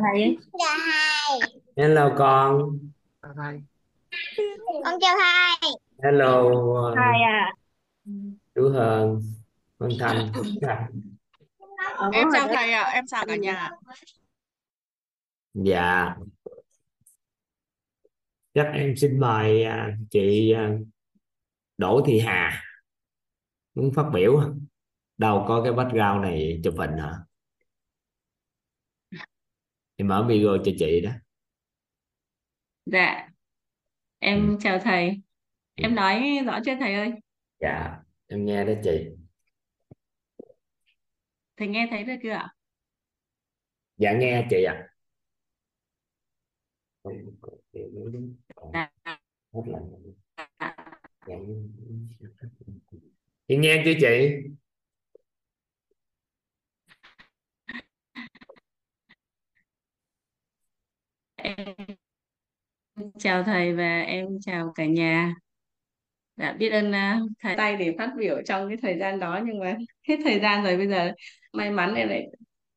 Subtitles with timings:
[0.00, 2.78] thầy chào thầy hello con.
[3.22, 3.60] Chào thầy
[4.84, 5.70] con chào thầy
[6.02, 6.42] hello
[6.96, 7.52] thầy à.
[8.54, 9.20] Chú Hờn
[9.78, 10.32] con Thành.
[11.96, 13.70] Ờ, em chào thầy ạ em chào cả nhà.
[15.54, 16.16] Dạ.
[18.54, 20.70] Chắc em xin mời à, chị à,
[21.78, 22.62] Đỗ Thị Hà.
[23.74, 24.54] Muốn phát biểu.
[25.18, 27.18] Đâu có cái background này chụp hình hả
[29.96, 31.10] em mở video cho chị đó
[32.86, 33.28] Dạ,
[34.18, 34.56] em Ừ.
[34.60, 35.22] chào thầy.
[35.74, 37.10] Em nói rõ chưa thầy ơi?
[37.60, 39.08] dạ em nghe đó chị
[41.56, 42.48] Thầy nghe thấy được chưa ạ?
[43.96, 44.88] dạ nghe chị ạ
[51.26, 51.36] Dạ.
[53.48, 54.36] chị nghe chưa chị
[61.42, 61.56] Em
[63.18, 65.34] chào thầy và em chào cả nhà.
[66.36, 69.58] Dạ, biết ơn à, thầy tay để phát biểu trong cái thời gian đó nhưng
[69.58, 69.76] mà
[70.08, 71.12] hết thời gian rồi bây giờ
[71.52, 72.26] may mắn em lại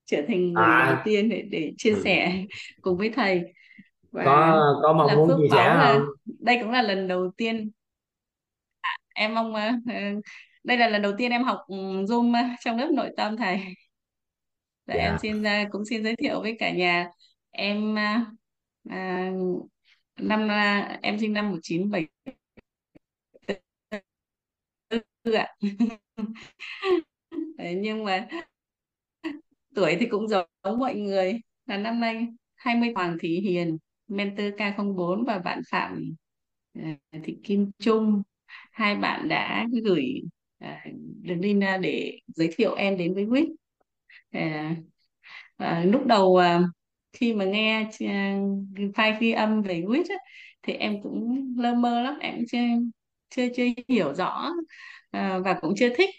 [0.05, 0.85] trở thành người À.
[0.93, 2.01] đầu tiên để, để chia Ừ.
[2.03, 2.43] sẻ
[2.81, 3.41] cùng với thầy
[4.11, 6.01] và có có mong muốn chia sẻ không
[6.39, 7.71] đây cũng là lần đầu tiên
[8.81, 9.71] à, em mong ờ,
[10.63, 13.57] đây là lần đầu tiên em học ừ, Zoom à, trong lớp nội tâm thầy.
[14.87, 15.03] Dạ, Dạ.
[15.03, 17.09] em xin cũng xin giới thiệu với cả nhà
[17.51, 17.95] em
[18.89, 19.31] à,
[20.19, 22.25] năm à, em sinh năm 1974
[25.33, 25.55] ạ.
[27.57, 28.27] Đấy, nhưng mà
[29.75, 30.47] tuổi thì cũng giống
[30.79, 31.39] mọi người.
[31.65, 33.77] Là năm nay 20 Hoàng Thị Hiền
[34.07, 36.15] mentor K04 và bạn Phạm
[36.73, 38.21] à, Thị Kim Trung.
[38.71, 40.21] Hai bạn đã gửi
[40.59, 40.85] à,
[41.21, 43.55] đường link để giới thiệu em đến với WIT
[44.31, 44.75] à,
[45.57, 46.39] à, lúc đầu
[47.15, 48.37] khi mà nghe à,
[48.95, 50.17] file ghi âm về WIT
[50.63, 52.57] thì em cũng lơ mơ lắm em chưa
[53.29, 54.49] chưa chưa hiểu rõ
[55.11, 56.09] à, và cũng chưa thích.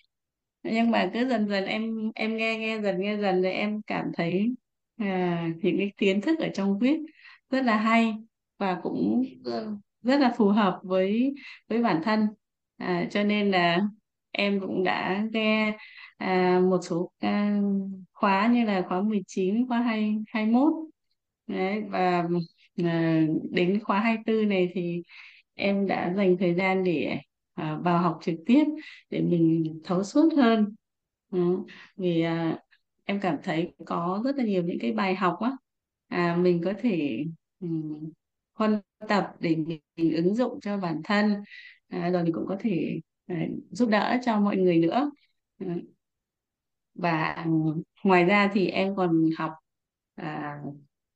[0.62, 4.04] Nhưng mà cứ dần dần em em nghe nghe dần nghe dần rồi em cảm
[4.14, 4.54] thấy
[4.96, 6.98] à, những cái kiến thức ở trong viết
[7.50, 8.14] rất là hay
[8.58, 11.34] và cũng ờ, rất là phù hợp với
[11.68, 12.26] với bản thân.
[12.76, 13.80] À, cho nên là
[14.32, 15.76] em cũng đã nghe
[16.16, 17.60] à, một số à,
[18.12, 20.72] khóa như là khóa 19, khóa 2, 21
[21.46, 22.28] Đấy, và
[22.84, 25.02] à, đến khóa 24 này thì
[25.54, 27.18] em đã dành thời gian để
[27.54, 28.64] à, vào học trực tiếp
[29.10, 30.74] để mình thấu suốt hơn.
[31.30, 31.38] Ừ,
[31.96, 32.58] vì à,
[33.04, 35.52] em cảm thấy có rất là nhiều những cái bài học á.
[36.08, 37.24] À, mình có thể
[37.60, 38.10] um,
[38.54, 41.34] huân tập để mình, mình ứng dụng cho bản thân.
[41.88, 45.10] À, rồi mình cũng có thể à, giúp đỡ cho mọi người nữa.
[45.58, 45.66] Ừ
[46.98, 47.44] và
[48.04, 49.52] ngoài ra thì em còn học
[50.14, 50.58] à,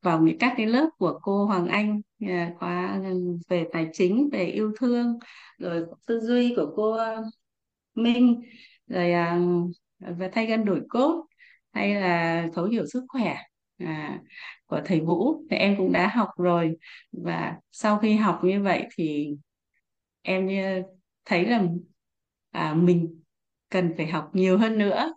[0.02, 3.00] vào những các cái lớp của cô Hoàng Anh à, khóa
[3.48, 5.18] về tài chính về yêu thương
[5.58, 7.16] rồi tư duy của cô à,
[7.94, 8.42] Minh
[8.86, 9.38] rồi à,
[9.98, 11.26] về thay gân đổi cốt
[11.72, 13.36] hay là thấu hiểu sức khỏe
[13.78, 14.20] à,
[14.66, 15.44] của thầy Vũ.
[15.50, 16.76] Thì em cũng đã học rồi.
[17.12, 19.36] Và sau khi học như vậy thì
[20.22, 20.80] em à,
[21.24, 21.62] thấy là
[22.50, 23.22] à, mình
[23.68, 25.12] cần phải học nhiều hơn nữa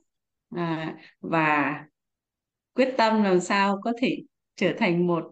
[0.56, 1.74] à, và
[2.76, 4.18] quyết tâm làm sao có thể
[4.56, 5.32] trở thành một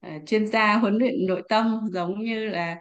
[0.00, 2.78] à, chuyên gia huấn luyện nội tâm giống như là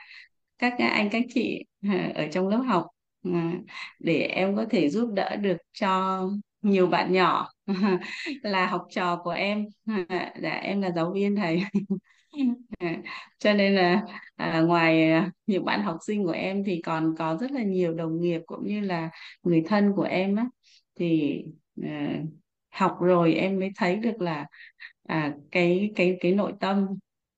[0.58, 2.86] các anh các chị à, ở trong lớp học.
[3.24, 3.54] À,
[4.00, 6.22] để em có thể giúp đỡ được cho
[6.62, 7.50] nhiều bạn nhỏ
[8.44, 9.66] là học trò của em.
[10.10, 11.62] À, dạ em là giáo viên thầy.
[12.80, 12.98] À,
[13.40, 14.04] cho nên là
[14.36, 17.94] à, ngoài à, những bạn học sinh của em thì còn có rất là nhiều
[17.94, 19.10] đồng nghiệp cũng như là
[19.44, 20.46] người thân của em á.
[20.96, 21.36] Thì
[21.84, 22.22] à,
[22.70, 24.46] học rồi em mới thấy được là
[25.04, 26.88] à, cái cái cái nội tâm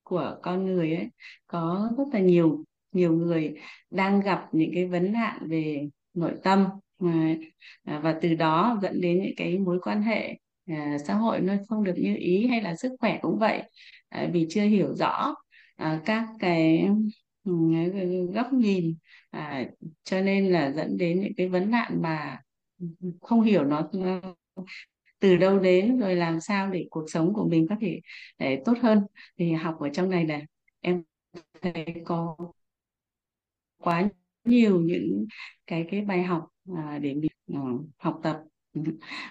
[0.03, 1.07] của con người ấy
[1.47, 3.55] có rất là nhiều nhiều người
[3.89, 6.65] đang gặp những cái vấn nạn về nội tâm
[6.99, 7.35] à,
[7.83, 11.53] à, và từ đó dẫn đến những cái mối quan hệ à, xã hội nó
[11.69, 13.63] không được như ý hay là sức khỏe cũng vậy.
[14.09, 15.35] À, vì chưa hiểu rõ
[15.75, 16.87] à, các cái
[17.43, 17.51] ừ,
[18.33, 18.95] góc nhìn
[19.29, 19.65] à,
[20.03, 22.39] cho nên là dẫn đến những cái vấn nạn mà
[23.21, 23.89] không hiểu nó
[25.19, 28.01] từ đâu đến rồi làm sao để cuộc sống của mình có thể
[28.39, 29.01] để tốt hơn.
[29.39, 30.41] Thì học ở trong này là
[30.81, 31.03] em
[31.61, 32.37] thấy có
[33.77, 34.09] quá
[34.45, 35.25] nhiều những
[35.67, 37.59] cái cái bài học à, để mình à,
[37.97, 38.37] học tập.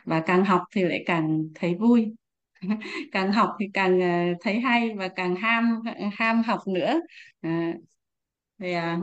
[0.04, 2.14] Và càng học thì lại càng thấy vui.
[3.12, 5.80] Càng học thì càng à, thấy hay và càng ham
[6.18, 7.00] ham học nữa.
[7.40, 7.74] À,
[8.60, 8.98] thì à,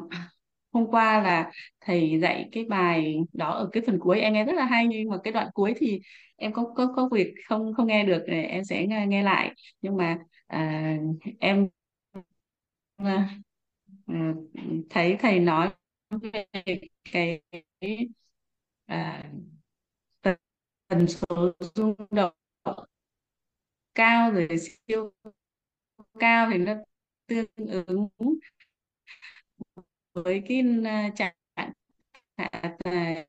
[0.74, 4.54] hôm qua là thầy dạy cái bài đó ở cái phần cuối em nghe rất
[4.56, 6.00] là hay nhưng mà cái đoạn cuối thì
[6.36, 9.52] em có có có việc không không nghe được để em sẽ nghe, nghe lại.
[9.81, 10.18] Nhưng mà
[10.48, 10.98] à,
[11.40, 11.68] em
[12.98, 13.30] à,
[14.08, 14.34] à,
[14.90, 15.70] thấy thầy nói
[16.34, 16.46] về
[17.12, 17.42] cái
[18.88, 19.24] à,
[20.88, 22.34] tần số rung động
[23.96, 25.12] cao rồi siêu
[26.20, 26.74] cao thì nó
[27.28, 27.46] tương
[27.86, 28.08] ứng
[30.13, 31.71] với cái à, trạng à,
[32.86, 33.25] à,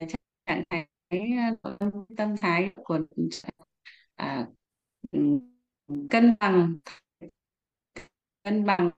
[0.47, 0.87] trạng thái
[2.17, 2.99] tâm thái của
[4.17, 4.47] à,
[6.11, 6.79] cân bằng
[8.45, 8.91] cân bằng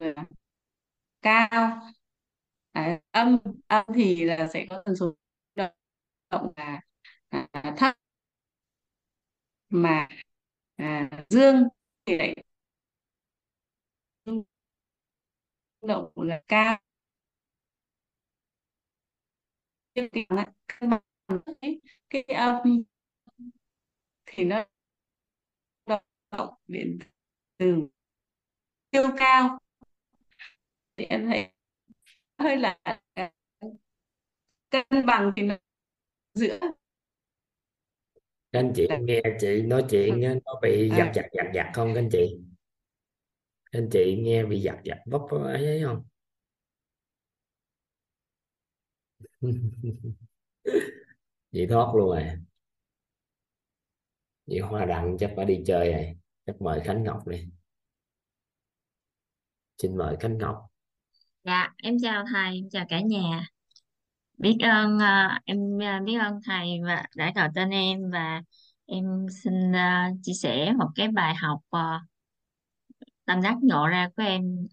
[1.23, 1.81] cao.
[2.73, 5.15] À, âm âm thì là sẽ có tần số
[6.31, 6.81] động là
[7.29, 7.95] à, thấp.
[9.71, 10.09] Mà
[10.77, 11.69] à, dương
[12.07, 12.35] thì lại
[15.83, 16.79] động là cao.
[19.97, 20.09] Cái
[21.61, 21.79] cái,
[22.11, 22.83] cái âm
[24.27, 24.65] thì nó
[26.31, 26.99] động điện
[27.59, 27.89] từ
[28.93, 29.59] siêu cao.
[30.97, 31.49] Thì em thấy
[32.39, 32.79] hơi là
[34.71, 35.57] cân bằng thì nó
[36.35, 36.59] giữa.
[38.51, 40.97] Anh chị nghe chị nói chuyện nó bị À.
[40.99, 42.39] giật giật giật giật không anh chị?
[43.71, 46.05] Anh chị nghe bị giật giật vấp ấy không
[51.53, 52.23] vậy thoát luôn rồi.
[54.47, 56.17] Vậy Hoa đặng chắc phải đi chơi rồi.
[56.47, 57.49] Chắc mời Khánh Ngọc đi.
[59.79, 60.67] Xin mời Khánh Ngọc.
[61.45, 63.47] Dạ, em chào thầy, em chào cả nhà.
[64.39, 68.43] Biết ơn ờ, em ờ, biết ơn thầy và đã gọi tên em và
[68.87, 69.81] em xin ờ,
[70.23, 72.01] chia sẻ một cái bài học à,
[73.25, 74.69] tâm đắc ngộ ra của em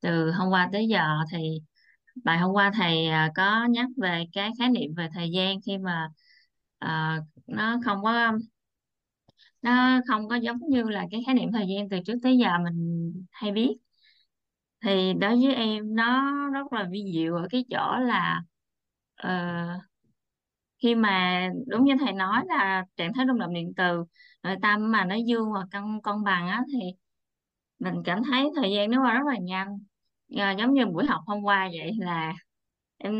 [0.00, 1.62] từ hôm qua tới giờ thì
[2.24, 5.78] bài hôm qua thầy à, có nhắc về cái khái niệm về thời gian khi
[5.78, 6.08] mà
[6.84, 8.32] uh, nó không có
[9.62, 12.58] nó không có giống như là cái khái niệm thời gian từ trước tới giờ
[12.64, 13.76] mình hay biết.
[14.84, 18.42] Thì đối với em nó rất là vi diệu ở cái chỗ là
[19.26, 19.82] uh,
[20.82, 24.04] khi mà đúng như thầy nói là trạng thái rung động điện từ
[24.42, 26.78] nội tâm mà nó dương và cân cân bằng á thì
[27.78, 29.78] mình cảm thấy thời gian nó qua rất là nhanh
[30.38, 32.32] à, giống như buổi học hôm qua vậy là
[32.98, 33.14] em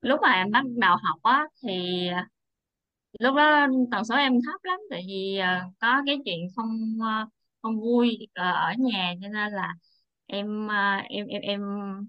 [0.00, 2.08] lúc mà em bắt đầu học á thì
[3.20, 7.26] lúc đó tần số em thấp lắm tại vì à, có cái chuyện không ờ,
[7.62, 9.74] không vui ở nhà cho nên là
[10.26, 10.68] em
[11.08, 11.60] em em em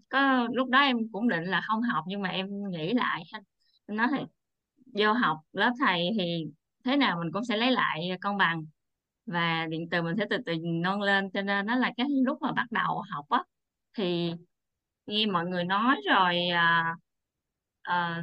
[0.09, 3.23] có lúc đó em cũng định là không học nhưng mà em nghĩ lại
[3.87, 4.17] em nói thì
[5.03, 6.45] vô học lớp thầy thì
[6.85, 8.65] thế nào mình cũng sẽ lấy lại công bằng.
[9.25, 12.41] Và điện từ mình sẽ từ từ nâng lên cho nên nó là cái lúc
[12.41, 13.43] mà bắt đầu học á
[13.97, 14.31] thì
[15.07, 16.95] nghe mọi người nói rồi à,
[17.83, 18.21] à,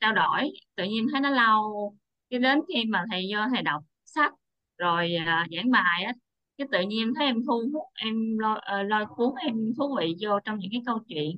[0.00, 1.94] trao đổi tự nhiên thấy nó lâu.
[2.30, 4.32] Cái đến khi mà thầy vô thầy đọc sách
[4.78, 6.12] rồi à, giảng bài á
[6.58, 10.14] cái tự nhiên thấy em thu hút em lôi, ờ, lôi cuốn em thú vị
[10.22, 11.36] vô trong những cái câu chuyện.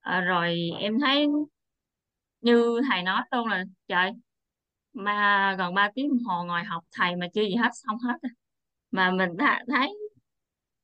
[0.00, 1.26] À, rồi em thấy
[2.40, 4.10] như thầy nói luôn là trời
[4.92, 8.18] mà gần 3 tiếng đồng hồ ngồi học thầy mà chưa gì hết xong hết
[8.90, 9.90] mà mình đã thấy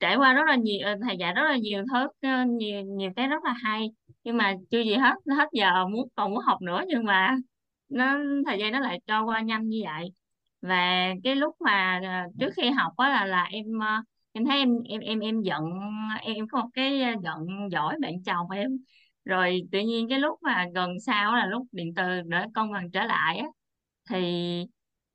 [0.00, 3.10] trải qua rất là nhiều ờ, thầy dạy rất là nhiều thứ ờ, nhiều nhiều
[3.16, 3.90] cái rất là hay.
[4.24, 7.36] Nhưng mà chưa gì hết hết giờ muốn còn muốn học nữa nhưng mà
[7.88, 10.12] nó thời gian nó lại trôi qua nhanh như vậy.
[10.62, 10.76] Và
[11.24, 13.64] cái lúc mà ờ, trước khi học á là là em
[14.32, 15.62] em thấy em em em em giận
[16.22, 18.70] em, em có một cái giận giỏi bạn chồng em.
[19.24, 22.90] Rồi tự nhiên cái lúc mà gần sau là lúc điện từ để công bằng
[22.90, 23.46] trở lại á
[24.10, 24.18] thì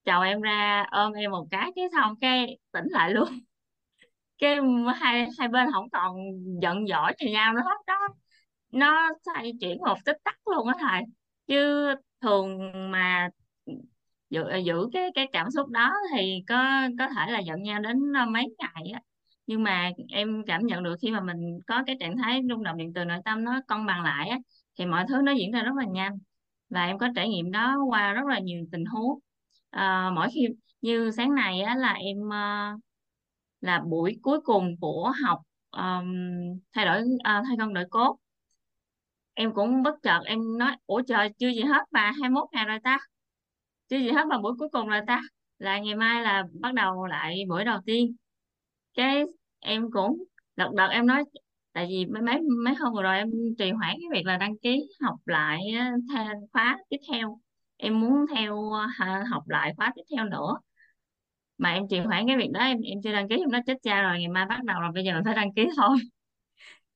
[0.05, 3.29] chồng em ra ôm em một cái cái xong cái tỉnh lại luôn
[4.37, 4.57] cái
[4.95, 6.15] hai hai bên không còn
[6.61, 8.07] giận dỗi cho nhau nữa hết đó.
[8.71, 11.01] Nó xoay chuyển một tích tắc luôn á thầy.
[11.47, 11.85] Chứ
[12.21, 12.59] thường
[12.91, 13.29] mà
[14.29, 18.13] giữ giữ cái cái cảm xúc đó thì có có thể là giận nhau đến
[18.13, 19.01] ờ, mấy ngày á.
[19.47, 22.77] Nhưng mà em cảm nhận được khi mà mình có cái trạng thái rung động
[22.77, 24.37] điện từ nội tâm nó cân bằng lại á
[24.79, 26.13] thì mọi thứ nó diễn ra rất là nhanh.
[26.69, 29.19] Và em có trải nghiệm đó qua rất là nhiều tình huống.
[29.69, 30.47] À, mỗi khi
[30.81, 32.71] như sáng nay á là em ờ,
[33.65, 35.41] là buổi cuối cùng của học
[35.72, 36.13] um,
[36.74, 38.17] thay đổi uh, thay con đổi cốt.
[39.34, 42.79] Em cũng bất chợt em nói ủa trời chưa gì hết mà 21 ngày rồi
[42.84, 42.98] ta.
[43.89, 45.22] Chưa gì hết mà buổi cuối cùng rồi ta.
[45.60, 48.15] Là ngày mai là bắt đầu lại buổi đầu tiên.
[48.93, 49.24] Cái
[49.60, 50.24] em cũng
[50.55, 51.24] đợt đợt em nói
[51.74, 54.57] tại vì mấy mấy mấy hôm vừa rồi em trì hoãn cái việc là đăng
[54.57, 57.39] ký học lại ờ, theo khóa tiếp theo.
[57.77, 60.57] Em muốn theo ờ, học lại khóa tiếp theo nữa
[61.57, 63.77] mà em trì hoãn cái việc đó em em chưa đăng ký em nó chết
[63.83, 65.97] cha rồi ngày mai bắt đầu rồi bây giờ mình phải đăng ký thôi.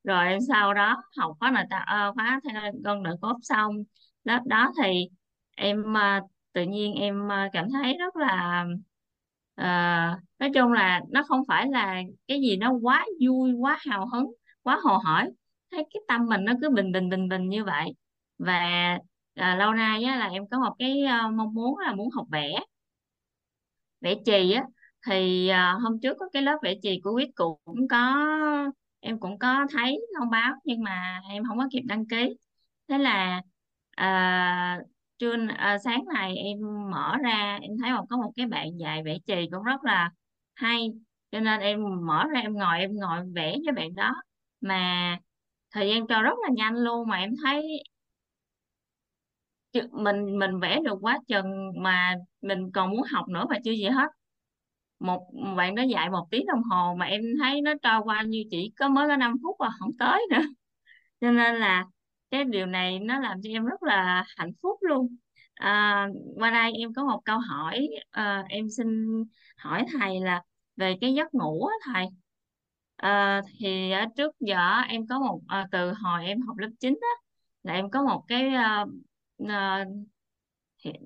[0.04, 3.84] Rồi em sau đó học khóa nội tạo ờ, khóa thay con nội cốt xong.
[4.24, 5.10] Lớp đó thì
[5.56, 6.22] em ờ,
[6.54, 8.66] tự nhiên em ờ, cảm thấy rất là
[9.62, 14.08] uh, nói chung là nó không phải là cái gì nó quá vui quá hào
[14.08, 14.32] hứng
[14.64, 15.26] quá hồ hởi.
[15.72, 17.94] Thấy cái tâm mình nó cứ bình bình bình bình như vậy.
[18.38, 18.64] Và
[19.40, 22.28] uh, lâu nay á, là em có một cái uh, mong muốn là muốn học
[22.32, 22.60] vẽ
[24.02, 24.64] vẽ chì á
[25.08, 28.16] thì à, hôm trước có cái lớp vẽ chì của quýt cũng có
[29.00, 32.38] em cũng có thấy thông báo nhưng mà em không có kịp đăng ký.
[32.88, 33.42] Thế là
[33.92, 34.80] à,
[35.18, 36.58] trưa à, sáng này em
[36.92, 40.12] mở ra em thấy một có một cái bạn dạy vẽ chì cũng rất là
[40.56, 40.90] hay.
[41.32, 44.14] Cho nên em mở ra em ngồi em ngồi vẽ với bạn đó.
[44.62, 45.18] Mà
[45.72, 47.84] thời gian trôi rất là nhanh luôn mà em thấy
[49.72, 53.72] chứ mình mình vẽ được quá chừng mà mình còn muốn học nữa mà chưa
[53.72, 54.08] gì hết.
[55.00, 58.44] Một bạn đó dạy một tiếng đồng hồ mà em thấy nó trôi qua như
[58.52, 60.42] chỉ có mới có 5 phút và không tới nữa.
[61.22, 61.86] Cho nên là
[62.32, 65.18] cái điều này nó làm cho em rất là hạnh phúc luôn.
[65.54, 68.88] À, qua đây em có một câu hỏi à, em xin
[69.58, 70.44] hỏi thầy là
[70.76, 72.06] về cái giấc ngủ á thầy.
[72.96, 77.08] À, thì trước giờ em có một à, từ hồi em học lớp 9 á
[77.64, 78.86] là em có một cái à,
[79.44, 79.88] uh,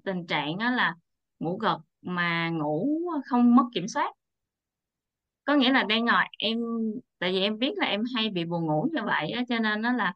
[0.04, 0.96] tình trạng đó là
[1.40, 4.14] ngủ gật mà ngủ không mất kiểm soát.
[5.46, 6.58] Có nghĩa là đang ngồi em
[7.20, 9.82] tại vì em biết là em hay bị buồn ngủ như vậy á cho nên
[9.82, 10.14] nó là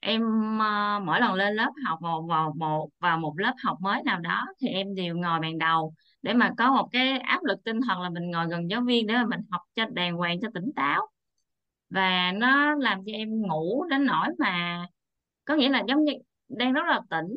[0.00, 0.22] em
[0.56, 4.20] uh, mỗi lần lên lớp học vào vào một vào một lớp học mới nào
[4.20, 7.80] đó thì em đều ngồi bàn đầu để mà có một cái áp lực tinh
[7.88, 10.48] thần là mình ngồi gần giáo viên để mà mình học cho đàng hoàng cho
[10.54, 11.06] tỉnh táo.
[11.90, 14.86] Và nó làm cho em ngủ đến nỗi mà
[15.44, 16.12] có nghĩa là giống như
[16.56, 17.36] đang rất là tỉnh.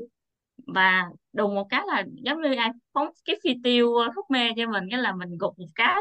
[0.68, 4.50] Và đùng một cái là giống như ai phóng cái phi tiêu ờ, thuốc mê
[4.58, 5.98] cho mình, cái là mình gục một cái,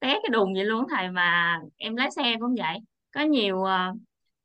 [0.00, 0.86] té cái đùng vậy luôn.
[0.90, 2.78] Thầy mà em lái xe cũng vậy.
[3.14, 3.92] Có nhiều ờ,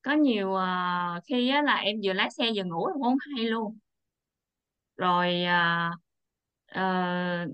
[0.02, 3.46] có nhiều ờ, khi là em vừa lái xe vừa ngủ em cũng không hay
[3.46, 3.78] luôn.
[4.98, 5.46] Rồi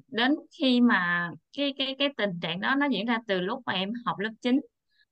[0.08, 3.74] đến khi mà cái cái cái tình trạng đó nó diễn ra từ lúc mà
[3.74, 4.60] em học lớp 9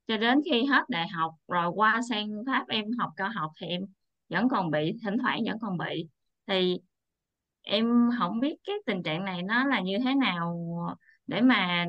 [0.07, 3.67] cho đến khi hết đại học, rồi qua sang Pháp em học cao học thì
[3.67, 3.81] em
[4.29, 6.09] vẫn còn bị thỉnh thoảng vẫn còn bị.
[6.47, 6.77] Thì
[7.61, 10.57] em không biết cái tình trạng này nó là như thế nào
[11.27, 11.85] để mà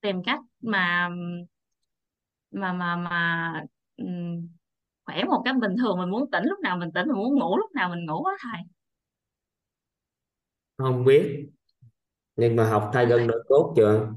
[0.00, 1.10] tìm cách mà
[2.50, 3.52] mà mà mà
[5.04, 5.98] khỏe một cách bình thường.
[5.98, 8.34] Mình muốn tỉnh lúc nào mình tỉnh mình muốn ngủ lúc nào mình ngủ á
[8.40, 8.62] thầy.
[10.76, 11.48] Không biết.
[12.36, 14.12] Nhưng mà học thay gân nội cốt chưa?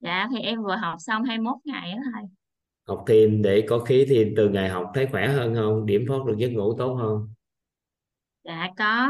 [0.00, 2.22] Dạ thì em vừa học xong 21 ngày á thầy
[2.92, 5.86] học thêm để có khí thì từ ngày học thấy khỏe hơn không?
[5.86, 7.28] Điểm phốt được giấc ngủ tốt hơn?
[8.44, 9.08] Dạ có.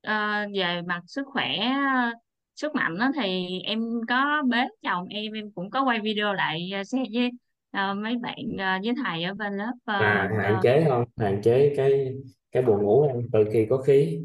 [0.00, 1.56] Ờ, về mặt sức khỏe
[1.94, 2.12] ờ,
[2.56, 6.70] sức mạnh đó thì em có bế chồng em em cũng có quay video lại
[6.80, 7.30] uh, share với
[7.70, 11.04] ờ, mấy bạn ờ, với thầy ở bên lớp ờ, và hạn ờ, chế không?
[11.16, 12.14] Hạn chế cái
[12.52, 14.20] cái buồn ngủ không từ khi có khí.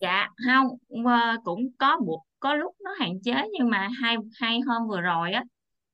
[0.00, 0.66] Dạ không
[1.06, 5.00] ờ, cũng có buộc có lúc nó hạn chế nhưng mà hai hai hôm vừa
[5.00, 5.44] rồi á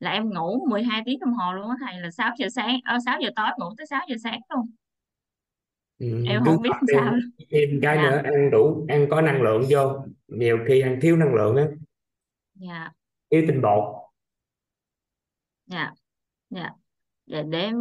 [0.00, 2.98] là em ngủ 12 tiếng đồng hồ luôn á thầy là 6 giờ sáng ở
[3.04, 4.70] 6 giờ tối ngủ tới 6 giờ sáng luôn.
[5.98, 7.14] Ừ, em không biết làm sao.
[7.50, 8.02] thêm cái dạ.
[8.02, 10.04] nữa ăn đủ ăn có năng lượng vô.
[10.28, 11.66] Nhiều khi ăn thiếu năng lượng á.
[12.54, 12.90] Dạ.
[13.30, 13.94] Thiếu tinh bột.
[15.66, 15.92] Dạ
[16.50, 16.70] dạ.
[17.26, 17.76] Dạ để em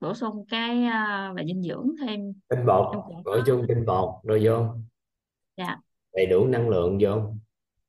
[0.00, 2.32] bổ sung cái uh, về dinh dưỡng thêm.
[2.48, 3.42] Tinh bột em cũng bổ có.
[3.46, 4.66] sung tinh bột rồi vô.
[5.56, 5.76] Dạ.
[6.12, 7.34] Đầy đủ năng lượng vô.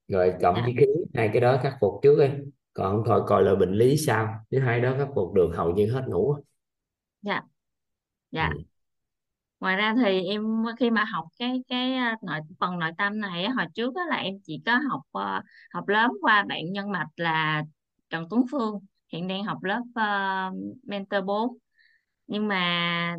[0.08, 0.62] Rồi cộng dạ.
[0.64, 2.28] với khí hai cái đó khắc phục trước đi
[2.74, 4.46] còn thôi coi là bệnh lý sao?
[4.52, 6.36] Nếu hai đó khắc phục được hầu như hết ngủ.
[7.22, 7.42] Dạ.
[8.38, 8.38] Ừ.
[8.38, 8.54] dạ
[9.60, 10.44] ngoài ra thì em
[10.80, 14.16] khi mà học cái cái ờ, nội phần nội tâm này hồi trước á, là
[14.16, 15.42] em chỉ có học ờ,
[15.74, 17.64] học lớn qua bạn nhân mạch là
[18.10, 18.80] Trần Tuấn Phương.
[19.14, 20.04] Hiện đang học lớp ờ,
[20.84, 21.58] mentor bốn.
[22.28, 23.18] Nhưng mà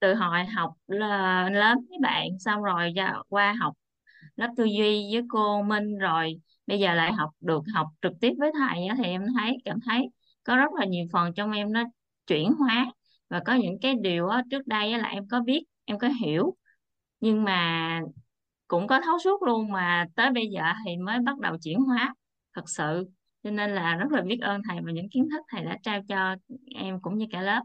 [0.00, 2.94] từ hồi học lớn với bạn xong rồi
[3.28, 3.74] qua học
[4.36, 8.32] lớp tư duy với cô Minh rồi bây giờ lại học được học trực tiếp
[8.38, 10.08] với thầy thì em thấy cảm thấy
[10.44, 11.84] có rất là nhiều phần trong em nó
[12.26, 12.92] chuyển hóa.
[13.30, 16.56] Và có những cái điều trước đây là em có biết em có hiểu.
[17.20, 18.00] Nhưng mà
[18.68, 22.14] cũng có thấu suốt luôn mà tới bây giờ thì mới bắt đầu chuyển hóa
[22.54, 23.08] thật sự.
[23.42, 26.00] Cho nên là rất là biết ơn thầy và những kiến thức thầy đã trao
[26.08, 26.36] cho
[26.74, 27.62] em cũng như cả lớp.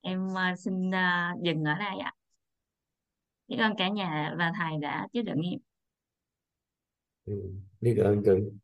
[0.00, 2.12] Em ờ, xin ờ, dừng ở đây ạ.
[3.48, 5.60] Biết ơn cả nhà và thầy đã chứa đựng em.
[7.80, 8.58] Biết ơn cưng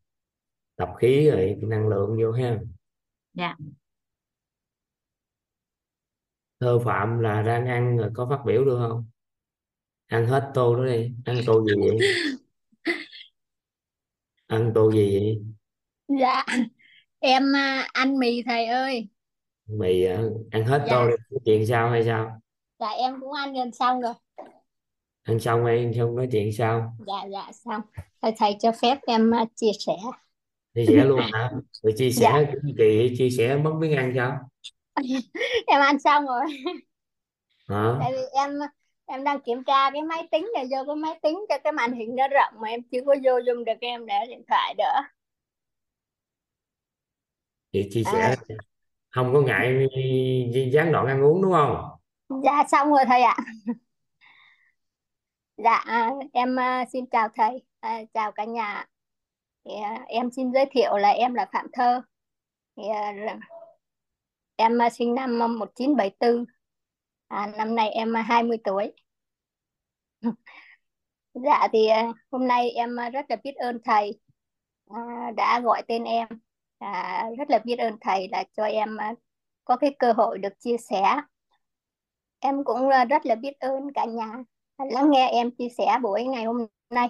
[0.76, 2.60] tập khí rồi năng lượng vô ha.
[3.34, 3.56] Dạ.
[6.60, 9.04] Thơ phạm là đang ăn rồi có phát biểu được không?
[10.06, 11.12] Ăn hết tô đó đi.
[11.24, 11.98] Ăn tô gì vậy?
[14.46, 15.42] Ăn tô gì vậy?
[16.20, 16.44] Dạ.
[17.18, 19.08] Em à, ăn mì thầy ơi.
[20.06, 21.16] à, ăn hết tô Dạ, đi.
[21.30, 22.40] Nói chuyện sao hay sao?
[22.78, 24.14] Dạ em cũng ăn gần xong rồi.
[25.22, 27.80] Ăn xong hay không nói chuyện sao Dạ, dạ xong.
[28.22, 29.92] Thầy, thầy cho phép em à, chia sẻ.
[30.74, 31.50] chia sẻ luôn hả
[31.82, 34.38] rồi chia Dạ, sẻ kiểu kỳ chia sẻ mất miếng ăn sao
[35.66, 36.46] em ăn xong rồi.
[37.68, 38.50] hả Tại vì em
[39.06, 41.92] em đang kiểm tra cái máy tính này vô cái máy tính cho cái màn
[41.92, 45.02] hình nó rộng mà em chưa có vô dùng được em để điện thoại đỡ.
[47.72, 48.36] vậy chia À, sẻ
[49.10, 49.88] không có ngại
[50.72, 51.76] gián đoạn ăn uống đúng không
[52.44, 53.36] dạ xong rồi thầy ạ.
[55.64, 55.84] Dạ
[56.32, 58.86] em ờ, xin chào thầy, à, chào cả nhà.
[59.64, 62.00] Thì, à, em xin giới thiệu là em là Phạm Thơ.
[62.76, 63.12] Thì, à,
[64.56, 66.44] em sinh năm 1974.
[67.28, 68.92] À, năm nay em 20 tuổi.
[71.34, 71.88] Dạ thì
[72.30, 74.20] hôm nay em rất là biết ơn thầy
[74.90, 76.28] à, đã gọi tên em.
[76.78, 78.96] À, rất là biết ơn thầy là cho em
[79.64, 81.02] có cái cơ hội được chia sẻ.
[82.38, 84.44] Em cũng rất là biết ơn cả nhà
[84.78, 87.08] lắng nghe em chia sẻ buổi ngày hôm nay.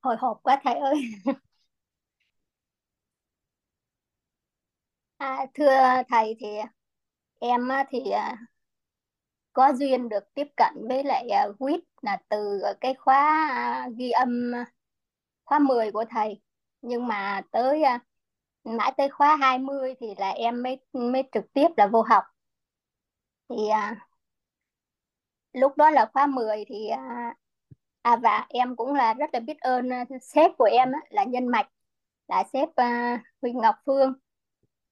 [0.00, 1.00] Hồi hộp quá thầy ơi.
[5.18, 6.46] À, thưa thầy thì
[7.40, 8.36] em thì à,
[9.52, 14.10] có duyên được tiếp cận với lại à, quýt là từ cái khóa à, ghi
[14.10, 14.52] âm
[15.44, 16.40] khóa 10 của thầy
[16.82, 17.82] nhưng mà tới
[18.64, 22.24] mãi tới khóa 20 thì là em mới mới trực tiếp là vô học
[23.56, 23.96] thì à,
[25.52, 27.34] lúc đó là khóa 10 thì à,
[28.02, 31.24] à và em cũng là rất là biết ơn à, sếp của em á, là
[31.24, 31.68] Nhân Mạch
[32.28, 34.12] là sếp à, Huỳnh Ngọc Phương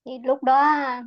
[0.04, 1.02] thì lúc đó à,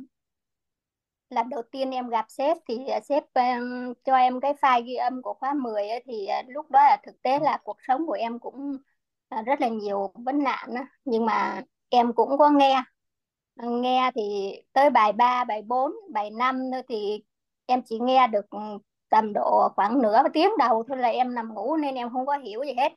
[1.30, 4.94] lần đầu tiên em gặp sếp thì à, sếp um, cho em cái file ghi
[4.94, 8.06] âm của khóa 10 ấy, thì uh, lúc đó là thực tế là cuộc sống
[8.06, 8.76] của em cũng
[9.38, 10.82] uh, rất là nhiều vấn nạn đó.
[11.04, 12.82] nhưng mà em cũng có nghe
[13.56, 17.24] nghe thì tới bài 3, bài 4, bài 5 thôi thì
[17.66, 18.58] em chỉ nghe được ừ,
[19.08, 22.38] tầm độ khoảng nửa tiếng đầu thôi là em nằm ngủ nên em không có
[22.38, 22.92] hiểu gì hết.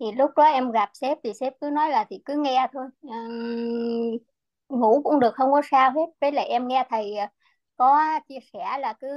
[0.00, 2.86] Thì lúc đó em gặp sếp thì sếp cứ nói là thì cứ nghe thôi.
[3.06, 4.16] Uhm,
[4.68, 6.06] ngủ cũng được không có sao hết.
[6.20, 7.26] Với lại em nghe thầy ờ,
[7.76, 9.08] có chia sẻ là cứ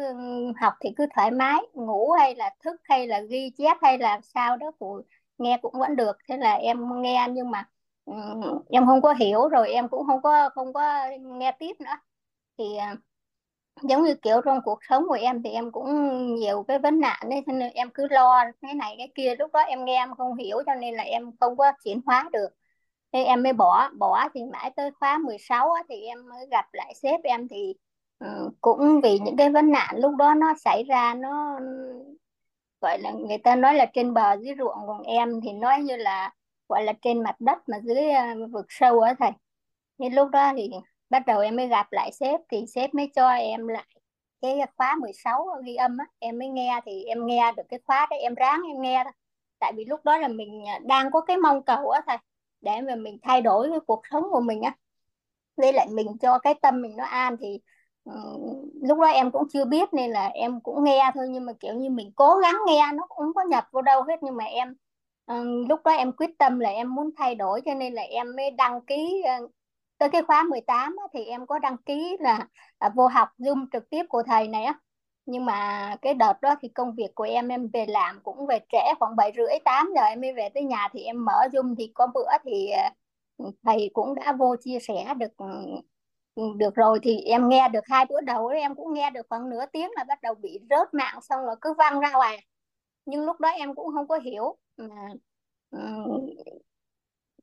[0.62, 4.20] học thì cứ thoải mái ngủ hay là thức hay là ghi chép hay là
[4.24, 5.02] sao đó phụ
[5.38, 6.18] nghe cũng vẫn được.
[6.30, 7.64] Thế là em nghe nhưng mà
[8.06, 11.92] um, em không có hiểu rồi em cũng không có không có nghe tiếp nữa.
[12.58, 12.86] Thì ờ,
[13.84, 15.90] giống như kiểu trong cuộc sống của em thì em cũng
[16.36, 19.36] nhiều cái vấn nạn đấy cho nên em cứ lo cái này cái kia.
[19.36, 22.30] Lúc đó em nghe em không hiểu cho nên là em không có chuyển hóa
[22.34, 22.48] được.
[23.12, 26.66] Nên em mới bỏ bỏ thì mãi tới khóa 16 á, thì em mới gặp
[26.74, 27.76] lại sếp em thì
[28.20, 31.60] ừ, cũng vì những cái vấn nạn lúc đó nó xảy ra nó
[32.82, 35.96] gọi là người ta nói là trên bờ dưới ruộng còn em thì nói như
[35.96, 36.34] là
[36.70, 38.04] gọi là trên mặt đất mà dưới
[38.44, 39.32] uh, vực sâu á thầy.
[39.98, 40.70] Nên lúc đó thì
[41.12, 43.86] bắt đầu em mới gặp lại sếp thì sếp mới cho em lại
[44.42, 46.06] cái khóa 16 ghi âm á.
[46.20, 49.14] Em mới nghe thì em nghe được cái khóa đấy em ráng em nghe thôi.
[49.60, 52.18] Tại vì lúc đó là mình à, đang có cái mong cầu á thầy,
[52.62, 54.76] để mà mình thay đổi cái cuộc sống của mình á.
[55.58, 57.60] Với lại mình cho cái tâm mình nó an thì
[58.04, 58.14] ừ,
[58.84, 61.28] lúc đó em cũng chưa biết nên là em cũng nghe thôi.
[61.30, 64.04] Nhưng mà, kiểu như, mình cố gắng nghe, nó cũng không có nhập vô đâu
[64.04, 64.16] hết.
[64.24, 64.76] Nhưng mà em
[65.26, 68.36] ừ, lúc đó em quyết tâm là em muốn thay đổi cho nên là em
[68.36, 69.48] mới đăng ký ờ,
[70.02, 73.66] tới cái khóa 18 á, thì em có đăng ký là à, vô học Zoom
[73.74, 74.80] trực tiếp của thầy này á.
[75.26, 78.60] Nhưng mà cái đợt đó thì công việc của em em về làm cũng về
[78.72, 81.76] trễ khoảng bảy rưỡi tám giờ em mới về tới nhà thì em mở Zoom.
[81.78, 82.94] Thì có bữa thì à,
[83.64, 85.32] thầy cũng đã vô chia sẻ được
[86.36, 87.00] ừ, được rồi.
[87.04, 90.04] Thì em nghe được hai bữa đầu em cũng nghe được khoảng nửa tiếng là
[90.04, 92.46] bắt đầu bị rớt mạng xong rồi cứ văng ra ngoài.
[93.06, 94.88] Nhưng lúc đó em cũng không có hiểu mà
[95.72, 95.80] ừ,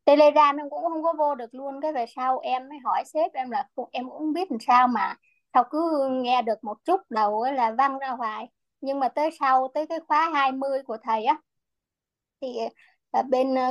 [0.09, 3.33] Telegram em cũng không có vô được luôn cái về sau em mới hỏi sếp
[3.33, 5.14] em là em cũng không biết làm sao mà
[5.55, 8.49] sau cứ nghe được một chút đầu là văng ra ngoài
[8.81, 11.40] nhưng mà tới sau tới cái khóa 20 của thầy á
[12.40, 12.49] thì
[13.11, 13.71] à, bên ờ,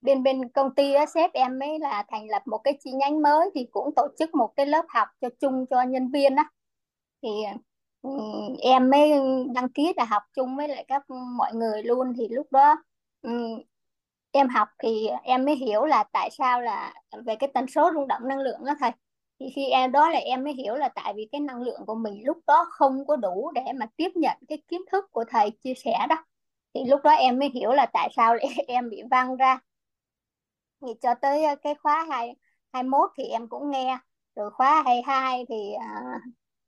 [0.00, 3.22] bên bên công ty á, sếp em mới là thành lập một cái chi nhánh
[3.22, 6.50] mới thì cũng tổ chức một cái lớp học cho chung cho nhân viên á.
[7.22, 7.28] Thì
[8.02, 8.10] ừ,
[8.62, 9.12] em mới
[9.54, 11.02] đăng ký là học chung với lại các
[11.38, 12.12] mọi người luôn.
[12.18, 12.76] Thì lúc đó
[13.22, 13.30] ừ,
[14.32, 16.94] em học thì em mới hiểu là tại sao là
[17.26, 18.90] về cái tần số rung động năng lượng đó thầy.
[19.40, 21.94] Thì khi em đó là em mới hiểu là tại vì cái năng lượng của
[21.94, 25.50] mình lúc đó không có đủ để mà tiếp nhận cái kiến thức của thầy
[25.50, 26.24] chia sẻ đó.
[26.74, 29.60] Thì lúc đó em mới hiểu là tại sao lại em bị văng ra.
[30.82, 32.34] Thì cho tới cái khóa hai
[32.72, 33.98] 21 thì em cũng nghe
[34.36, 36.18] rồi khóa 22 thì à,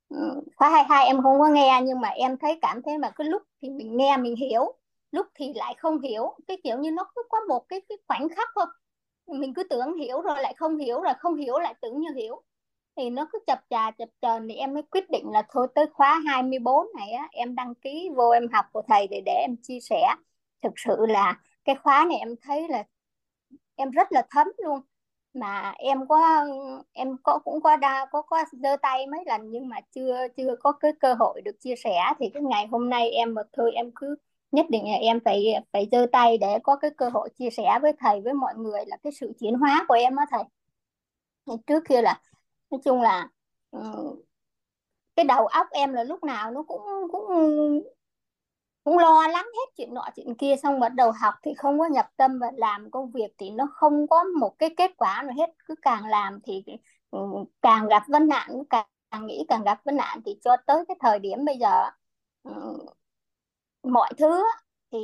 [0.09, 0.17] ừ,
[0.57, 3.43] khóa 22 em không có nghe nhưng mà em thấy cảm thấy mà cái lúc
[3.63, 4.75] thì mình nghe mình hiểu
[5.13, 8.29] lúc thì lại không hiểu cái kiểu như nó cứ có một cái, cái khoảnh
[8.29, 8.67] khắc thôi.
[9.27, 12.43] Mình cứ tưởng hiểu rồi lại không hiểu rồi không hiểu lại tưởng như hiểu.
[12.97, 15.87] Thì nó cứ chập chà chập chờn thì em mới quyết định là thôi tới
[15.93, 19.57] khóa 24 này á em đăng ký vô em học của thầy để để em
[19.63, 20.15] chia sẻ.
[20.63, 22.85] Thực sự là cái khóa này em thấy là
[23.77, 24.81] em rất là thấm luôn.
[25.35, 26.45] Mà em có
[26.93, 30.57] em có cũng có đa có có giơ tay mấy lần nhưng mà chưa chưa
[30.61, 32.01] có cái cơ hội được chia sẻ.
[32.19, 34.17] Thì cái ngày hôm nay em mà thôi em cứ
[34.53, 37.79] nhất định là em phải phải giơ tay để có cái cơ hội chia sẻ
[37.83, 40.43] với thầy với mọi người là cái sự chuyển hóa của em á thầy.
[41.67, 42.21] Trước kia là
[42.71, 43.29] nói chung là
[43.71, 43.81] ừ,
[45.17, 47.27] cái đầu óc em là lúc nào nó cũng cũng
[48.85, 51.87] cũng lo lắng hết chuyện nọ chuyện kia xong bắt đầu học thì không có
[51.87, 55.35] nhập tâm và làm công việc thì nó không có một cái kết quả nào
[55.37, 55.51] hết.
[55.67, 56.65] Cứ càng làm thì
[57.11, 57.19] ừ,
[57.63, 60.97] càng gặp vấn nạn càng, càng nghĩ càng gặp vấn nạn thì cho tới cái
[61.01, 61.91] thời điểm bây giờ
[62.43, 62.53] ừ,
[63.83, 64.45] mọi thứ
[64.93, 64.99] thì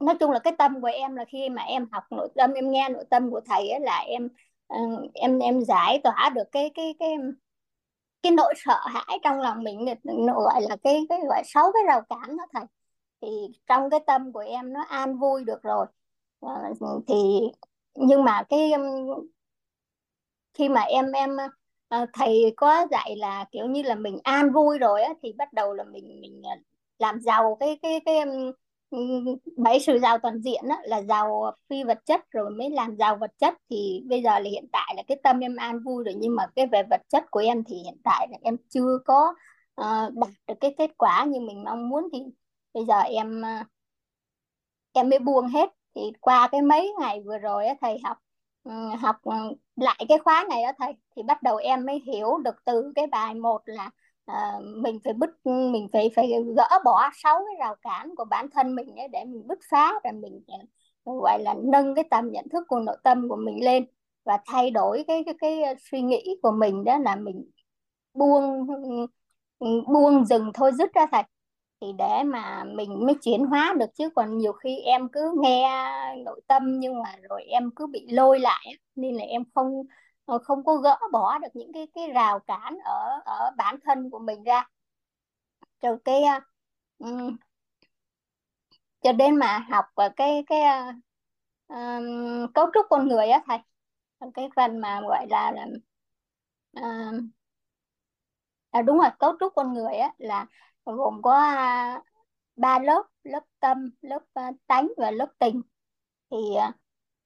[0.00, 2.70] nói chung là cái tâm của em là khi mà em học nội tâm, em
[2.70, 4.28] nghe nội tâm của thầy ấy là em
[4.66, 4.76] ờ,
[5.14, 7.16] em em giải tỏa được cái cái cái
[8.22, 9.84] cái nỗi sợ hãi trong lòng mình
[10.34, 12.62] gọi là cái cái gọi sáu cái rào cản đó thầy.
[13.20, 13.28] Thì
[13.66, 15.86] trong cái tâm của em nó an vui được rồi.
[16.40, 16.50] Ờ,
[17.08, 17.14] thì
[17.94, 18.72] nhưng mà cái
[20.54, 21.30] khi mà em em
[21.88, 25.52] ờ, thầy có dạy là kiểu như là mình an vui rồi á, thì bắt
[25.52, 26.42] đầu là mình mình
[26.98, 28.24] làm giàu cái cái cái
[29.56, 33.16] bảy sự giàu toàn diện đó là giàu phi vật chất rồi mới làm giàu
[33.16, 33.54] vật chất.
[33.70, 36.46] Thì bây giờ là hiện tại là cái tâm em an vui rồi nhưng mà
[36.56, 39.34] cái về vật chất của em thì hiện tại là em chưa có
[39.80, 42.08] uh, đạt được cái kết quả như mình mong muốn.
[42.12, 42.18] Thì
[42.74, 43.66] bây giờ em uh,
[44.92, 45.70] em mới buông hết.
[45.94, 48.16] Thì qua cái mấy ngày vừa rồi á, thầy học
[48.68, 49.16] uh, học
[49.76, 53.06] lại cái khóa này đó thầy thì bắt đầu em mới hiểu được từ cái
[53.06, 53.90] bài một là
[54.26, 58.46] à, mình phải bứt mình phải phải gỡ bỏ sáu cái rào cản của bản
[58.50, 60.40] thân mình ấy để mình bứt phá và mình
[61.04, 63.86] ờ, gọi là nâng cái tầm nhận thức của nội tâm của mình lên
[64.24, 67.50] và thay đổi cái cái cái suy nghĩ của mình đó là mình
[68.14, 68.66] buông
[69.58, 71.22] ừ, buông dừng thôi dứt ra thầy
[71.80, 75.70] thì để mà mình mới chuyển hóa được chứ còn nhiều khi em cứ nghe
[76.24, 79.82] nội tâm nhưng mà rồi em cứ bị lôi lại nên là em không
[80.44, 84.18] không có gỡ bỏ được những cái cái rào cản ở ở bản thân của
[84.18, 84.68] mình ra.
[85.82, 86.22] Rồi cái
[86.98, 87.36] um,
[89.00, 90.60] cho đến mà học ở cái cái
[91.68, 93.58] um, cấu trúc con người á thầy.
[94.34, 95.66] Cái phần mà gọi là, là
[96.80, 97.22] uh,
[98.70, 100.46] à, đúng rồi cấu trúc con người á là
[100.84, 101.52] gồm có
[101.98, 102.04] uh,
[102.56, 105.62] ba lớp lớp tâm lớp uh, tánh và lớp tình.
[106.30, 106.36] Thì
[106.68, 106.74] uh,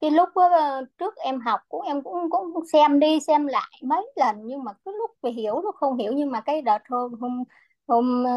[0.00, 4.12] cái lúc đó, trước em học cũng em cũng cũng xem đi xem lại mấy
[4.16, 6.12] lần nhưng mà cứ lúc về hiểu lúc không hiểu.
[6.12, 7.44] Nhưng mà cái đợt hôm hôm
[7.88, 8.32] hôm ờ,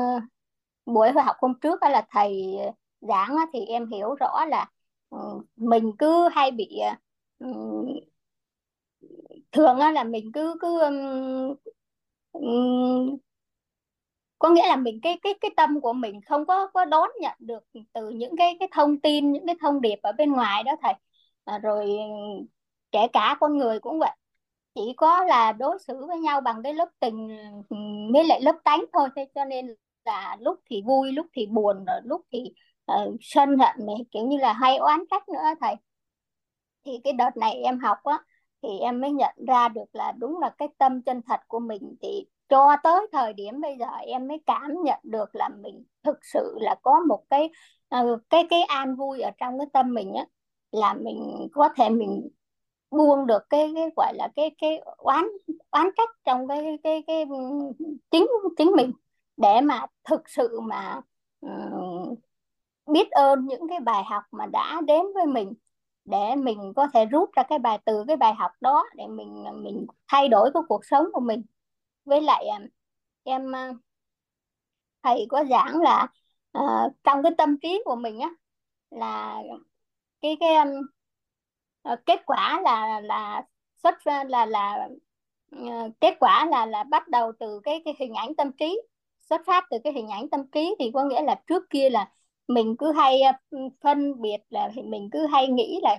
[0.86, 2.58] buổi học hôm trước đó là thầy
[3.02, 4.72] giảng thì em hiểu rõ là
[5.10, 5.18] ừ,
[5.56, 6.96] mình cứ hay bị ờ,
[7.40, 7.48] ừ,
[9.52, 10.80] thường là mình cứ cứ
[14.40, 17.38] có nghĩa là mình cái cái cái tâm của mình không có có đón nhận
[17.40, 20.72] được từ những cái cái thông tin những cái thông điệp ở bên ngoài đó
[20.82, 20.94] thầy
[21.46, 21.90] à, rồi
[22.92, 24.12] kể cả con người cũng vậy.
[24.76, 27.38] Chỉ có là đối xử với nhau bằng cái lớp tình
[27.70, 27.78] ừ,
[28.14, 29.10] với lại lớp tánh thôi.
[29.16, 29.76] Thế cho nên
[30.06, 32.54] là lúc thì vui lúc thì buồn rồi lúc thì
[32.92, 35.76] uh, sân hận này kiểu như là hay oán trách nữa thầy.
[36.86, 38.24] Thì cái đợt này em học á
[38.64, 41.96] thì em mới nhận ra được là đúng là cái tâm chân thật của mình
[42.02, 46.18] thì cho tới thời điểm bây giờ em mới cảm nhận được là mình thực
[46.26, 47.50] sự là có một cái
[47.96, 50.26] uh, cái cái an vui ở trong cái tâm mình á
[50.74, 52.30] là mình có thể mình
[52.92, 55.26] buông được cái cái gọi là cái cái oán
[55.72, 57.26] oán trách trong cái cái cái
[58.12, 58.92] chính chính mình
[59.38, 61.02] để mà thực sự mà
[61.42, 62.16] um,
[62.88, 65.54] biết ơn những cái bài học mà đã đến với mình
[66.06, 69.44] để mình có thể rút ra cái bài từ cái bài học đó để mình
[69.64, 71.44] mình thay đổi cái cuộc sống của mình.
[72.06, 72.60] Với lại à,
[73.24, 73.74] em à,
[75.04, 76.08] thầy có giảng là
[76.58, 78.30] uh, trong cái tâm trí của mình á
[78.90, 79.42] là
[80.24, 80.70] cái cái um,
[81.82, 83.44] ờ, kết quả là là
[83.84, 84.90] xuất là là
[85.56, 88.82] uh, kết quả là là bắt đầu từ cái cái hình ảnh tâm trí
[89.30, 92.10] xuất phát từ cái hình ảnh tâm trí thì có nghĩa là trước kia là
[92.48, 93.32] mình cứ hay ờ,
[93.82, 95.98] phân biệt là mình cứ hay nghĩ là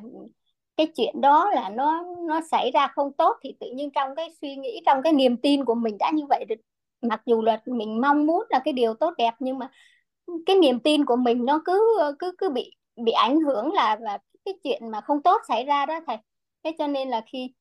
[0.77, 4.31] cái chuyện đó là nó nó xảy ra không tốt thì tự nhiên trong cái
[4.43, 6.55] suy nghĩ trong cái niềm tin của mình đã như vậy được.
[7.03, 9.71] Mặc dù là mình mong muốn là cái điều tốt đẹp nhưng mà
[10.47, 11.81] cái niềm tin của mình nó cứ
[12.19, 15.87] cứ cứ bị bị ảnh hưởng là và cái chuyện mà không tốt xảy ra
[15.87, 16.17] đó thầy.
[16.65, 17.53] Thế cho nên là khi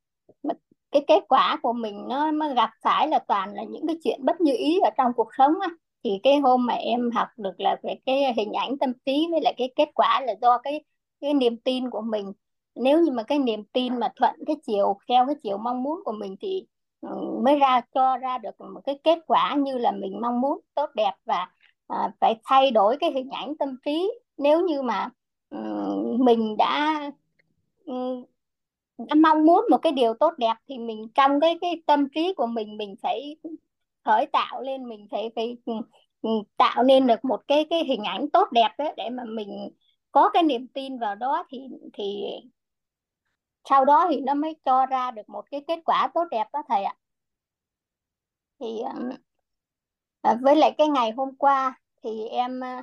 [0.91, 4.25] cái kết quả của mình nó, nó gặp phải là toàn là những cái chuyện
[4.25, 5.69] bất như ý ở trong cuộc sống á
[6.03, 9.41] thì cái hôm mà em học được là về cái hình ảnh tâm trí với
[9.41, 10.83] lại cái kết quả là do cái
[11.21, 12.33] cái niềm tin của mình.
[12.75, 16.01] Nếu như mà cái niềm tin mà thuận cái chiều theo cái chiều mong muốn
[16.05, 16.65] của mình thì
[17.01, 17.09] ừ,
[17.43, 20.89] mới ra cho ra được một cái kết quả như là mình mong muốn tốt
[20.95, 21.47] đẹp và
[21.87, 24.11] à, phải thay đổi cái hình ảnh tâm trí.
[24.37, 25.09] Nếu như mà
[25.53, 25.59] Ờ,
[26.19, 26.99] mình đã
[27.85, 27.93] ừ,
[28.97, 32.33] đã mong muốn một cái điều tốt đẹp thì mình trong cái cái tâm trí
[32.37, 33.37] của mình mình phải
[34.05, 35.73] khởi tạo lên, mình phải phải ừ,
[36.21, 39.69] ừ, tạo nên được một cái cái hình ảnh tốt đẹp đấy để mà mình
[40.11, 41.59] có cái niềm tin vào đó thì
[41.93, 42.23] thì
[43.69, 46.63] sau đó thì nó mới cho ra được một cái kết quả tốt đẹp đó
[46.69, 46.95] thầy ạ.
[48.59, 48.93] Thì ờ,
[50.21, 52.81] à, với lại cái ngày hôm qua thì em ờ,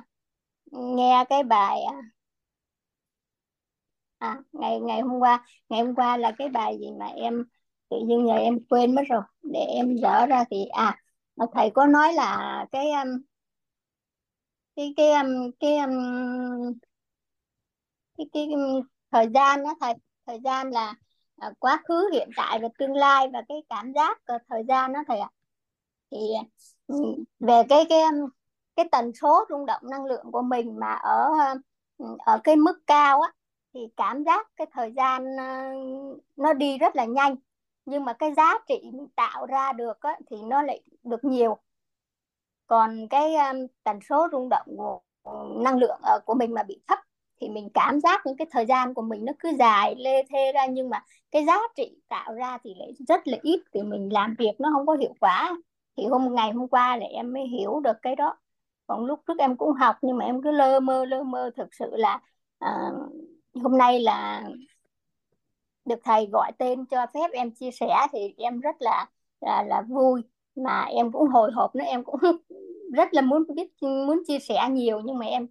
[0.71, 1.95] nghe cái bài à,
[4.21, 7.43] à, ngày ngày hôm qua ngày hôm qua là cái bài gì mà em
[7.89, 10.97] tự nhiên giờ em quên mất rồi để em dở ra thì à
[11.53, 13.21] thầy có nói là cái um,
[14.75, 16.73] cái cái um, cái um,
[18.17, 18.81] cái, cái, cái
[19.11, 19.93] thời gian đó thầy
[20.25, 20.95] thời gian là
[21.37, 24.93] à, quá khứ hiện tại và tương lai và cái cảm giác của thời gian
[24.93, 25.29] đó thầy ạ.
[26.11, 26.17] Thì
[26.87, 26.95] ừ,
[27.39, 28.29] về cái cái um,
[28.75, 31.31] cái tần số rung động năng lượng của mình mà ở
[31.97, 33.31] um, ở cái mức cao á
[33.73, 35.71] thì cảm giác cái thời gian ờ,
[36.35, 37.35] nó đi rất là nhanh.
[37.85, 41.57] Nhưng mà cái giá trị mình tạo ra được á, thì nó lại được nhiều.
[42.67, 46.63] Còn cái um, tần số rung động của, ờ, năng lượng uh, của mình mà
[46.63, 46.99] bị thấp
[47.41, 50.51] thì mình cảm giác những cái thời gian của mình nó cứ dài lê thê
[50.53, 50.65] ra.
[50.65, 54.35] Nhưng mà cái giá trị tạo ra thì lại rất là ít thì mình làm
[54.39, 55.57] việc nó không có hiệu quả.
[55.97, 58.37] Thì hôm ngày hôm qua là em mới hiểu được cái đó.
[58.87, 61.73] Còn lúc trước em cũng học nhưng mà em cứ lơ mơ lơ mơ thực
[61.73, 62.21] sự là
[62.65, 63.11] uh,
[63.53, 64.43] hôm nay là
[65.85, 69.05] được thầy gọi tên cho phép em chia sẻ thì em rất là
[69.41, 70.21] là, là vui.
[70.55, 72.19] Mà em cũng hồi hộp nữa em cũng
[72.93, 75.47] rất là muốn biết muốn chia sẻ nhiều nhưng mà em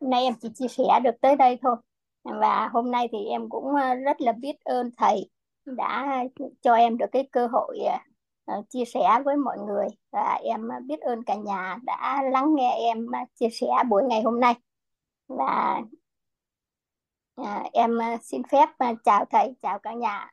[0.00, 1.76] hôm nay em chỉ chia sẻ được tới đây thôi.
[2.24, 5.30] Và hôm nay thì em cũng ờ, rất là biết ơn thầy
[5.66, 6.24] đã
[6.62, 7.98] cho em được cái cơ hội ờ,
[8.44, 9.86] ờ, chia sẻ với mọi người.
[10.12, 14.40] Và em biết ơn cả nhà đã lắng nghe em chia sẻ buổi ngày hôm
[14.40, 14.54] nay.
[15.28, 15.82] Và
[17.36, 20.30] À, em ờ, xin phép ờ, chào thầy chào cả nhà.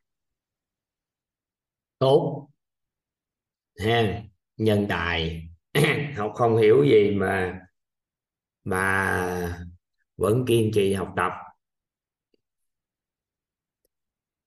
[1.98, 2.48] Tốt.
[3.80, 4.24] Ha
[4.58, 5.44] nhân tài.
[6.18, 7.60] Học không hiểu gì mà
[8.64, 9.68] mà
[10.18, 11.32] vẫn kiên trì học tập.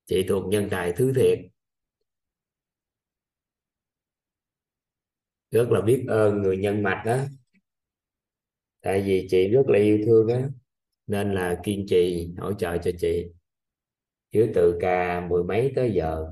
[0.06, 1.38] Chị thuộc nhân tài thứ thiệt.
[5.50, 7.16] Rất là biết ơn người nhân mạch đó.
[8.80, 10.48] Tại vì chị rất là yêu thương á
[11.06, 13.26] nên là kiên trì, hỗ trợ cho chị.
[14.32, 16.26] Chứ từ ca mười mấy tới giờ.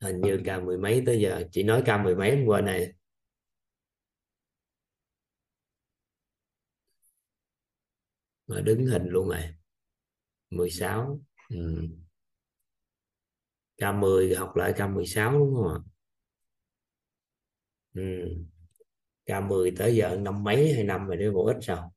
[0.00, 1.42] Hình như ca mười mấy tới giờ.
[1.52, 2.92] Chị nói ca mười mấy em quên này
[8.46, 9.42] mà đứng hình luôn rồi.
[10.50, 11.88] 16 ừ.
[13.78, 15.78] K10 học lại K16 đúng không ạ?
[17.94, 18.02] Ừ.
[19.26, 21.92] K10 tới giờ năm mấy hay năm rồi đấy vô ích sao.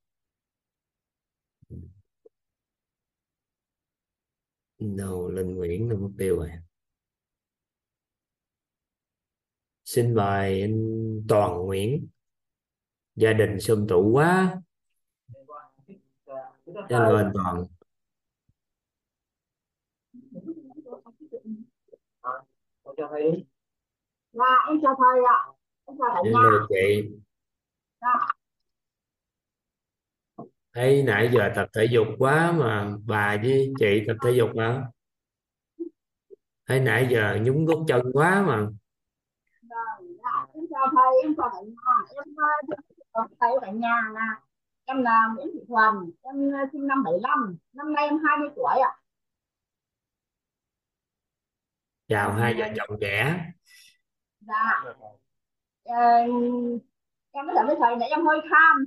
[4.80, 6.52] No, Linh Nguyễn là mục tiêu rồi.
[9.86, 12.08] Xin mời anh Toàn Nguyễn.
[13.16, 14.62] Gia đình sum tụ quá.
[16.90, 17.66] Hello anh Toàn.
[22.84, 23.10] Cho
[24.34, 25.55] dạ em chào thầy ạ
[25.88, 27.10] em nhà hello chị.
[28.02, 28.36] Dạ
[30.76, 34.82] thấy nãy giờ tập thể dục quá mà bà với chị tập thể dục hả?
[36.68, 38.58] Thấy nãy giờ nhúng gót chân quá mà.
[39.70, 42.34] Vâng, dạ, em chào thầy, em chào cả nhà, em
[43.24, 44.42] uh, thầy cả nhà là
[44.86, 48.80] em là Nguyễn Thị Thuần, em uh, sinh năm 75, năm nay em 20 tuổi
[48.80, 48.92] ạ.
[52.08, 53.46] chào hai vợ chồng trẻ.
[54.40, 54.94] Dạ, Ờ,
[55.86, 56.26] Ờ,
[57.32, 58.86] em nói thật với thầy là em hơi tham,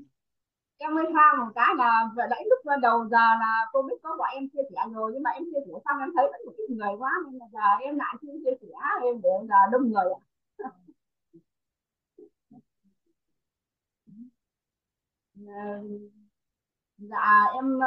[0.78, 4.16] em hơi tham một cái là vừa nãy lúc đầu giờ là cô biết có
[4.18, 6.52] gọi em chia sẻ rồi nhưng mà em chia sẻ xong em thấy vẫn một
[6.58, 8.68] ít người quá nên là giờ em lại chưa chia sẻ
[9.04, 10.20] em để là đông người ạ.
[15.46, 15.78] Ờ,
[16.98, 17.78] dạ em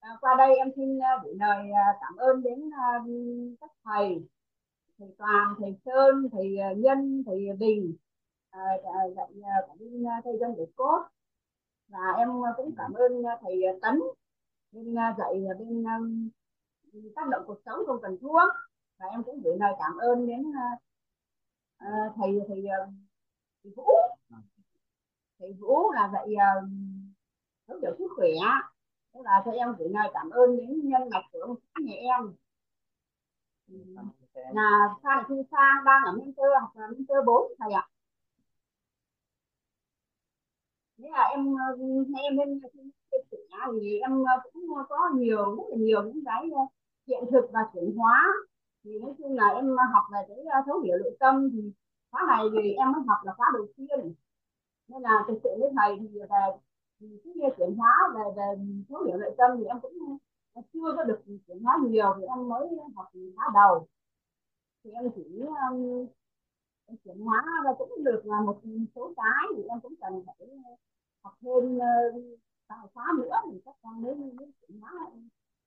[0.00, 1.66] ờ, qua đây em xin gửi lời
[2.00, 2.70] cảm ơn đến
[3.60, 4.22] các thầy
[5.02, 7.96] thầy Toàn, thầy Sơn, thầy à, Nhân, thầy Bình
[8.52, 11.02] dạy cả bên thầy dân để cốt.
[11.88, 14.00] Và em cũng cảm ơn à, thầy à, Tấn
[14.72, 15.84] bên dạy bên
[17.16, 18.50] tác động cuộc sống không cần thuốc.
[18.98, 20.52] Và em cũng gửi lời cảm ơn đến
[22.16, 22.68] thầy thầy,
[23.64, 23.88] thầy Vũ.
[25.38, 26.28] Thầy Vũ là dạy
[27.68, 28.28] hướng dẫn sức khỏe.
[29.14, 31.94] Thế là thầy em gửi lời cảm ơn đến nhân mạch của ông xã nhà
[31.94, 32.34] em
[34.34, 37.88] là Phan Thu Sang đang ở Mentor học là Mentor 4 thầy ạ.
[40.98, 41.76] Thế là em ờ,
[42.22, 42.60] em lên
[43.30, 46.60] chia thì em ờ, cũng có nhiều, rất là nhiều những cái ờ,
[47.06, 48.24] hiện thực và chuyển hóa.
[48.84, 51.72] Thì nói chung là em học về cái thấu hiểu nội tâm thì
[52.10, 54.14] khóa này thì em mới học là khóa đầu tiên.
[54.88, 56.26] Nên là thực sự với thầy thì về
[57.40, 58.44] cái chuyển hóa về về
[58.88, 60.18] thấu hiểu nội tâm thì em cũng
[60.72, 63.88] chưa có được chuyển hóa nhiều thì em mới học khóa đầu
[64.84, 65.22] thì em chỉ
[65.70, 66.06] um,
[66.86, 68.60] em chuyển hóa và cũng được là một
[68.94, 70.48] số cái thì em cũng cần phải
[71.22, 74.92] học thêm uh, khóa nữa thì các con mới mới chuyển hóa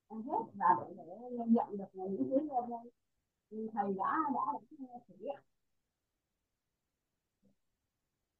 [0.08, 1.04] em hết và để,
[1.38, 4.40] để nhận được những thứ thầy đã đã
[5.20, 5.36] hiện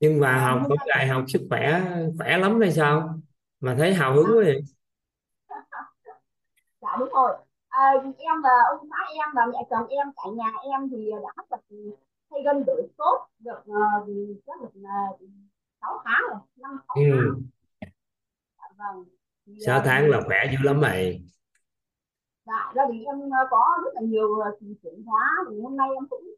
[0.00, 1.80] nhưng mà học cũng lại học sức khỏe
[2.18, 3.20] khỏe lắm hay sao?
[3.60, 4.60] Mà thấy hào hứng quá vậy.
[6.80, 7.45] Dạ đúng rồi
[7.76, 7.84] à,
[8.18, 11.60] em và ông xã em và mẹ chồng em cả nhà em thì đã tập
[12.30, 14.08] thay gân đổi tốt được uh,
[14.46, 15.20] chắc được uh,
[15.80, 17.02] 6 tháng rồi năm sáu ừ.
[17.10, 17.42] tháng
[18.58, 19.04] dạ, vâng.
[19.46, 21.22] Thì, 6 tháng uh, là khỏe dữ lắm mày.
[22.46, 24.28] Dạ gia đình em có rất là nhiều
[24.82, 25.44] chuyển hóa.
[25.50, 26.34] Thì hôm nay em cũng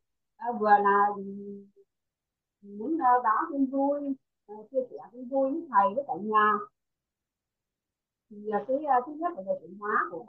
[0.48, 1.06] uh, vừa là
[2.62, 4.00] muốn uh, báo tin vui
[4.52, 6.52] uh, chia sẻ tin vui với thầy với cả nhà.
[8.30, 10.24] Thì uh, cái uh, thứ nhất là về chuyển hóa của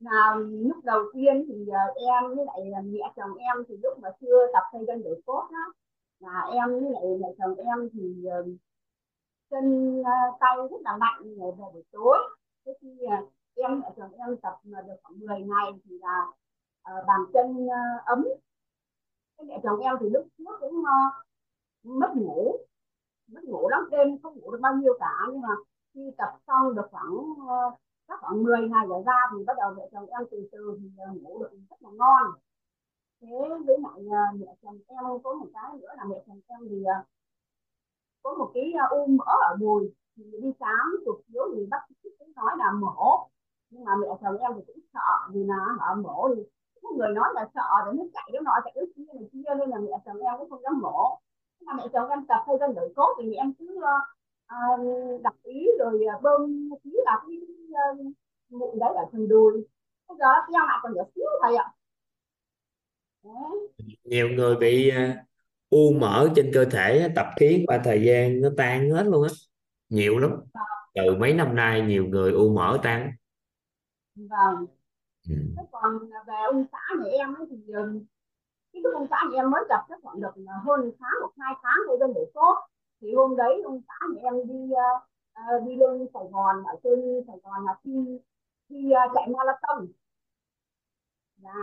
[0.00, 3.98] nào lúc đầu tiên thì ờ, em với lại ờ, mẹ chồng em thì lúc
[3.98, 5.72] mà chưa tập thay gân đổi cốt đó
[6.20, 8.44] là em với lại mẹ chồng em thì ờ,
[9.50, 9.96] chân
[10.40, 12.18] tay rất là mạnh về buổi tối.
[12.66, 12.98] Thế khi
[13.54, 16.26] em mẹ chồng em tập mà được khoảng 10 ngày thì là
[16.92, 18.24] uh, bàn chân uh, ấm.
[19.36, 21.26] Cái mẹ chồng em thì lúc trước cũng uh,
[21.84, 22.56] mất ngủ
[23.32, 25.48] mất ngủ lắm, đêm không ngủ được bao nhiêu cả, nhưng mà
[25.94, 27.12] khi tập xong được khoảng
[27.48, 27.70] ờ,
[28.08, 30.88] các khoảng 10 ngày trở ra thì bắt đầu mẹ chồng em từ từ thì
[30.98, 32.26] ờ, ngủ được rất là ngon.
[33.20, 33.28] Thế
[33.66, 36.84] với lại ờ, mẹ chồng em có một cái nữa là mẹ chồng em thì
[38.22, 42.08] có một cái u mỡ ở đùi thì đi khám chụp chiếu thì bác sĩ
[42.36, 43.28] nói là mổ.
[43.70, 45.00] Nhưng mà mẹ chồng em thì cũng sợ
[45.32, 46.42] vì là họ mổ thì
[46.82, 49.54] có người nói là sợ để nó chạy nó nọ chạy cái kia này kia,
[49.58, 51.18] nên là mẹ chồng em cũng không dám mổ
[51.60, 55.66] mà mẹ chồng em tập theo cân đổi cốt thì em cứ uh, đặt ý
[55.78, 57.36] rồi ờ, bơm tí là cái
[57.68, 58.14] uh,
[58.48, 59.52] mụn đấy ở phần đùi.
[60.08, 61.66] Bây giờ eo lại còn nhỏ xíu thầy ạ.
[64.04, 65.16] Nhiều người bị uh,
[65.70, 69.30] u mỡ trên cơ thể tập khí qua thời gian nó tan hết luôn á.
[69.88, 70.30] Nhiều lắm.
[70.94, 73.12] Từ mấy năm nay nhiều người u mỡ tan.
[74.16, 74.66] Vâng.
[75.28, 75.34] Ừ.
[75.72, 77.56] còn về ông xã nhà em ấy thì
[78.94, 81.78] ông xã nhà em mới gặp chắc khoảng được à, hơn tháng một hai tháng
[81.86, 82.56] thôi bên để sốt
[83.00, 87.24] thì hôm đấy ông xã nhà em đi uh, đi lên Sài Gòn ở trên
[87.26, 88.20] Sài Gòn là thi
[88.68, 89.86] thi uh, chạy marathon.
[91.36, 91.62] Dạ.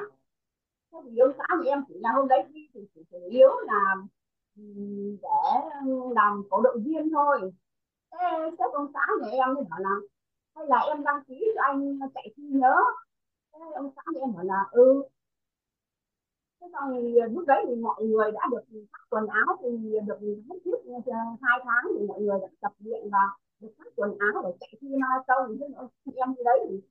[0.92, 3.50] Thế thì ông xã nhà em chỉ là hôm đấy đi thì chỉ chủ yếu
[3.60, 3.96] là
[4.56, 4.66] để
[6.12, 7.52] làm cổ động viên thôi.
[8.12, 8.18] Thế
[8.60, 9.96] sếp ông xã nhà em thì bảo là
[10.56, 12.76] hay là em đăng ký cho anh chạy thi nhớ
[13.54, 15.04] thế ông xã nhà em bảo là ừ
[16.66, 19.70] thế xong thì lúc đấy thì mọi người đã được cắt quần áo thì
[20.08, 20.80] được hết trước
[21.42, 23.20] hai tháng thì mọi người đã tập luyện và
[23.60, 26.82] được cắt quần áo để chạy thi marathon thế nữa em đi đấy thì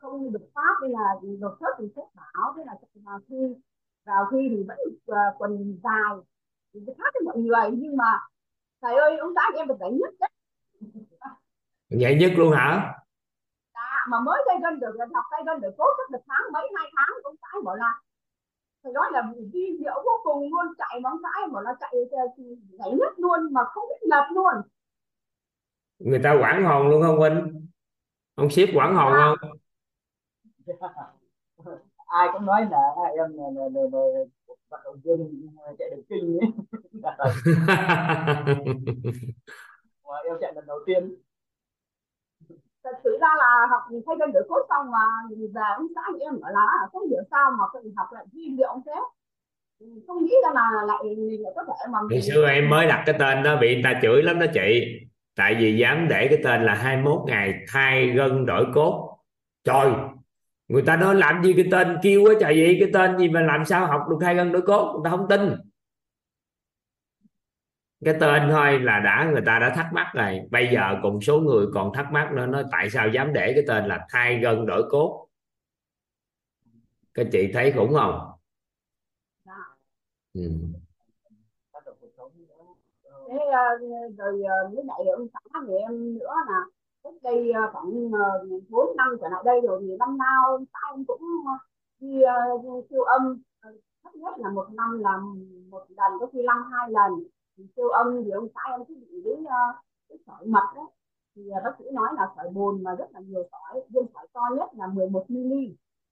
[0.00, 3.54] không được phát nên là đột xuất thì sếp bảo thế là chạy vào thi.
[4.06, 6.14] Vào thi thì vẫn uh, quần dài.
[6.74, 8.18] Thì khác với mọi người nhưng mà
[8.82, 10.30] thầy ơi ông xã em được giải nhất đấy.
[11.88, 12.94] Giải nhất luôn hả?
[14.08, 16.86] Mà mới tay gân được học tay gân được tốt chắc được tháng mấy hai
[16.96, 18.00] tháng ông xã bảo là
[18.88, 21.94] phải nói là vi diệu vô cùng luôn chạy bóng xã bảo là chạy
[22.78, 24.54] nhảy nhất luôn mà không biết ngập luôn
[25.98, 27.68] người ta quản hồn luôn không Vinh
[28.34, 29.50] ông ship quản hồn không
[32.06, 32.78] ai cũng nói là
[33.16, 34.00] em là, là, là, là
[34.70, 35.48] vận động viên
[35.78, 36.50] chạy đường kinh ấy
[40.24, 41.14] em chạy lần đầu tiên
[42.90, 45.04] thật sự ra là học thay gân đổi cốt xong mà
[45.54, 48.42] về ông xã em ở là à, không hiểu sao mà tự học lại vi
[48.58, 49.00] liệu thế?
[50.06, 53.02] Không nghĩ ra là lại mình lại có thể mà ngày xưa em mới đặt
[53.06, 54.98] cái tên đó, bị người ta chửi lắm đó chị.
[55.36, 59.18] Tại vì dám để cái tên là 21 ngày thay gân đổi cốt
[59.64, 59.90] trời,
[60.68, 62.76] người ta nói làm gì cái tên kêu quá trời vậy?
[62.80, 65.28] Cái tên gì mà làm sao học được thay gân đổi cốt người ta không
[65.28, 65.54] tin
[68.04, 70.40] cái tên thôi là đã, người ta đã thắc mắc rồi.
[70.50, 73.64] Bây giờ cùng số người còn thắc mắc nữa, nói tại sao dám để cái
[73.68, 75.28] tên là thay gân đổi cốt?
[77.14, 78.30] Các chị thấy khủng không?
[80.34, 80.40] Ừ.
[83.28, 83.86] thế ờ,
[84.18, 86.54] rồi ờ, mới với lại ông xã người em nữa nè.
[87.04, 88.10] Cách đây ờ, khoảng
[88.68, 91.20] bốn năm trở lại đây rồi thì năm nào ông xã em cũng
[92.00, 92.20] đi
[92.90, 93.42] siêu âm.
[94.04, 95.10] Thấp nhất là một năm là
[95.70, 97.24] một lần, có khi năm hai lần
[97.76, 100.90] siêu âm thì ông xã em cứ bị với ờ, cái sỏi mật đó.
[101.34, 104.26] Thì ờ, bác sĩ nói là sỏi bồn mà rất là nhiều sỏi viên sỏi
[104.32, 105.52] to nhất là 11 mm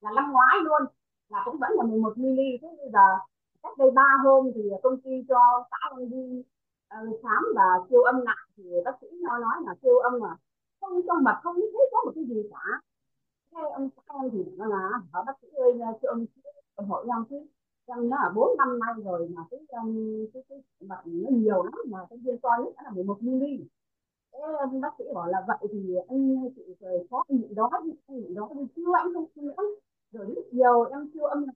[0.01, 0.83] là năm ngoái luôn
[1.29, 3.07] là cũng vẫn là 11 mm thế bây giờ
[3.63, 5.39] cách đây ba hôm thì công ty cho
[5.71, 6.43] xã em đi
[6.95, 8.49] uh, khám và siêu âm lại.
[8.57, 10.37] Thì bác sĩ nó nói là siêu âm mà
[10.81, 12.81] không trong mật không thấy có một cái gì cả.
[13.53, 15.73] Thế ông xã em thì nó là hỏi bác sĩ ơi
[16.03, 17.56] siêu âm hỏi em chứ
[17.87, 21.63] trong nó là bốn năm nay rồi mà cái um, cái cái bệnh nó nhiều
[21.63, 23.45] lắm mà cái viên to nhất là 11 mm
[24.33, 27.71] thế um, bác sĩ bảo là vậy thì anh hay chị rồi có nhịn đó
[28.09, 29.63] nhịn đó thì chưa anh không nữa.
[30.13, 31.47] Rồi lúc chiều em chưa âm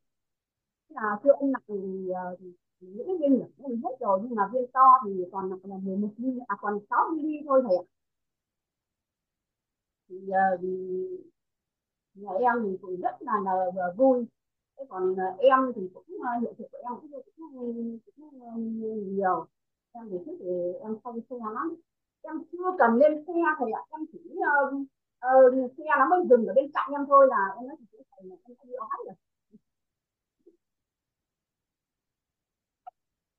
[0.89, 2.39] là chưa âm nặng thì, uh,
[2.81, 5.77] thì những cái viên nhỏ thì hết rồi nhưng mà viên to thì còn là
[5.83, 7.85] 11 mm à còn 6 mm thôi thầy ạ.
[10.09, 10.73] Thì uh, thì
[12.15, 14.27] nhà em thì cũng rất là, là, là vui
[14.81, 19.17] thế còn ờ, em thì cũng ờ, hiện thực của em cũng, cũng, ờ, cũng
[19.17, 19.47] nhiều.
[19.93, 21.77] Em thì thích thì em không xe lắm.
[22.23, 24.75] Em chưa cần lên xe thầy ạ em chỉ uh,
[25.27, 28.25] uh, xe nó mới dừng ở bên cạnh em thôi là em nói thì thầy
[28.25, 29.15] là em đi ói rồi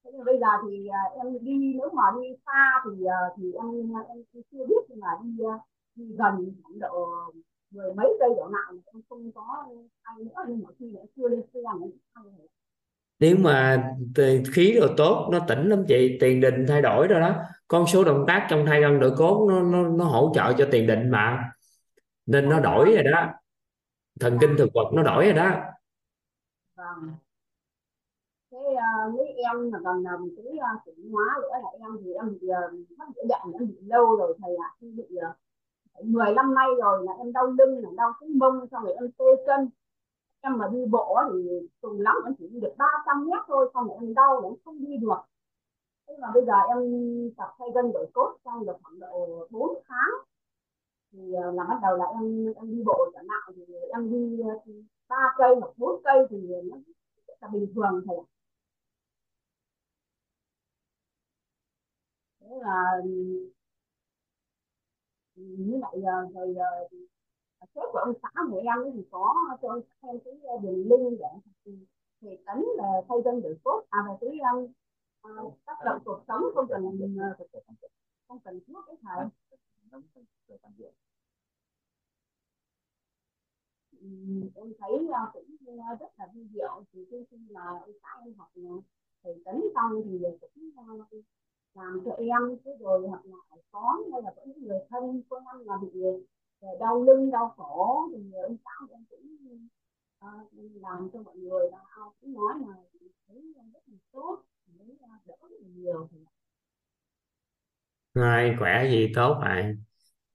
[0.04, 3.54] thế nhưng bây giờ thì uh, em đi nếu mà đi xa thì uh, thì
[3.54, 5.62] em em chưa biết nhưng mà đi uh,
[5.96, 7.32] đi gần khoảng độ
[7.72, 9.66] mười mấy cây đổ nặng em không có
[10.04, 11.88] ai nữa nhưng mà khi em chưa lên xe mà
[13.22, 13.84] nếu mà
[14.54, 17.36] khí đồ tốt nó tỉnh lắm chị tiền đình thay đổi rồi đó.
[17.68, 20.68] Con số động tác trong thay gân đổi cốt nó nó nó hỗ trợ cho
[20.72, 21.52] tiền đình mà.
[22.26, 23.28] Nên nó đổi rồi đó.
[24.20, 25.52] Thần kinh thực vật nó đổi rồi đó.
[26.76, 27.14] Vâng.
[28.52, 32.14] Thế uh, với em là còn um, cái uh, chuyển hóa nữa là em thì
[32.14, 34.70] em bị uh, mắc bệnh em bị lâu rồi thầy ạ.
[34.70, 34.88] À.
[34.98, 35.36] bị uh,
[36.04, 39.12] 10 năm nay rồi là em đau lưng là đau cái mông, xong rồi em
[39.18, 39.70] tê chân.
[40.42, 41.50] Em mà đi bộ thì
[41.82, 44.80] cùng lắm, em chỉ đi được 300 mét thôi, xong rồi em đau em không
[44.86, 45.22] đi được.
[46.08, 46.80] Thế mà bây giờ em
[47.38, 50.10] tập thay gân đổi cốt trong được khoảng độ 4 tháng.
[51.12, 54.42] Thì ờ, là bắt đầu là em em đi bộ trở lại thì em đi
[54.44, 54.72] ờ,
[55.10, 56.38] ba cây hoặc bốn cây thì
[56.72, 56.78] nó
[57.42, 58.24] là bình thường thôi.
[62.40, 63.02] Thế là
[65.58, 66.92] như vậy ờ, rồi uh,
[67.76, 70.88] sếp của ông xã của ăn thì có cho ông xã em cái ờ, đường
[70.90, 71.28] link để
[72.22, 74.40] thì tính là thay dân được cốt à về cái
[75.28, 77.18] uh, tác động cuộc sống không cần mình
[78.28, 79.30] không cần thuốc cái thầy
[84.56, 84.92] em thấy
[85.34, 85.46] cũng
[86.00, 88.50] rất là vui diệu thì khi là ông xã em học
[89.24, 90.72] thì tính xong thì cũng
[91.74, 93.38] làm cho em thế rồi hoặc là
[93.74, 96.02] xóm hay là có những người thân của em là bị
[96.80, 99.68] đau lưng đau cổ thì ông xã em cũng
[100.26, 101.78] uh, làm cho mọi người là
[102.22, 102.76] cũng nói là
[103.28, 104.44] thấy rất là tốt
[104.78, 104.98] thấy
[105.28, 106.10] đỡ rất nhiều
[108.14, 109.74] ai khỏe gì tốt à?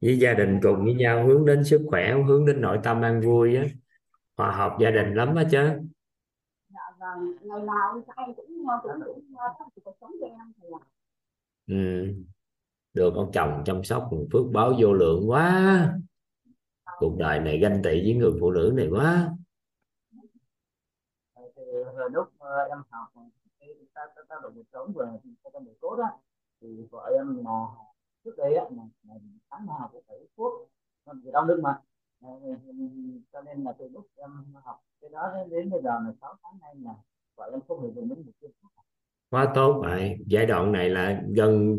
[0.03, 3.21] Với gia đình cùng với nhau hướng đến sức khỏe hướng đến nội tâm an
[3.21, 3.65] vui á.
[4.37, 5.59] Hòa hợp gia đình lắm á chứ.
[6.69, 8.47] Dạ vâng ngày nào ông xã em cũng
[8.83, 9.25] cũng cũng
[9.59, 10.96] sắp cuộc sống cho em thầy ạ
[11.67, 11.75] ừ.
[12.95, 15.95] được ông chồng chăm sóc phước báo vô lượng quá.
[16.99, 19.31] Cuộc đời này ganh tị với người phụ nữ này quá.
[21.57, 21.63] Thì
[22.13, 23.09] lúc ờ, em học
[23.61, 25.19] cái ta ta được một sống vừa
[25.53, 26.11] trong buổi cốt á
[26.61, 27.67] thì vợ em là
[28.25, 29.15] trước đây á là, là
[29.51, 30.69] tháng nào cũng phải thuốc
[31.05, 31.81] còn vì đau lưng mà.
[32.23, 32.29] Ờ,
[33.33, 34.31] cho nên là từ lúc em
[34.65, 36.95] học cái đó đến bây giờ là 6 tháng nay là
[37.37, 38.73] vợ em không hề dùng đến một viên thuốc
[39.31, 40.17] quá tốt vậy.
[40.27, 41.79] Giai đoạn này là gần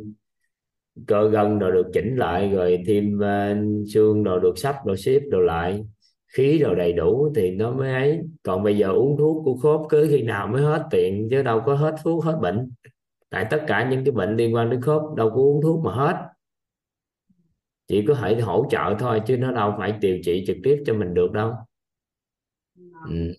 [1.07, 5.19] cơ gân rồi được chỉnh lại rồi thêm uh, xương rồi được sắp rồi xếp
[5.31, 5.85] rồi lại.
[6.33, 8.21] Khí rồi đầy đủ thì nó mới ấy.
[8.43, 11.61] Còn bây giờ uống thuốc của khớp cứ khi nào mới hết tiền chứ đâu
[11.65, 12.71] có hết thuốc hết bệnh.
[13.29, 15.93] Tại tất cả những cái bệnh liên quan đến khớp đâu có uống thuốc mà
[15.93, 16.15] hết.
[17.87, 20.93] Chỉ có thể hỗ trợ thôi chứ nó đâu phải điều trị trực tiếp cho
[20.93, 21.53] mình được đâu.
[23.09, 23.33] Ừ.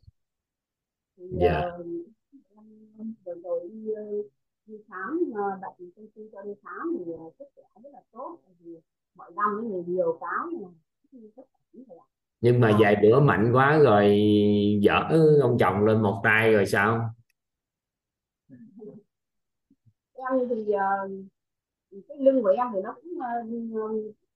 [1.17, 1.61] dạ.
[1.61, 1.73] yeah
[4.69, 5.21] đi khám
[5.61, 8.81] bệnh công ty cho đi khám thì sức khỏe rất là tốt vì
[9.15, 10.65] mọi năm nhiều nhiều cái
[12.41, 14.21] nhưng mà vài bữa mạnh quá rồi
[14.83, 15.09] dở
[15.43, 17.11] ông chồng lên một tay rồi sao?
[20.13, 21.11] Em thì uh,
[22.09, 23.19] cái lưng của em thì nó cũng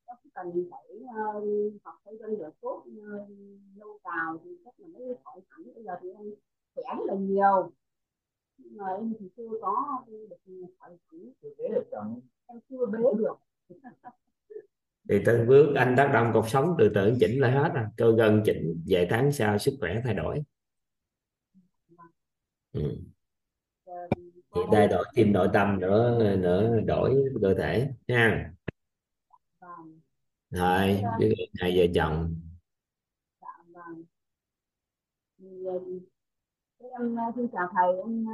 [0.06, 0.82] nó cũng cần phải
[1.84, 2.84] học thay gân rửa tốt
[3.76, 5.74] lâu vào thì chắc là mới khỏi hẳn.
[5.74, 6.34] Bây giờ thì em
[6.74, 7.72] khỏe rất là nhiều
[8.70, 10.36] mà em thì chưa có được
[11.58, 13.36] bế được chồng em chưa bế được.
[15.08, 17.88] Thì từng bước anh tác động cột sống từ từ chỉnh lại hết à.
[17.96, 20.42] Cơ gân chỉnh vài tháng sau sức khỏe thay đổi.
[22.72, 22.96] Ừ.
[24.54, 28.52] thì đây đổi thêm nội tâm nữa nữa đổi cơ thể nha
[30.50, 32.34] rồi với hai vợ chồng
[36.92, 38.26] em xin chào thầy em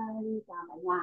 [0.49, 1.01] chào cả nhà.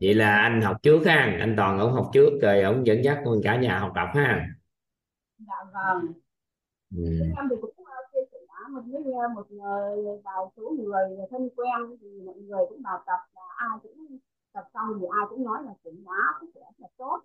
[0.00, 3.18] Vậy là anh học trước ha anh toàn ông học trước rồi ông dẫn dắt
[3.24, 4.48] con cả nhà học tập ha.
[5.38, 6.12] Dạ vâng.
[6.96, 7.02] Ừ.
[7.36, 7.70] em thì cũng
[8.12, 8.38] chia sẻ
[8.70, 13.18] một với một người vài số người thân quen thì mọi người cũng vào tập
[13.34, 14.18] và ai cũng
[14.52, 17.22] tập xong thì ai cũng nói là chuyển hóa sức khỏe là tốt.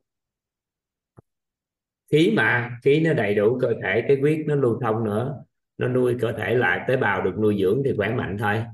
[2.12, 5.43] Khí mà khí nó đầy đủ cơ thể cái huyết nó lưu thông nữa
[5.78, 8.65] nó nuôi cơ thể lại tế bào được nuôi dưỡng thì khỏe mạnh thôi.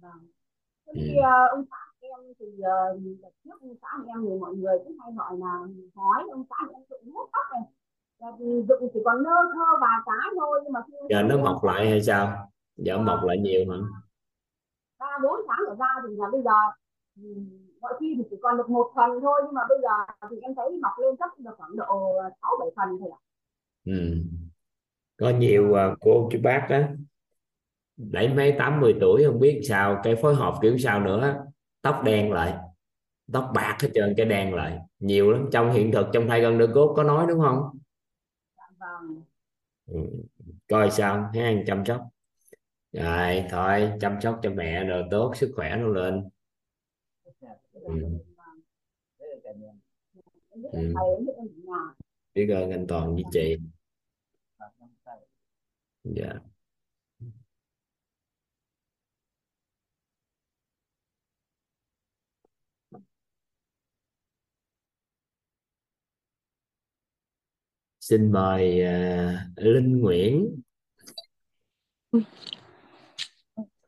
[0.00, 0.28] Vâng.
[0.86, 4.78] Thế thì, uh, ông xã em thì uh, trước ông xã em thì mọi người
[4.84, 5.52] cũng hay gọi là
[5.94, 7.62] hói ông xã em dụng hút tóc này.
[8.68, 11.88] Dụng chỉ còn nơ thơ vài cái thôi nhưng mà khi giờ nó mọc lại
[11.90, 12.50] hay sao?
[12.76, 13.78] Giờ mọc lại nhiều hả?
[14.98, 16.50] Ba bốn tháng ở ra thì là bây giờ
[17.80, 20.54] mọi khi thì chỉ còn được một phần thôi nhưng mà bây giờ thì em
[20.54, 23.20] thấy mọc lên chắc được khoảng độ sáu bảy phần thôi ạ.
[23.84, 23.92] Ừ.
[25.16, 26.88] có nhiều uh, cô chú bác á
[27.96, 31.44] đẩy mấy tám mươi tuổi không biết sao cái phối hợp kiểu sao nữa
[31.82, 32.54] tóc đen lại
[33.32, 36.58] tóc bạc hết trơn cái đen lại nhiều lắm trong hiện thực trong thai gân
[36.58, 37.78] đỡ cốt có nói đúng không
[38.78, 39.22] vâng.
[39.86, 40.00] ừ.
[40.68, 42.00] coi sao ha chăm sóc
[42.92, 46.28] rồi thôi chăm sóc cho mẹ rồi tốt sức khỏe nó lên
[47.72, 47.94] ừ.
[50.72, 50.94] Ừ.
[52.34, 53.56] biết ơn anh toàn với chị
[56.04, 56.32] dạ.
[68.00, 70.62] Xin mời uh, Linh Nguyễn.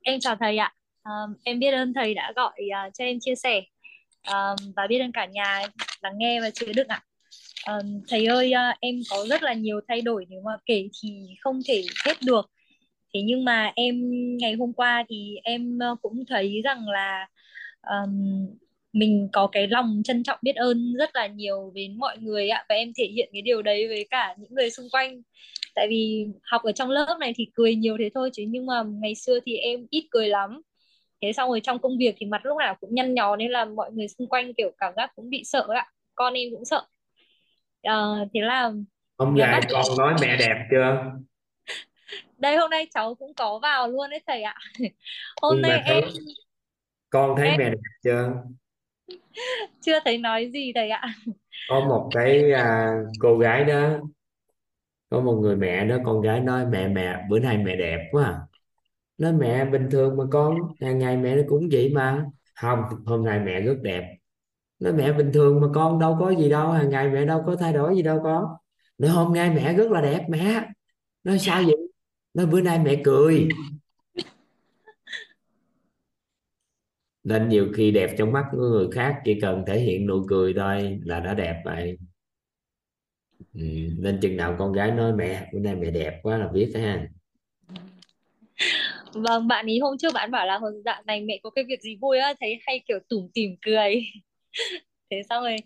[0.02, 0.74] Em chào thầy ạ.
[1.04, 2.52] Um, em biết ơn thầy đã gọi
[2.88, 3.62] uh, cho em chia sẻ.
[4.28, 5.62] Um, và biết ơn cả nhà
[6.00, 7.04] lắng nghe và chứa đựng ạ
[7.68, 11.26] um, thầy ơi uh, em có rất là nhiều thay đổi nếu mà kể thì
[11.40, 12.50] không thể hết được.
[13.14, 13.94] Thế nhưng mà em
[14.38, 17.28] ngày hôm qua thì em ờ, cũng thấy rằng là
[17.82, 18.46] um,
[18.92, 22.64] mình có cái lòng trân trọng biết ơn rất là nhiều đến mọi người ạ.
[22.68, 25.22] Và em thể hiện cái điều đấy với cả những người xung quanh.
[25.74, 28.82] Tại vì học ở trong lớp này thì cười nhiều thế thôi chứ nhưng mà
[29.02, 30.62] ngày xưa thì em ít cười lắm.
[31.22, 33.64] Thế xong rồi trong công việc thì mặt lúc nào cũng nhăn nhó nên là
[33.64, 35.86] mọi người xung quanh kiểu cảm giác cũng bị sợ ạ.
[36.14, 36.82] Con em cũng sợ
[37.87, 38.72] à, thế là
[39.18, 41.12] hôm nay con nói mẹ đẹp chưa?
[42.39, 44.55] Đây hôm nay cháu cũng có vào luôn đấy thầy ạ.
[45.43, 46.05] Hôm nay em
[47.11, 47.59] con thấy em...
[47.59, 48.32] mẹ đẹp chưa?
[49.80, 51.14] Chưa thấy nói gì thầy ạ.
[51.68, 53.99] Có một cái à, cô gái đó
[55.11, 58.24] có một người mẹ đó con gái nói mẹ mẹ bữa nay mẹ đẹp quá
[58.24, 58.41] à.
[59.18, 62.24] nói mẹ bình thường mà con hàng ngày mẹ nó cũng vậy mà.
[62.55, 64.16] Không hôm nay mẹ rất đẹp
[64.78, 67.56] nói, mẹ bình thường mà con đâu có gì đâu, hàng ngày mẹ đâu có
[67.56, 68.58] thay đổi gì đâu có
[68.98, 70.62] nói, hôm nay mẹ rất là đẹp mẹ.
[71.24, 71.76] Nói, sao vậy?
[72.34, 73.48] Nói, bữa nay mẹ cười.
[77.24, 80.54] Nên nhiều khi đẹp trong mắt của người khác chỉ cần thể hiện nụ cười
[80.56, 81.98] thôi là đã đẹp vậy.
[83.54, 83.60] Ừ.
[83.98, 87.08] nên chừng nào con gái nói, mẹ, bữa nay mẹ đẹp quá là biết ha.
[89.12, 91.64] Vâng bạn ý hôm trước bạn bảo là vâng, hồi dạng này mẹ có cái
[91.68, 94.02] việc gì vui á, thấy hay kiểu tủm tỉm cười.
[95.11, 95.57] thế xong rồi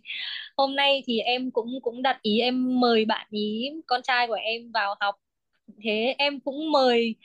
[0.57, 4.35] hôm nay thì em cũng cũng đặt ý em mời bạn ý con trai của
[4.35, 5.15] em vào học.
[5.85, 7.17] Thế em cũng mời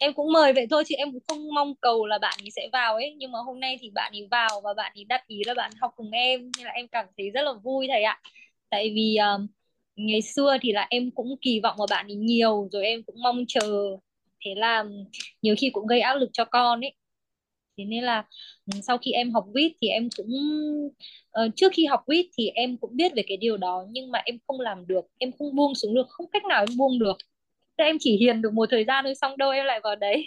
[0.00, 2.68] em cũng mời vậy thôi chứ em cũng không mong cầu là bạn ấy sẽ
[2.72, 3.14] vào ấy.
[3.18, 5.72] Nhưng mà hôm nay thì bạn ấy vào và bạn ấy đặt ý là bạn
[5.80, 8.20] học cùng em nên là em cảm thấy rất là vui thầy ạ.
[8.70, 9.46] Tại vì um,
[9.96, 13.16] ngày xưa thì là em cũng kỳ vọng vào bạn ấy nhiều rồi em cũng
[13.22, 13.60] mong chờ.
[14.44, 14.84] Thế là
[15.42, 16.94] nhiều khi cũng gây áp lực cho con ấy
[17.78, 18.24] thế nên là
[18.72, 20.30] ừ, sau khi em học viết thì em cũng
[21.44, 24.18] uh, trước khi học viết thì em cũng biết về cái điều đó nhưng mà
[24.24, 27.16] em không làm được em không buông xuống được không cách nào em buông được.
[27.78, 30.24] Thế em chỉ hiền được một thời gian thôi xong đâu em lại vào đấy.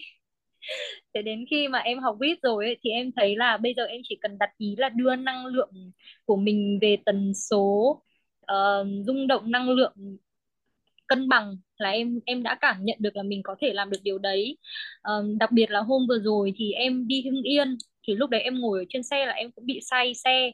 [1.14, 3.86] Thế đến khi mà em học viết rồi ấy, thì em thấy là bây giờ
[3.86, 5.92] em chỉ cần đặt ý là đưa năng lượng
[6.26, 8.02] của mình về tần số
[8.42, 9.94] uh, rung động năng lượng
[11.08, 13.98] cân bằng là em em đã cảm nhận được là mình có thể làm được
[14.04, 14.58] điều đấy.
[15.04, 17.78] Um, đặc biệt là hôm vừa rồi thì em đi Hưng Yên
[18.08, 20.52] thì lúc đấy em ngồi ở trên xe là em cũng bị say xe.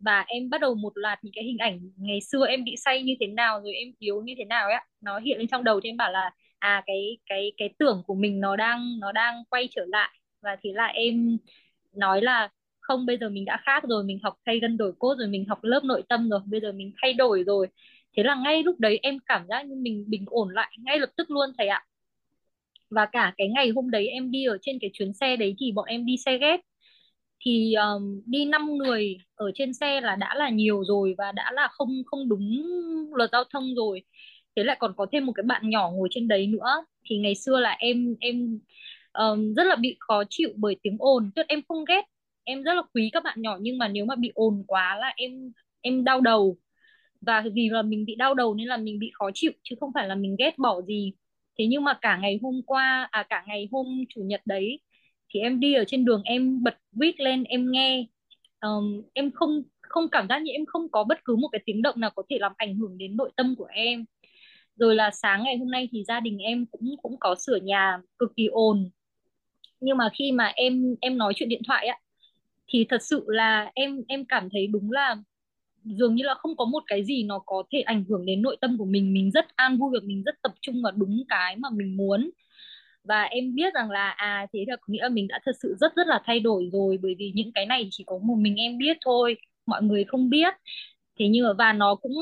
[0.00, 3.02] Và em bắt đầu một loạt những cái hình ảnh ngày xưa em bị say
[3.02, 5.80] như thế nào rồi em yếu như thế nào ấy nó hiện lên trong đầu
[5.80, 9.44] thì em bảo là à cái cái cái tưởng của mình nó đang nó đang
[9.50, 10.10] quay trở lại.
[10.42, 11.38] Và thế là em
[11.92, 12.48] nói là
[12.80, 15.44] không bây giờ mình đã khác rồi mình học thay gân đổi cốt rồi mình
[15.48, 17.66] học lớp nội tâm rồi bây giờ mình thay đổi rồi
[18.16, 21.10] thế là ngay lúc đấy em cảm giác như mình bình ổn lại ngay lập
[21.16, 21.84] tức luôn thầy ạ.
[22.90, 25.72] Và cả cái ngày hôm đấy em đi ở trên cái chuyến xe đấy thì
[25.72, 26.60] bọn em đi xe ghép.
[27.40, 31.52] Thì um, đi 5 người ở trên xe là đã là nhiều rồi và đã
[31.52, 32.64] là không không đúng
[33.14, 34.02] luật giao thông rồi.
[34.56, 36.84] Thế lại còn có thêm một cái bạn nhỏ ngồi trên đấy nữa.
[37.04, 38.58] Thì ngày xưa là em em
[39.12, 41.30] um, rất là bị khó chịu bởi tiếng ồn.
[41.36, 42.02] Tức em không ghét
[42.44, 45.12] em rất là quý các bạn nhỏ nhưng mà nếu mà bị ồn quá là
[45.16, 46.56] em em đau đầu
[47.20, 49.90] và vì là mình bị đau đầu nên là mình bị khó chịu chứ không
[49.94, 51.12] phải là mình ghét bỏ gì.
[51.58, 54.80] Thế nhưng mà cả ngày hôm qua à cả ngày hôm chủ nhật đấy
[55.34, 58.06] thì em đi ở trên đường em bật viết lên em nghe.
[58.60, 61.82] Um, em không không cảm giác như em không có bất cứ một cái tiếng
[61.82, 64.04] động nào có thể làm ảnh hưởng đến nội tâm của em.
[64.76, 67.98] Rồi là sáng ngày hôm nay thì gia đình em cũng cũng có sửa nhà
[68.18, 68.90] cực kỳ ồn.
[69.80, 71.98] Nhưng mà khi mà em em nói chuyện điện thoại á
[72.68, 75.16] thì thật sự là em em cảm thấy đúng là
[75.84, 78.56] dường như là không có một cái gì nó có thể ảnh hưởng đến nội
[78.60, 79.12] tâm của mình.
[79.12, 82.30] Mình rất an vui và mình rất tập trung vào đúng cái mà mình muốn.
[83.04, 85.76] Và em biết rằng là à thế là có nghĩa là mình đã thật sự
[85.80, 88.56] rất rất là thay đổi rồi bởi vì những cái này chỉ có một mình
[88.56, 90.54] em biết thôi mọi người không biết.
[91.18, 92.14] Thế nhưng mà và nó cũng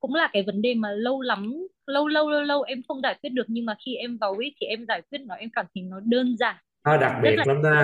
[0.00, 3.16] cũng là cái vấn đề mà lâu lắm lâu lâu lâu lâu em không giải
[3.22, 3.46] quyết được.
[3.48, 6.00] Nhưng mà khi em vào ít thì em giải quyết nó em cảm thấy nó
[6.04, 6.56] đơn giản.
[6.84, 7.82] Nó đặc biệt là lắm đó.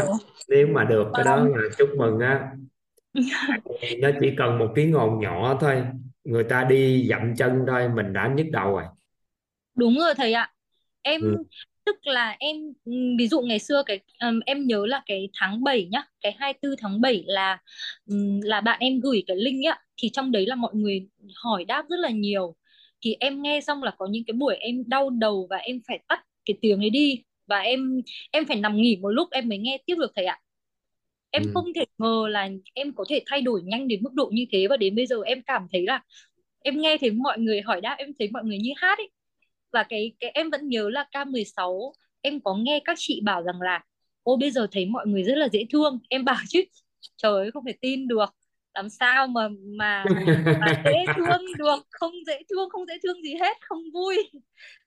[0.48, 1.54] nếu mà được cái đó vâng.
[1.54, 2.50] là chúc mừng á
[4.00, 5.82] nó chỉ cần một tiếng ồn nhỏ thôi.
[6.24, 8.84] Người ta đi dậm chân thôi mình đã nhức đầu rồi.
[9.74, 10.52] Đúng rồi thầy ạ.
[11.02, 11.36] Em ừ.
[11.84, 12.56] tức là em
[13.18, 16.76] ví dụ ngày xưa cái um, em nhớ là cái tháng 7 nhá cái 24
[16.78, 17.58] tháng 7 là
[18.10, 21.64] um, là bạn em gửi cái link á thì trong đấy là mọi người hỏi
[21.64, 22.56] đáp rất là nhiều.
[23.04, 25.98] Thì em nghe xong là có những cái buổi em đau đầu và em phải
[26.08, 27.22] tắt cái tiếng ấy đi.
[27.46, 28.00] Và em
[28.30, 30.40] em phải nằm nghỉ một lúc em mới nghe tiếp được thầy ạ
[31.34, 31.50] em ừ.
[31.54, 34.66] không thể ngờ là em có thể thay đổi nhanh đến mức độ như thế
[34.70, 36.00] và đến bây giờ em cảm thấy là
[36.64, 39.10] em nghe thấy mọi người hỏi đáp em thấy mọi người như hát ấy.
[39.72, 43.60] Và cái cái em vẫn nhớ là K16 em có nghe các chị bảo rằng
[43.60, 43.84] là
[44.22, 45.98] ô bây giờ thấy mọi người rất là dễ thương.
[46.08, 46.60] Em bảo chứ
[47.16, 48.34] trời ơi không thể tin được.
[48.74, 50.04] Làm sao mà mà
[50.60, 51.86] mà dễ thương được?
[51.90, 54.16] Không dễ thương không dễ thương gì hết không vui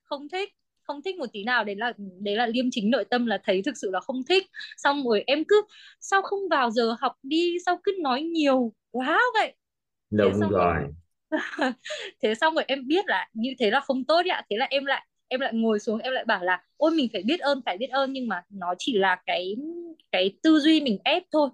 [0.02, 0.48] không thích
[0.88, 3.62] không thích một tí nào đấy là đấy là liêm chính nội tâm là thấy
[3.62, 4.46] thực sự là không thích.
[4.78, 5.62] Xong rồi em cứ
[6.00, 9.54] sao không vào giờ học đi sao cứ nói nhiều quá vậy?
[10.10, 10.74] Đúng thế xong rồi
[12.22, 14.42] thế xong rồi em biết là như thế là không tốt ạ.
[14.50, 17.22] Thế là em lại em lại ngồi xuống em lại bảo là ôi mình phải
[17.22, 19.56] biết ơn phải biết ơn nhưng mà nó chỉ là cái
[20.12, 21.50] cái tư duy mình ép thôi.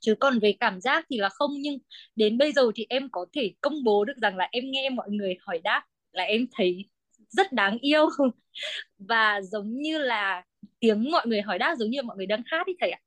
[0.00, 1.78] Chứ còn về cảm giác thì là không nhưng
[2.16, 5.10] đến bây giờ thì em có thể công bố được rằng là em nghe mọi
[5.10, 5.82] người hỏi đáp
[6.12, 6.84] là em thấy
[7.30, 8.08] rất đáng yêu.
[8.98, 10.42] Và giống như là
[10.80, 13.00] tiếng mọi người hỏi đáp giống như mọi người đang hát ấy thầy ạ.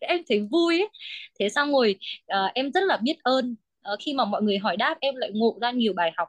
[0.00, 0.88] Em thấy vui ấy.
[1.40, 1.96] thế xong rồi
[2.32, 3.56] uh, em rất là biết ơn.
[3.92, 6.28] Uh, khi mà mọi người hỏi đáp em lại ngộ ra nhiều bài học.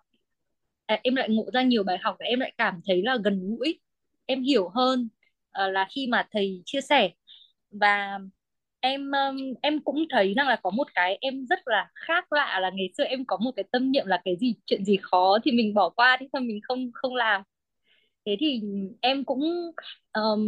[0.86, 3.58] À, em lại ngộ ra nhiều bài học và em lại cảm thấy là gần
[3.58, 3.80] gũi.
[4.26, 5.10] Em hiểu hơn
[5.66, 7.10] uh, là khi mà thầy chia sẻ.
[7.72, 8.20] Và
[8.82, 12.60] em um, em cũng thấy rằng là có một cái em rất là khác lạ
[12.62, 15.38] là ngày xưa em có một cái tâm niệm là cái gì chuyện gì khó
[15.44, 17.42] thì mình bỏ qua đi thôi mình không không làm.
[18.26, 18.62] Thế thì
[19.02, 19.42] em cũng
[20.14, 20.42] um,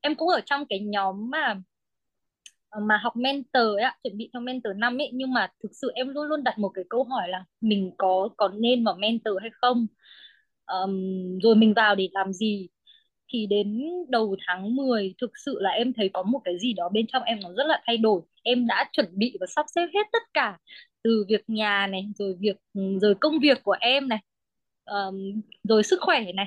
[0.00, 1.54] em cũng ở trong cái nhóm mà
[2.88, 6.08] mà học mentor ấy, chuẩn bị cho mentor năm ấy nhưng mà thực sự em
[6.08, 9.50] luôn luôn đặt một cái câu hỏi là mình có có nên vào mentor hay
[9.54, 9.86] không?
[10.66, 12.68] Um, rồi mình vào để làm gì?
[13.34, 16.88] Thì đến đầu tháng 10 thực sự là em thấy có một cái gì đó
[16.88, 18.20] bên trong em nó rất là thay đổi.
[18.42, 20.58] Em đã chuẩn bị và sắp xếp hết tất cả
[21.02, 24.18] từ việc nhà này rồi việc ừ, rồi công việc của em này
[24.84, 26.46] um, rồi sức khỏe này.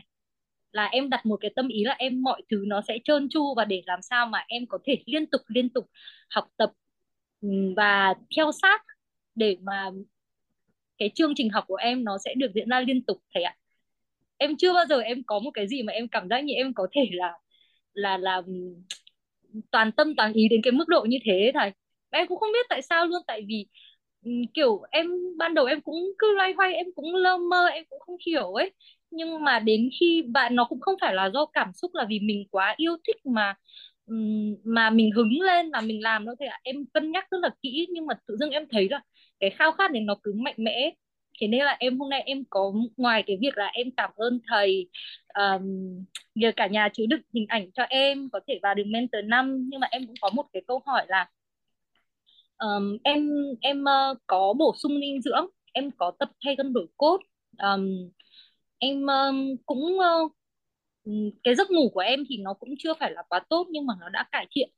[0.72, 3.54] Là em đặt một cái tâm ý là em mọi thứ nó sẽ trơn tru
[3.58, 5.90] và để làm sao mà em có thể liên tục liên tục
[6.30, 6.72] học tập
[7.42, 8.82] ừ, và theo sát
[9.36, 9.92] để mà
[10.98, 13.56] cái chương trình học của em nó sẽ được diễn ra liên tục thầy ạ
[14.38, 16.74] em chưa bao giờ em có một cái gì mà em cảm giác như em
[16.76, 17.34] có thể là
[17.94, 18.54] là là ừ,
[19.72, 21.72] toàn tâm, toàn ý đến cái mức độ như thế thầy.
[22.10, 23.68] Em cũng không biết tại sao luôn, tại vì
[24.26, 25.08] ừ, kiểu em,
[25.38, 28.54] ban đầu em cũng cứ loay hoay, em cũng lơ mơ, em cũng không hiểu
[28.54, 28.72] ấy.
[29.12, 32.20] Nhưng mà đến khi bạn nó cũng không phải là do cảm xúc là vì
[32.20, 33.56] mình quá yêu thích mà
[34.06, 34.16] ừ,
[34.64, 37.88] mà mình hứng lên, mà mình làm nó thì em cân nhắc rất là kỹ,
[37.90, 39.02] nhưng mà tự dưng em thấy là
[39.40, 40.92] cái khao khát này nó cứ mạnh mẽ
[41.38, 44.40] thế nên là em hôm nay em có ngoài cái việc là em cảm ơn
[44.48, 44.90] thầy
[45.34, 45.64] um,
[46.36, 49.68] nhờ cả nhà chứa đựng hình ảnh cho em có thể vào được mentor năm
[49.70, 51.30] nhưng mà em cũng có một cái câu hỏi là
[52.58, 53.30] um, em
[53.62, 57.20] em uh, có bổ sung dinh dưỡng em có tập thay cân đổi cốt
[57.58, 58.10] um,
[58.80, 60.32] em um, cũng uh,
[61.44, 63.94] cái giấc ngủ của em thì nó cũng chưa phải là quá tốt nhưng mà
[64.00, 64.70] nó đã cải thiện.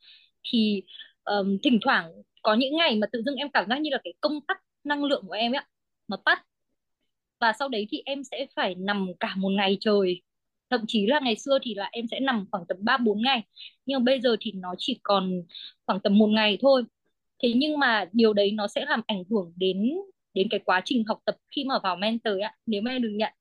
[0.43, 0.83] Thì
[1.23, 2.11] um, thỉnh thoảng
[2.43, 5.03] có những ngày mà tự dưng em cảm giác như là cái công tắc năng
[5.03, 5.63] lượng của em ấy
[6.07, 6.45] nó tắt
[7.39, 10.21] và sau đấy thì em sẽ phải nằm cả một ngày trời.
[10.69, 13.41] Thậm chí là ngày xưa thì là em sẽ nằm khoảng tầm 3 4 ngày.
[13.85, 15.41] Nhưng bây giờ thì nó chỉ còn
[15.87, 16.83] khoảng tầm một ngày thôi.
[17.43, 19.91] Thế nhưng mà điều đấy nó sẽ làm ảnh hưởng đến
[20.33, 23.09] đến cái quá trình học tập khi mà vào mentor ạ nếu mà em được
[23.13, 23.33] nhận.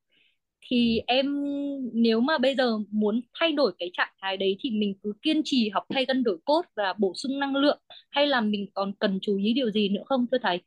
[0.70, 1.26] Thì em
[1.94, 5.42] nếu mà bây giờ muốn thay đổi cái trạng thái đấy thì mình cứ kiên
[5.44, 7.78] trì học thay cân đổi cốt và bổ sung năng lượng.
[8.11, 10.61] Hay là mình còn cần chú ý điều gì nữa không thưa thầy?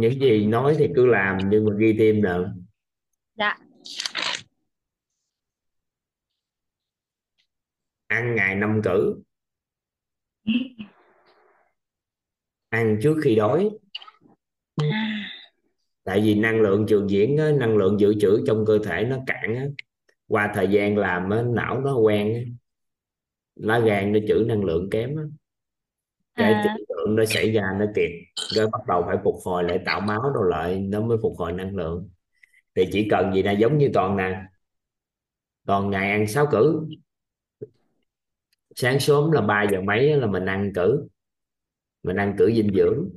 [0.00, 2.44] Những gì nói thì cứ làm nhưng mà ghi thêm nào.
[3.34, 3.58] Dạ.
[8.06, 9.22] ăn ngày năm cử.
[12.68, 13.70] Ăn trước khi đói.
[16.04, 19.74] Tại vì năng lượng trường diễn năng lượng dự trữ trong cơ thể nó cạn
[20.26, 22.40] qua thời gian làm não nó quen á.
[23.54, 25.16] lá gan nó trữ năng lượng kém
[26.34, 28.10] cái à, lượng nó xảy ra nó kiệt
[28.54, 31.52] rồi bắt đầu phải phục hồi lại tạo máu đồ lại nó mới phục hồi
[31.52, 32.08] năng lượng.
[32.74, 34.42] Thì chỉ cần gì là giống như toàn nè.
[35.66, 36.86] Toàn ngày ăn sáu cử
[38.76, 41.08] sáng sớm là 3 giờ mấy là mình ăn cử
[42.02, 43.10] mình ăn cử dinh dưỡng.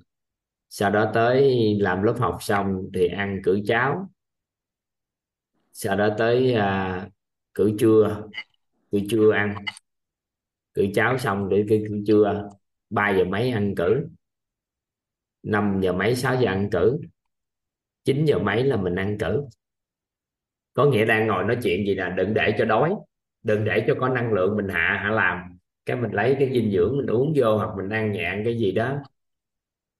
[0.69, 4.09] Sau đó tới làm lớp học xong thì ăn cử cháo.
[5.73, 7.09] Sau đó tới à,
[7.53, 8.23] cử trưa.
[8.91, 9.55] Cử trưa ăn.
[10.73, 12.49] Cử cháo xong để cử, cử trưa.
[12.89, 14.07] 3 giờ mấy ăn cử
[15.43, 16.99] 5 giờ mấy 6 giờ ăn cử
[18.03, 19.43] 9 giờ mấy là mình ăn cử.
[20.73, 22.95] Có nghĩa đang ngồi nói chuyện gì là đừng để cho đói,
[23.43, 25.57] đừng để cho có năng lượng mình hạ hạ làm.
[25.85, 28.57] Cái mình lấy cái dinh dưỡng mình uống vô hoặc mình ăn nhẹ ăn cái
[28.57, 28.97] gì đó.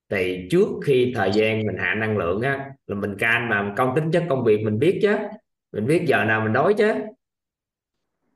[0.08, 3.94] Thì trước khi thời gian mình hạ năng lượng á, là mình can mà công
[3.96, 5.16] tính chất công việc mình biết chứ.
[5.72, 6.94] Mình biết giờ nào mình đói chứ.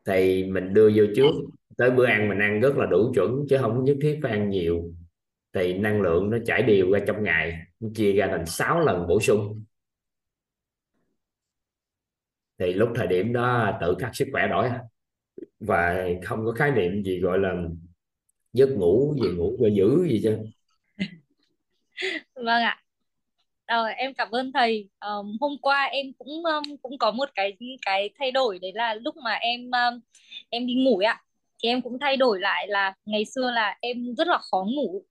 [0.05, 1.31] Thì mình đưa vô trước
[1.77, 4.51] tới bữa ăn mình ăn rất là đủ chuẩn chứ không nhất thiết phải ăn
[4.51, 4.83] nhiều.
[5.55, 7.59] Thì năng lượng nó chảy đều ra trong ngày
[7.95, 9.64] chia ra thành 6 lần bổ sung.
[12.59, 14.70] Thì lúc thời điểm đó tự khắc sức khỏe đổi.
[15.61, 17.55] Và không có khái niệm gì gọi là
[18.53, 20.39] giấc ngủ gì ngủ cho giữ gì chứ.
[22.35, 22.83] Vâng ạ.
[23.66, 24.89] à, em cảm ơn thầy.
[24.99, 27.57] Ờm, hôm qua em cũng um, cũng có một cái
[27.87, 30.01] cái thay đổi đấy là lúc mà em um,
[30.51, 31.23] em đi ngủ ấy ạ
[31.63, 35.05] thì em cũng thay đổi lại là ngày xưa là em rất là khó ngủ.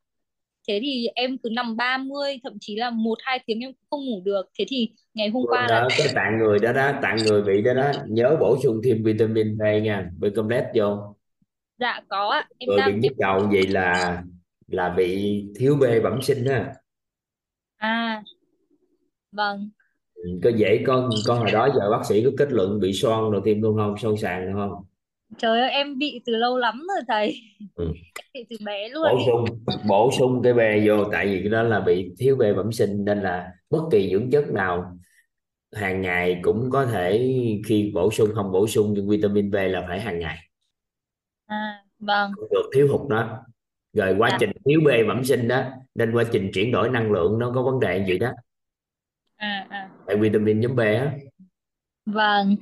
[0.67, 4.05] Thế thì em cứ nằm 30 thậm chí là một hai tiếng em cũng không
[4.05, 4.43] ngủ được.
[4.59, 7.61] Thế thì ngày hôm qua là đó cái tạng người đó đó tạng người bị
[7.61, 11.15] đó đó nhớ bổ sung thêm vitamin D nha B complex vô
[11.77, 12.49] dạ có ạ.
[12.57, 14.23] Em người bị đang nhức đầu vậy là
[14.67, 16.73] là bị thiếu B bẩm sinh á
[17.79, 18.23] à
[19.31, 19.71] vâng.
[20.13, 23.31] Ừ, có dễ con con hồi đó giờ bác sĩ có kết luận bị xoang
[23.31, 24.85] đầu tim luôn không xoang sàn được không
[25.37, 27.41] Trời ơi em bị từ lâu lắm rồi thầy.
[27.75, 27.91] ừ.
[28.15, 29.11] Em bị từ bé luôn.
[29.11, 29.45] bổ sung
[29.89, 33.05] bổ sung cái B vô tại vì cái đó là bị thiếu B bẩm sinh
[33.05, 34.97] nên là bất kỳ dưỡng chất nào
[35.75, 37.33] hàng ngày cũng có thể
[37.67, 40.37] khi bổ sung không bổ sung nhưng vitamin B là phải hàng ngày
[41.47, 42.31] À vâng.
[42.31, 43.39] không được thiếu hụt đó
[43.93, 44.37] rồi quá Dạ.
[44.39, 45.63] trình thiếu B bẩm sinh đó
[45.95, 48.31] nên quá trình chuyển đổi năng lượng nó có vấn đề gì đó
[49.39, 51.13] À à tại vitamin nhóm B á
[52.05, 52.55] vâng.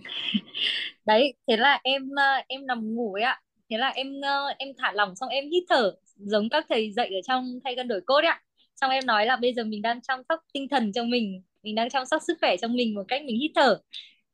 [1.06, 3.42] Đấy, thế là em ờ, em nằm ngủ ấy ạ.
[3.70, 7.08] Thế là em ờ, em thả lỏng xong em hít thở giống các thầy dạy
[7.08, 8.42] ở trong thay cân đổi cốt ấy ạ.
[8.76, 11.76] Xong em nói là bây giờ mình đang chăm sóc tinh thần cho mình, mình
[11.76, 13.78] đang chăm sóc sức khỏe cho mình một cách mình hít thở.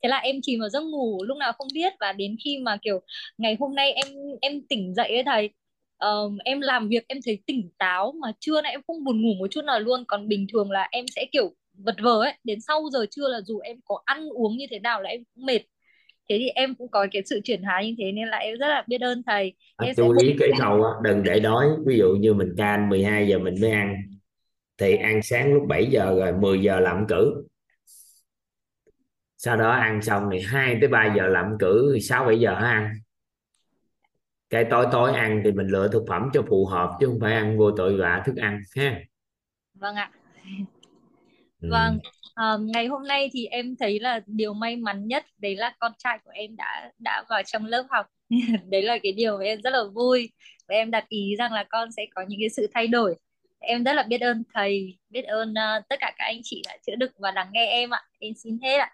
[0.03, 2.77] Thế là em chìm vào giấc ngủ lúc nào không biết và đến khi mà
[2.81, 2.99] kiểu
[3.37, 4.07] ngày hôm nay em
[4.41, 5.49] em tỉnh dậy ấy thầy
[5.97, 9.33] ờ, em làm việc em thấy tỉnh táo mà trưa nay em không buồn ngủ
[9.39, 12.59] một chút nào luôn còn bình thường là em sẽ kiểu vật vờ ấy đến
[12.61, 15.45] sau giờ trưa là dù em có ăn uống như thế nào là em cũng
[15.45, 15.61] mệt.
[16.29, 18.67] Thế thì em cũng có cái sự chuyển hóa như thế nên là em rất
[18.67, 19.53] là biết ơn thầy.
[19.75, 21.67] À, em sẽ chú ý cái câu á, đừng để đói.
[21.85, 23.95] Ví dụ như mình can 12 giờ mình mới ăn
[24.77, 27.43] thì ăn sáng lúc 7 giờ rồi 10 giờ làm cử.
[29.37, 32.55] Sau đó ăn xong thì 2 tới 3 giờ làm cử thì 6 7 giờ
[32.55, 32.93] ăn?
[34.49, 37.33] Cái tối tối ăn thì mình lựa thực phẩm cho phù hợp chứ không phải
[37.33, 38.99] ăn vô tội vạ thức ăn ha?
[39.73, 40.11] Vâng ạ.
[41.69, 41.99] Vâng,
[42.33, 45.91] ờ, ngày hôm nay thì em thấy là điều may mắn nhất đấy là con
[45.97, 48.05] trai của em đã đã vào trong lớp học.
[48.69, 50.31] Đấy là cái điều mà em rất là vui.
[50.67, 53.15] Và em đặt ý rằng là con sẽ có những cái sự thay đổi.
[53.59, 56.77] em rất là biết ơn thầy biết ơn ờ, tất cả các anh chị đã
[56.87, 58.01] chữa đựng và lắng nghe em ạ.
[58.19, 58.91] Em xin hết ạ.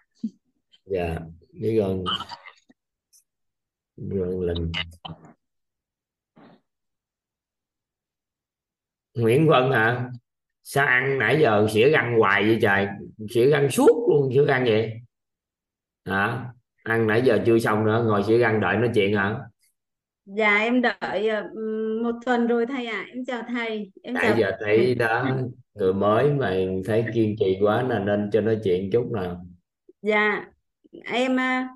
[0.84, 1.16] Dạ
[1.52, 2.04] biết ơn.
[3.96, 4.72] Biết ơn Linh
[9.14, 10.10] Nguyễn Vân hả
[10.74, 12.86] sao ăn nãy giờ xỉa răng hoài vậy trời
[13.30, 14.92] xỉa răng suốt luôn xỉa răng vậy
[16.06, 16.44] hả
[16.82, 19.36] ăn nãy giờ chưa xong nữa ngồi xỉa răng đợi nói chuyện hả
[20.24, 21.48] Dạ em đợi ờ,
[22.02, 23.06] một tuần rồi thầy ạ.
[23.08, 23.92] Em chào thầy.
[24.02, 25.36] Em nãy chào giờ thấy đó
[25.74, 29.46] người mới mà thấy kiên trì quá là nên cho nói chuyện chút nào
[30.02, 30.44] Dạ
[31.04, 31.68] em à,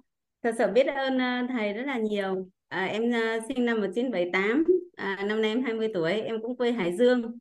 [0.43, 2.49] thật sự biết ơn à, thầy rất là nhiều.
[2.69, 4.65] À, em à, sinh năm 1978,
[4.97, 7.39] à, năm nay em 20 tuổi, em cũng quê Hải Dương.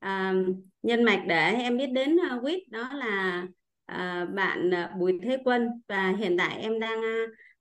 [0.00, 0.34] À,
[0.84, 3.46] nhân mạch để em biết đến uh, quýt đó là
[3.86, 5.68] ờ, bạn ờ, Bùi Thế Quân.
[5.88, 7.00] Và hiện tại em đang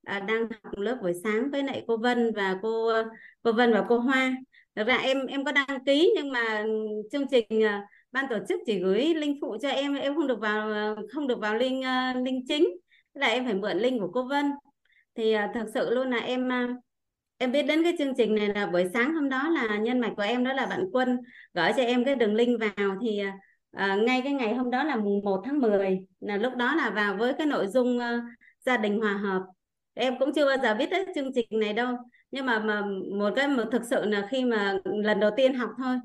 [0.05, 2.91] đang học lớp buổi sáng với lại cô Vân và cô
[3.43, 4.35] cô Vân và cô Hoa.
[4.75, 6.71] Thực ra em em có đăng ký nhưng mà ừ,
[7.11, 7.45] chương trình
[8.11, 11.39] ban tổ chức chỉ gửi link phụ cho em em không được vào không được
[11.39, 12.67] vào link à, link chính.
[13.15, 14.51] Thế là em phải mượn link của cô Vân.
[15.15, 16.83] Thì uh, thật sự luôn là em uh,
[17.37, 20.13] em biết đến cái chương trình này là buổi sáng hôm đó là nhân mạch
[20.17, 21.17] của em đó là bạn Quân
[21.53, 23.21] gửi cho em cái đường link vào thì
[23.77, 26.89] uh, ngay cái ngày hôm đó là mùng 1 tháng 10 là lúc đó là
[26.89, 28.23] vào với cái nội dung uh,
[28.65, 29.41] gia đình hòa hợp.
[29.93, 31.97] Em cũng chưa bao giờ biết đến chương trình này đâu
[32.33, 32.81] nhưng mà mà
[33.17, 35.95] một cái một thực sự là khi mà lần đầu tiên học thôi.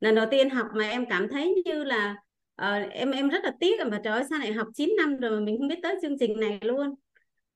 [0.00, 2.16] Lần đầu tiên học mà em cảm thấy như là
[2.62, 5.30] uh, em em rất là tiếc mà trời ơi sao lại học 9 năm rồi
[5.30, 6.94] mà mình không biết tới chương trình này luôn.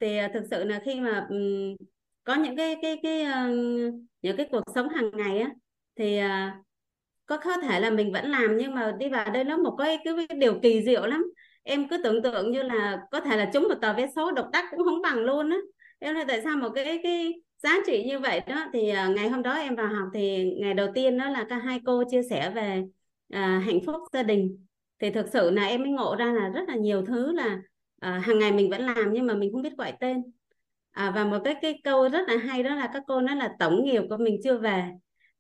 [0.01, 1.77] Thì uh, thực sự là khi mà um,
[2.25, 5.51] có những cái cái cái ờ, uh, những cái cuộc sống hàng ngày á
[5.97, 6.64] thì uh,
[7.27, 9.99] có có thể là mình vẫn làm nhưng mà đi vào đây nó một cái
[10.05, 11.25] cái, điều kỳ diệu lắm.
[11.62, 14.49] Em cứ tưởng tượng như là có thể là trúng một tờ vé số độc
[14.53, 15.57] đắc cũng không bằng luôn á.
[15.99, 18.66] Em nói tại sao một cái cái giá trị như vậy đó?
[18.72, 21.57] Thì uh, ngày hôm đó em vào học thì ngày đầu tiên đó là các
[21.57, 22.83] hai cô chia sẻ về
[23.33, 24.66] à, hạnh phúc gia đình.
[24.99, 27.59] Thì thực sự là em mới ngộ ra là rất là nhiều thứ là
[28.01, 30.22] à, hàng ngày mình vẫn làm nhưng mà mình không biết gọi tên
[30.95, 33.55] à, và một cái cái câu rất là hay đó là các cô nói là
[33.59, 34.84] tổng nghiệp của mình chưa về.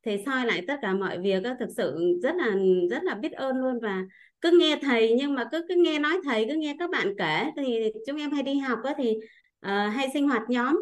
[0.02, 2.46] Thì soi lại tất cả mọi việc đó, thực sự rất là
[2.90, 4.02] rất là biết ơn luôn và
[4.40, 7.50] cứ nghe thầy nhưng mà cứ cứ nghe nói thầy cứ nghe các bạn kể
[7.56, 9.14] thì chúng em hay đi học đó, thì
[9.66, 10.80] uh, hay sinh hoạt nhóm.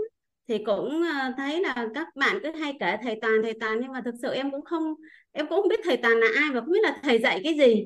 [0.48, 3.92] Thì cũng ờ, thấy là các bạn cứ hay kể thầy toàn thầy toàn nhưng
[3.92, 4.94] mà thực sự em cũng không
[5.32, 7.54] em cũng không biết thầy toàn là ai và không biết là thầy dạy cái
[7.54, 7.84] gì.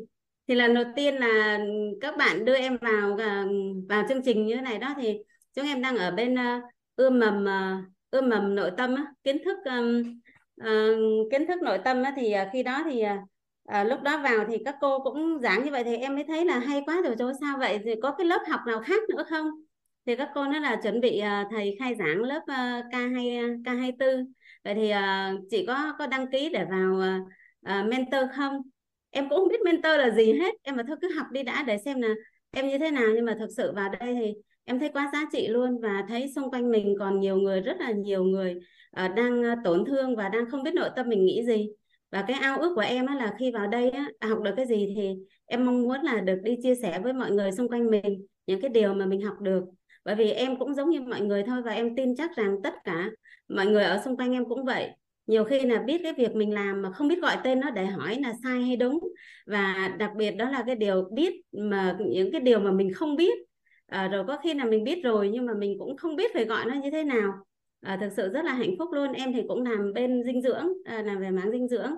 [0.48, 1.58] Thì lần đầu tiên là
[2.00, 3.44] các bạn đưa em vào ờ,
[3.88, 5.18] vào chương trình như thế này đó thì
[5.54, 6.36] chúng em đang ở bên
[6.96, 10.20] ươm mầm à, ươm mầm nội tâm á, kiến thức um,
[10.62, 13.02] uh, kiến thức nội tâm á, thì uh, khi đó thì
[13.80, 16.44] uh, lúc đó vào thì các cô cũng giảng như vậy thì em mới thấy
[16.44, 17.78] là hay quá rồi chỗ sao vậy?
[17.84, 19.50] Thì có cái lớp học nào khác nữa không?
[20.06, 24.26] Thì các cô nói là chuẩn bị uh, thầy khai giảng lớp uh, K2 K24
[24.64, 27.22] vậy thì uh, chị có có đăng ký để vào uh,
[27.70, 28.62] uh, mentor không?
[29.10, 31.62] Em cũng không biết mentor là gì hết em mà thôi cứ học đi đã
[31.62, 32.08] để xem là
[32.50, 33.06] em như thế nào.
[33.14, 34.34] Nhưng mà thực sự vào đây thì
[34.66, 37.76] em thấy quá giá trị luôn và thấy xung quanh mình còn nhiều người rất
[37.80, 38.54] là nhiều người
[39.04, 41.68] uh, đang ờ, tổn thương và đang không biết nội tâm mình nghĩ gì.
[42.10, 44.50] Và cái ao ước của em á, là khi vào đây á, à, học được
[44.56, 45.14] cái gì thì
[45.46, 48.60] em mong muốn là được đi chia sẻ với mọi người xung quanh mình những
[48.60, 49.64] cái điều mà mình học được.
[50.04, 52.74] Bởi vì em cũng giống như mọi người thôi và em tin chắc rằng tất
[52.84, 53.10] cả
[53.48, 54.90] mọi người ở xung quanh em cũng vậy.
[55.26, 57.86] Nhiều khi là biết cái việc mình làm mà không biết gọi tên nó để
[57.86, 59.00] hỏi là sai hay đúng.
[59.46, 63.16] Và đặc biệt đó là cái điều biết mà những cái điều mà mình không
[63.16, 63.38] biết
[63.86, 66.44] à, rồi có khi là mình biết rồi nhưng mà mình cũng không biết phải
[66.44, 67.32] gọi nó như thế nào.
[67.80, 69.12] À, thực sự rất là hạnh phúc luôn.
[69.12, 71.90] Em thì cũng làm bên dinh dưỡng à, làm về mảng dinh dưỡng.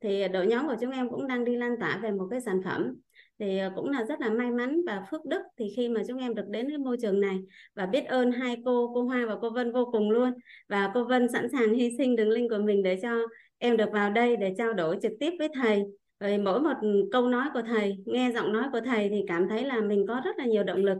[0.00, 2.60] Thì đội nhóm của chúng em cũng đang đi lan tỏa về một cái sản
[2.64, 2.94] phẩm.
[3.38, 6.34] Thì cũng là rất là may mắn và phước đức thì khi mà chúng em
[6.34, 7.38] được đến cái môi trường này
[7.74, 10.32] và biết ơn hai cô cô Hoa và cô Vân vô cùng luôn.
[10.68, 13.18] Và cô Vân sẵn sàng hy sinh đường link của mình để cho
[13.58, 15.82] em được vào đây để trao đổi trực tiếp với thầy.
[16.20, 16.74] Rồi mỗi một
[17.12, 20.20] câu nói của thầy nghe giọng nói của thầy thì cảm thấy là mình có
[20.24, 20.98] rất là nhiều động lực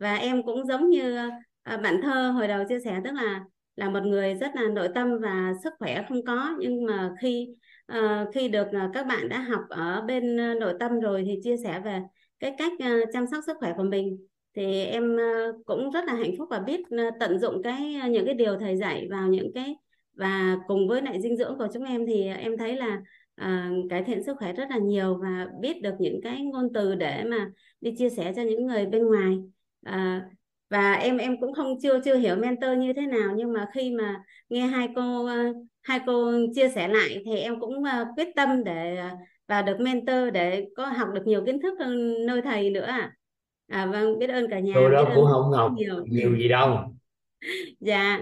[0.00, 1.16] và em cũng giống như
[1.62, 3.44] à, bạn thơ hồi đầu chia sẻ tức là
[3.76, 6.56] là một người rất là nội tâm và sức khỏe không có.
[6.58, 7.48] Nhưng mà khi
[7.92, 11.40] uh, khi được uh, các bạn đã học ở bên uh, nội tâm rồi thì
[11.44, 12.00] chia sẻ về
[12.40, 16.14] cái cách uh, chăm sóc sức khỏe của mình thì em uh, cũng rất là
[16.14, 19.28] hạnh phúc và biết uh, tận dụng cái uh, những cái điều thầy dạy vào
[19.28, 19.76] những cái
[20.14, 23.00] và cùng với lại dinh dưỡng của chúng em thì em thấy là
[23.42, 26.94] uh, cải thiện sức khỏe rất là nhiều và biết được những cái ngôn từ
[26.94, 29.38] để mà đi chia sẻ cho những người bên ngoài
[29.88, 30.22] uh,
[30.70, 33.90] và em em cũng không chưa chưa hiểu mentor như thế nào nhưng mà khi
[33.90, 35.28] mà nghe hai cô
[35.82, 39.18] hai cô chia sẻ lại thì em cũng uh, quyết tâm để uh,
[39.50, 43.12] vào được mentor để có học được nhiều kiến thức hơn nơi thầy nữa à,
[43.68, 46.04] à vâng biết ơn cả nhà tôi đó cũng không học nhiều.
[46.06, 46.78] nhiều gì đâu.
[47.80, 48.20] Dạ.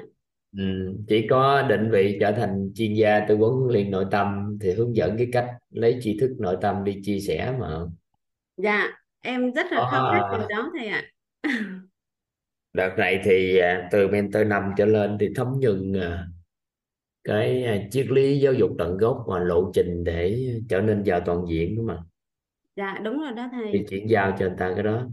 [0.57, 0.65] Ừ.
[1.09, 4.73] chỉ có định vị trở thành chuyên gia tư vấn huấn luyện nội tâm thì
[4.73, 7.79] hướng dẫn cái cách lấy tri thức nội tâm đi chia sẻ mà.
[8.57, 8.89] Dạ
[9.23, 11.03] em rất là khao khát điều có đó thầy ạ
[12.73, 16.27] đợt này thì à, từ mentor năm trở lên thì thấm nhuần à,
[17.25, 21.21] cái à, triết lý giáo dục tận gốc và lộ trình để trở nên giàu
[21.27, 22.03] toàn diện đúng không ạ
[22.77, 25.09] dạ đúng rồi đó thầy thì chuyển giao cho người ta cái đó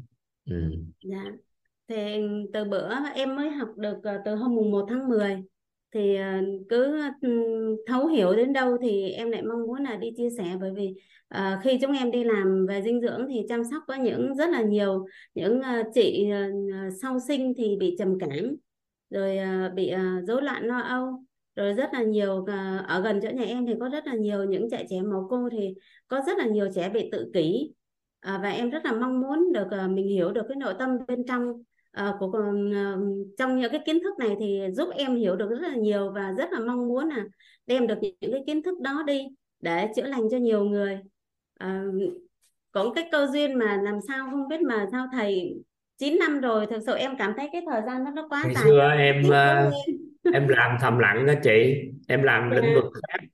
[0.49, 0.71] ừ.
[1.03, 1.23] Dạ.
[1.87, 1.95] Thì
[2.53, 5.43] từ bữa em mới học được từ hôm mùng 1 tháng 10
[5.95, 7.01] thì ờ, cứ
[7.87, 10.43] thấu hiểu đến đâu thì em lại mong muốn là đi chia sẻ.
[10.61, 10.95] Bởi vì
[11.37, 14.49] uh, khi chúng em đi làm về dinh dưỡng thì chăm sóc có những rất
[14.49, 18.55] là nhiều những uh, chị uh, sau sinh thì bị trầm cảm
[19.09, 21.23] rồi uh, bị ờ, rối loạn lo âu
[21.55, 22.49] rồi rất là nhiều uh,
[22.87, 25.49] ở gần chỗ nhà em thì có rất là nhiều những trẻ trẻ mồ côi
[25.51, 25.73] thì
[26.07, 27.71] có rất là nhiều trẻ bị tự kỷ.
[28.35, 30.89] Uh, và em rất là mong muốn được uh, mình hiểu được cái nội tâm
[31.07, 31.63] bên trong
[31.95, 32.31] à, của
[32.73, 32.95] à,
[33.37, 36.33] trong những cái kiến thức này thì giúp em hiểu được rất là nhiều và
[36.37, 37.23] rất là mong muốn là
[37.67, 39.27] đem được những cái kiến thức đó đi
[39.59, 40.99] để chữa lành cho nhiều người.
[41.59, 41.83] À,
[42.71, 45.55] có cái cơ duyên mà làm sao không biết mà sao thầy
[45.97, 48.55] 9 năm rồi thực sự em cảm thấy cái thời gian nó nó quá ngày
[48.55, 48.63] dài.
[48.63, 49.71] xưa em em.
[50.33, 51.75] em làm thầm lặng đó chị.
[52.07, 53.25] Em làm lĩnh dạ vực khác.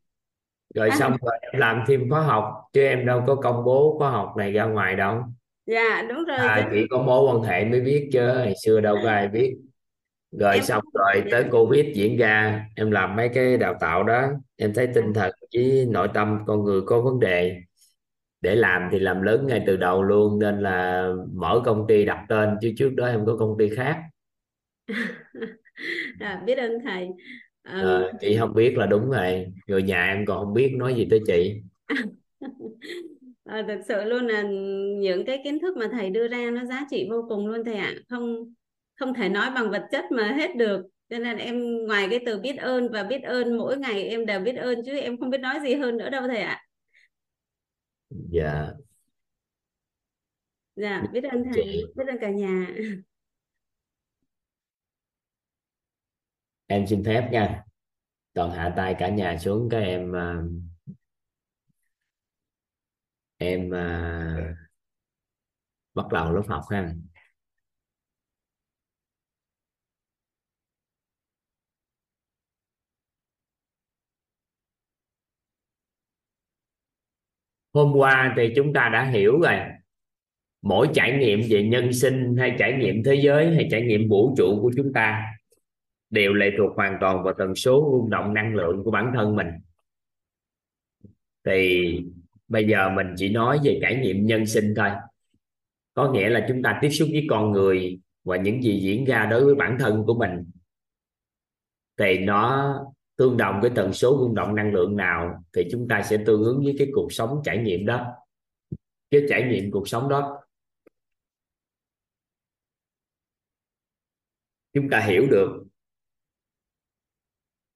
[0.75, 2.43] Rồi à, xong rồi em làm thêm khóa học
[2.73, 5.23] chứ em đâu có công bố khóa học này ra ngoài đâu
[5.71, 8.99] dạ đúng rồi à, chỉ có mối quan hệ mới biết chứ ngày xưa đâu
[9.03, 9.57] có ai biết.
[10.31, 14.29] Rồi em xong rồi tới Covid diễn ra em làm mấy cái đào tạo đó
[14.57, 17.61] em thấy tinh thần với nội tâm con người có vấn đề.
[18.41, 22.25] Để làm thì làm lớn ngay từ đầu luôn nên là mở công ty đặt
[22.29, 23.97] tên chứ trước đó em có công ty khác.
[26.19, 27.09] À, biết ơn thầy.
[27.63, 30.93] Ờm, Ờ, chị không biết là đúng rồi người nhà em còn không biết nói
[30.95, 31.61] gì tới chị
[33.51, 34.41] Ờ, thực sự luôn là
[35.01, 37.75] những cái kiến thức mà thầy đưa ra nó giá trị vô cùng luôn thầy
[37.75, 37.93] ạ.
[38.09, 38.53] Không
[38.99, 40.81] không thể nói bằng vật chất mà hết được.
[41.09, 44.39] Cho nên em ngoài cái từ biết ơn và biết ơn mỗi ngày em đều
[44.39, 46.61] biết ơn chứ em không biết nói gì hơn nữa đâu thầy ạ.
[48.09, 48.71] Dạ.
[50.75, 52.67] Dạ biết ơn thầy chị biết ơn cả nhà.
[56.67, 57.63] Em xin phép nha.
[58.33, 60.35] Toàn hạ tay cả nhà xuống các em à,
[63.41, 64.55] em à,
[65.93, 66.93] bắt đầu lớp học ha.
[77.73, 79.55] Hôm qua thì chúng ta đã hiểu rồi.
[80.61, 84.35] Mỗi trải nghiệm về nhân sinh hay trải nghiệm thế giới hay trải nghiệm vũ
[84.37, 85.23] trụ của chúng ta
[86.09, 89.35] đều lệ thuộc hoàn toàn vào tần số rung động năng lượng của bản thân
[89.35, 89.47] mình.
[91.45, 91.99] Thì
[92.51, 94.89] bây giờ mình chỉ nói về trải nghiệm nhân sinh thôi.
[95.93, 99.25] Có nghĩa là chúng ta tiếp xúc với con người và những gì diễn ra
[99.25, 100.51] đối với bản thân của mình.
[101.97, 102.75] Thì nó
[103.15, 106.43] tương đồng với tần số rung động năng lượng nào thì chúng ta sẽ tương
[106.43, 108.07] ứng với cái cuộc sống trải nghiệm đó.
[109.11, 110.41] Cái trải nghiệm cuộc sống đó.
[114.73, 115.63] Chúng ta hiểu được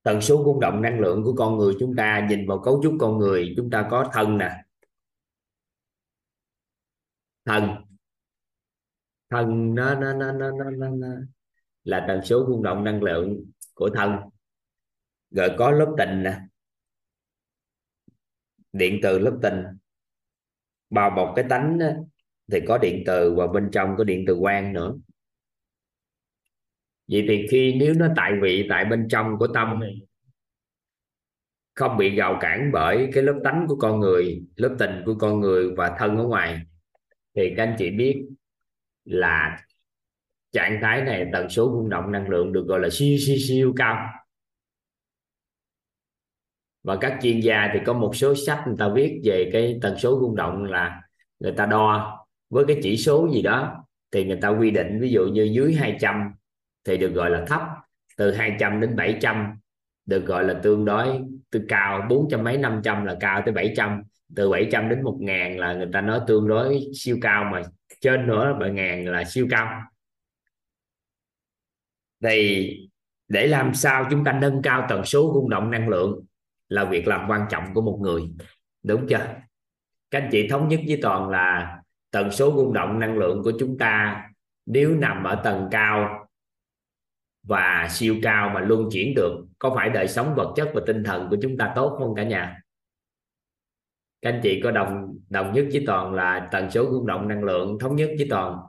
[0.04, 1.74] tần số rung động năng lượng của con người.
[1.80, 3.54] Chúng ta nhìn vào cấu trúc con người.
[3.58, 4.65] Chúng ta có thân nè
[7.46, 7.70] thân
[9.30, 11.08] thân nó nó nó nó nó, nó, nó
[11.84, 14.12] là tần số rung động năng lượng của thân
[15.32, 16.40] rồi có lớp tình nè.
[18.74, 19.64] Điện từ lớp tình.
[20.90, 21.88] Bao bọc cái tánh đó,
[22.52, 24.96] thì có điện từ và bên trong có điện từ quang nữa.
[27.08, 29.80] Vậy thì khi nếu nó tại vị tại bên trong của tâm
[31.74, 35.40] không bị gào cản bởi cái lớp tánh của con người lớp tình của con
[35.40, 36.62] người và thân ở ngoài
[37.36, 38.26] thì các anh chị biết
[39.06, 39.66] là
[40.52, 43.74] trạng thái này tần số rung động năng lượng được gọi là siêu siêu siêu
[43.76, 44.10] cao.
[46.84, 49.98] Và các chuyên gia thì có một số sách người ta viết về cái tần
[49.98, 51.02] số rung động là
[51.40, 52.18] người ta đo
[52.50, 55.74] với cái chỉ số gì đó thì người ta quy định, ví dụ như dưới
[55.74, 56.32] 200
[56.84, 57.62] thì được gọi là thấp,
[58.18, 59.54] từ 200 đến 700
[60.06, 64.04] được gọi là tương đối từ cao 400 mấy 500 là cao tới 700
[64.36, 65.18] từ 700 đến 1
[65.56, 67.62] là người ta nói tương đối siêu cao, mà
[68.02, 69.82] trên nữa là ngàn là siêu cao.
[72.24, 72.72] Thì
[73.28, 76.26] để làm sao chúng ta nâng cao tần số rung động năng lượng
[76.70, 78.24] là việc làm quan trọng của một người.
[78.84, 79.28] Đúng chưa?
[80.12, 81.78] Các anh chị thống nhất với toàn là
[82.12, 84.24] tần số rung động năng lượng của chúng ta
[84.66, 86.28] nếu nằm ở tầng cao
[87.44, 91.04] và siêu cao mà luôn chuyển được, có phải đời sống vật chất và tinh
[91.04, 92.62] thần của chúng ta tốt không cả nhà?
[94.26, 97.44] Các anh chị có đồng đồng nhất với toàn là tần số rung động năng
[97.44, 98.60] lượng thống nhất với toàn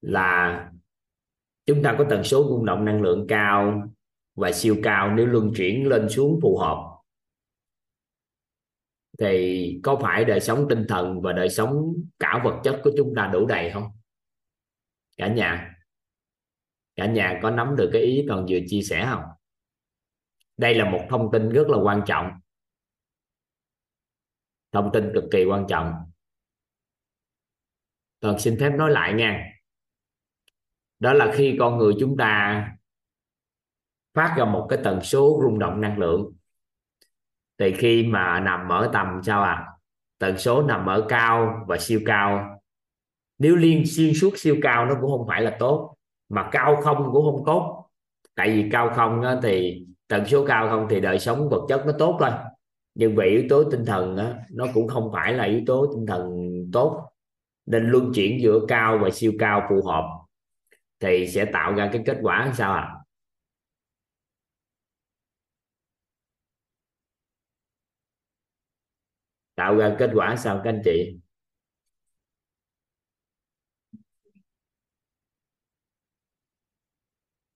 [0.00, 0.70] là
[1.66, 3.90] chúng ta có tần số rung động năng lượng cao
[4.34, 6.78] và siêu cao nếu luân chuyển lên xuống phù hợp.
[9.18, 13.14] Thì có phải đời sống tinh thần và đời sống cả vật chất của chúng
[13.16, 13.84] ta đủ đầy không?
[15.16, 15.74] Cả nhà.
[16.96, 19.22] Cả nhà có nắm được cái ý còn vừa chia sẻ không?
[20.56, 22.30] Đây là một thông tin rất là quan trọng
[24.72, 25.94] thông tin cực kỳ quan trọng.
[28.20, 29.52] Toàn xin phép nói lại nha.
[30.98, 32.64] Đó là khi con người chúng ta
[34.14, 36.32] phát ra một cái tần số rung động năng lượng,
[37.58, 39.66] thì khi mà nằm ở tầm sao à
[40.18, 42.60] tần số nằm ở cao và siêu cao.
[43.38, 45.96] Nếu liên xuyên suốt siêu cao nó cũng không phải là tốt,
[46.28, 47.88] mà cao không cũng không tốt.
[48.34, 51.92] Tại vì cao không thì tần số cao không thì đời sống vật chất nó
[51.98, 52.30] tốt thôi
[52.98, 56.06] nhưng về yếu tố tinh thần á, nó cũng không phải là yếu tố tinh
[56.06, 56.30] thần
[56.72, 57.10] tốt.
[57.66, 60.04] Nên luân chuyển giữa cao và siêu cao phù hợp
[61.00, 62.80] thì sẽ tạo ra cái kết quả sao ạ?
[62.80, 62.94] À?
[69.54, 71.18] tạo ra kết quả sao các anh chị?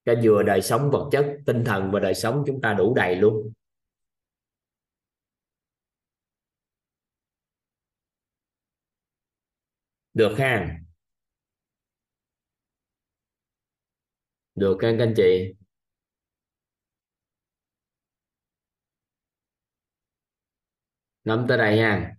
[0.05, 3.17] Cho vừa đời sống vật chất tinh thần và đời sống chúng ta đủ đầy
[3.17, 3.53] luôn.
[10.15, 10.79] Được ha
[14.55, 15.55] được ha các anh chị.
[21.25, 22.15] Ngắm tới đây ha.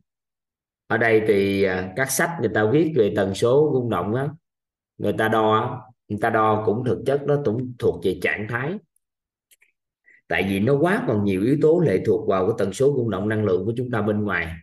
[0.88, 4.30] Ở đây thì à, các sách người ta viết về tần số rung động á,
[4.98, 8.78] người ta đo người ta đo cũng thực chất nó cũng thuộc về trạng thái.
[10.28, 13.10] Tại vì nó quá còn nhiều yếu tố lệ thuộc vào cái tần số rung
[13.10, 14.54] động năng lượng của chúng ta bên ngoài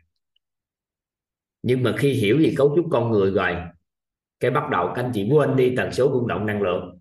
[1.62, 3.56] nhưng mà khi hiểu về cấu trúc con người rồi,
[4.40, 6.98] cái bắt đầu các anh chị quên đi tần số rung động năng lượng.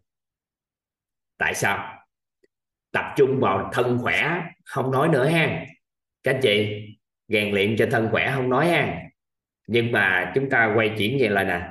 [1.37, 1.95] Tại sao?
[2.91, 5.65] Tập trung vào thân khỏe, không nói nữa ha.
[6.23, 6.85] Các anh chị,
[7.27, 9.01] rèn luyện cho thân khỏe không nói ha.
[9.67, 11.69] Nhưng mà chúng ta quay chuyển về là nè.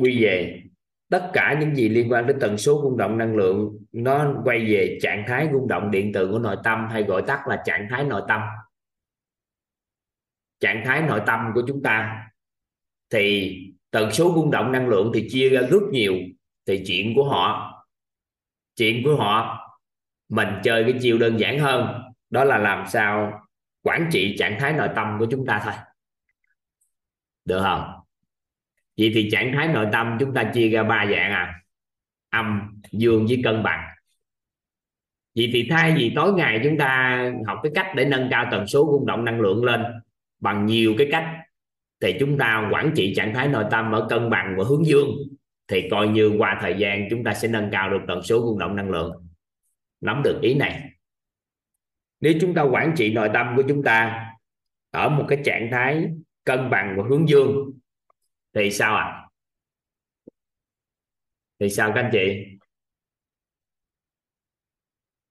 [0.00, 0.62] Quy về
[1.10, 4.58] tất cả những gì liên quan đến tần số rung động năng lượng, nó quay
[4.58, 7.86] về trạng thái rung động điện từ của nội tâm hay gọi tắt là trạng
[7.90, 8.40] thái nội tâm
[10.60, 12.26] trạng thái nội tâm của chúng ta,
[13.10, 13.56] thì
[13.90, 16.14] tần số rung động năng lượng thì chia ra rất nhiều,
[16.66, 17.70] thì chuyện của họ,
[18.76, 19.60] chuyện của họ
[20.28, 23.40] mình chơi cái chiều đơn giản hơn, đó là làm sao
[23.82, 25.74] quản trị trạng thái nội tâm của chúng ta thôi.
[27.44, 27.90] Được không?
[28.98, 31.60] Vậy thì trạng thái nội tâm chúng ta chia ra ba dạng à
[32.30, 33.94] âm, dương với cân bằng.
[35.36, 38.66] Vậy thì thay vì tối ngày chúng ta học cái cách để nâng cao tần
[38.66, 39.82] số rung động năng lượng lên
[40.44, 41.26] bằng nhiều cái cách.
[42.00, 45.08] Thì chúng ta quản trị trạng thái nội tâm ở cân bằng và hướng dương,
[45.68, 48.58] thì coi như qua thời gian chúng ta sẽ nâng cao được tần số rung
[48.58, 49.28] động năng lượng.
[50.00, 50.90] Nắm được ý này.
[52.20, 54.26] Nếu chúng ta quản trị nội tâm của chúng ta
[54.90, 56.08] ở một cái trạng thái
[56.44, 57.70] cân bằng và hướng dương,
[58.54, 59.04] thì sao ạ?
[59.04, 59.20] À?
[61.58, 62.44] thì sao các anh chị?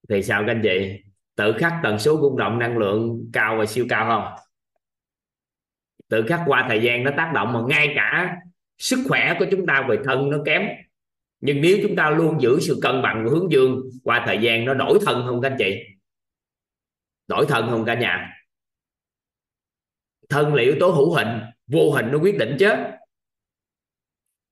[0.10, 1.04] Thì sao các anh chị?
[1.36, 4.43] Tự khắc tần số rung động năng lượng cao và siêu cao không?
[6.10, 8.38] Tự khắc qua thời gian nó tác động mà ngay cả
[8.78, 10.68] sức khỏe của chúng ta về thân nó kém.
[11.42, 14.66] Nhưng nếu chúng ta luôn giữ sự cân bằng của hướng dương, qua thời gian
[14.66, 15.84] nó đổi thân không các anh chị?
[17.28, 18.34] Đổi thân không cả nhà?
[20.30, 21.28] Thân là yếu tố hữu hình,
[21.68, 22.74] vô hình nó quyết định chứ.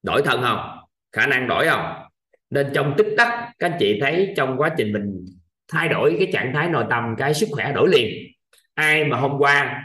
[0.03, 0.77] Đổi thân không?
[1.11, 1.93] Khả năng đổi không?
[2.49, 5.25] Nên trong tích tắc, các anh chị thấy trong quá trình mình
[5.67, 8.31] thay đổi cái trạng thái nội tâm, cái sức khỏe đổi liền.
[8.73, 9.83] Ai mà hôm qua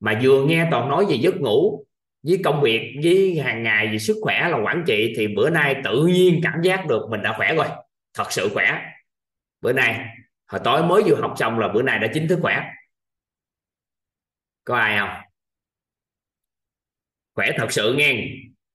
[0.00, 1.84] mà vừa nghe toàn nói về giấc ngủ,
[2.22, 5.76] với công việc, với hàng ngày, về sức khỏe là quản trị, thì bữa nay
[5.84, 7.66] tự nhiên cảm giác được mình đã khỏe rồi.
[8.14, 8.82] Thật sự khỏe.
[9.60, 10.06] Bữa nay,
[10.46, 12.64] hồi tối mới vừa học xong là bữa nay đã chính thức khỏe.
[14.64, 15.20] Có ai không?
[17.34, 18.24] Khỏe thật sự nghe.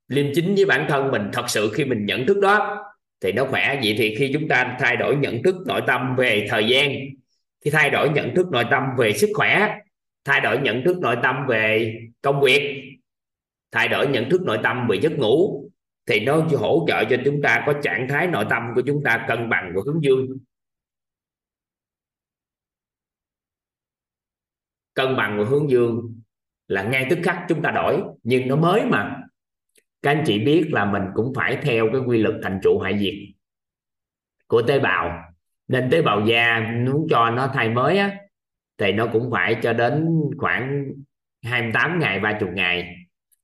[0.08, 2.86] Liêm chính với bản thân mình thật sự khi mình nhận thức đó,
[3.22, 3.80] thì nó khỏe.
[3.84, 6.96] Vậy thì khi chúng ta thay đổi nhận thức nội tâm về thời gian,
[7.66, 9.76] khi thay đổi nhận thức nội tâm về sức khỏe
[10.24, 12.94] thay đổi nhận thức nội tâm về công việc.
[13.72, 15.70] Thay đổi nhận thức nội tâm về giấc ngủ.
[16.06, 19.26] Thì nó hỗ trợ cho chúng ta có trạng thái nội tâm của chúng ta
[19.28, 20.28] cân bằng và hướng dương.
[24.94, 26.22] Cân bằng và hướng dương
[26.68, 29.20] là ngay tức khắc chúng ta đổi, nhưng nó mới mà.
[30.02, 33.00] Các anh chị biết là mình cũng phải theo cái quy luật thành trụ hại
[33.00, 33.14] diệt
[34.48, 35.34] của tế bào.
[35.68, 38.18] Nên tế bào da muốn cho nó thay mới á
[38.78, 40.86] thì nó cũng phải cho đến khoảng
[41.44, 42.96] 28 ngày 30 ngày.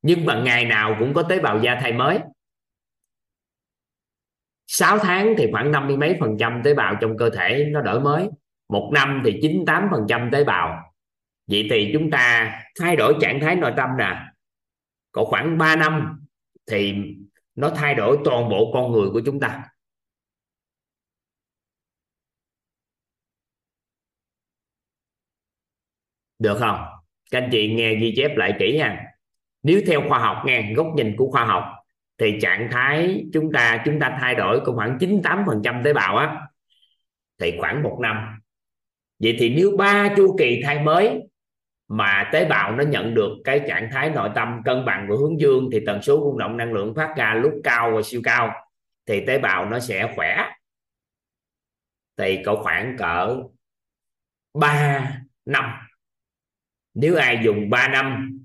[0.01, 2.19] Nhưng mà ngày nào cũng có tế bào da thay mới.
[4.67, 7.81] 6 tháng thì khoảng năm mươi mấy phần trăm tế bào trong cơ thể nó
[7.81, 8.29] đổi mới.
[8.69, 10.93] Một năm thì 98 phần trăm tế bào.
[11.47, 14.21] Vậy thì chúng ta thay đổi trạng thái nội tâm nè.
[15.11, 16.19] Có khoảng 3 năm
[16.71, 16.93] thì
[17.55, 19.63] nó thay đổi toàn bộ con người của chúng ta.
[26.39, 26.85] Được không?
[27.31, 29.05] Các anh chị nghe ghi chép lại kỹ nha
[29.63, 31.63] nếu theo khoa học nghe, góc nhìn của khoa học,
[32.17, 35.93] thì trạng thái chúng ta chúng ta thay đổi có khoảng 98 phần trăm tế
[35.93, 36.41] bào á,
[37.39, 38.39] thì khoảng một năm.
[39.19, 41.21] Vậy thì nếu ba chu kỳ thay mới
[41.87, 45.39] mà tế bào nó nhận được cái trạng thái nội tâm cân bằng của hướng
[45.39, 48.53] dương, thì tần số rung động năng lượng phát ra lúc cao và siêu cao,
[49.05, 50.49] thì tế bào nó sẽ khỏe.
[52.17, 53.37] Thì có khoảng cỡ
[54.53, 55.11] 3
[55.45, 55.88] năm
[56.93, 58.39] nếu ai dùng 3 năm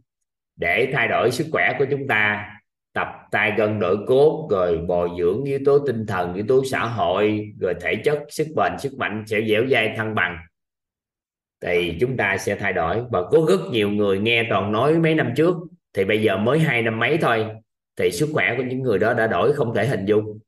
[0.57, 2.51] để thay đổi sức khỏe của chúng ta,
[2.93, 6.87] tập tay gân đổi cốt, rồi bồi dưỡng yếu tố tinh thần, yếu tố xã
[6.87, 10.37] hội, rồi thể chất, sức bền, sức mạnh sẽ dẻo dai thăng bằng,
[11.61, 13.03] thì chúng ta sẽ thay đổi.
[13.11, 15.57] Và có rất nhiều người nghe toàn nói mấy năm trước,
[15.93, 17.47] thì bây giờ mới hai năm mấy thôi,
[17.97, 20.39] thì sức khỏe của những người đó đã đổi không thể hình dung.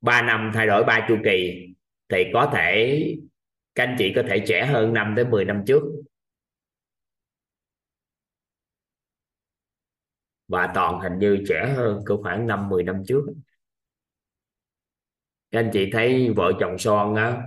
[0.00, 1.66] 3 năm thay đổi ba chu kỳ,
[2.08, 3.04] thì có thể,
[3.74, 5.82] các anh chị có thể trẻ hơn năm tới 10 năm trước.
[10.50, 13.20] Và toàn hình như trẻ hơn cứ khoảng 5 10 năm trước.
[15.50, 17.42] Các anh chị thấy vợ chồng son á,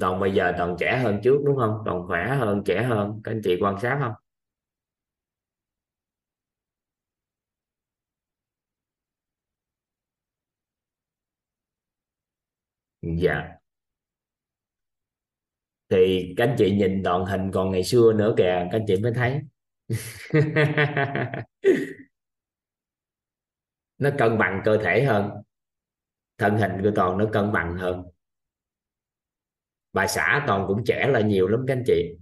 [0.00, 1.78] toàn bây giờ toàn trẻ hơn trước đúng không?
[1.86, 3.20] Toàn khỏe hơn, trẻ hơn.
[3.24, 4.12] Các anh chị quan sát không?
[13.02, 13.58] Dạ.
[15.90, 18.96] Thì các anh chị nhìn đoạn hình còn ngày xưa nữa kìa, các anh chị
[19.02, 19.40] mới thấy.
[23.98, 25.30] nó cân bằng cơ thể hơn.
[26.38, 28.02] Thân hình của toàn nó cân bằng hơn.
[29.92, 32.16] Bà xã toàn cũng trẻ lại nhiều lắm các anh chị.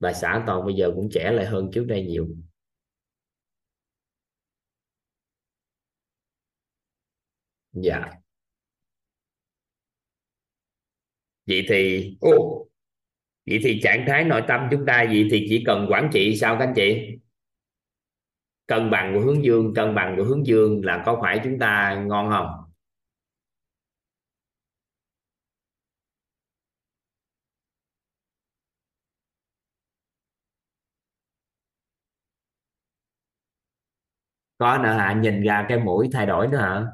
[0.00, 2.28] Bà xã toàn bây giờ cũng trẻ lại hơn trước đây nhiều.
[7.72, 8.10] Dạ.
[11.46, 12.66] Vậy thì ô,
[13.46, 16.56] vậy thì trạng thái nội tâm chúng ta vậy thì chỉ cần quản trị sao
[16.58, 17.18] các anh chị
[18.68, 21.94] cân bằng của hướng dương, cân bằng của hướng dương là có phải chúng ta
[22.06, 22.46] ngon không?
[34.58, 35.12] Có nữa hả?
[35.22, 36.86] Nhìn ra cái mũi thay đổi nữa hả?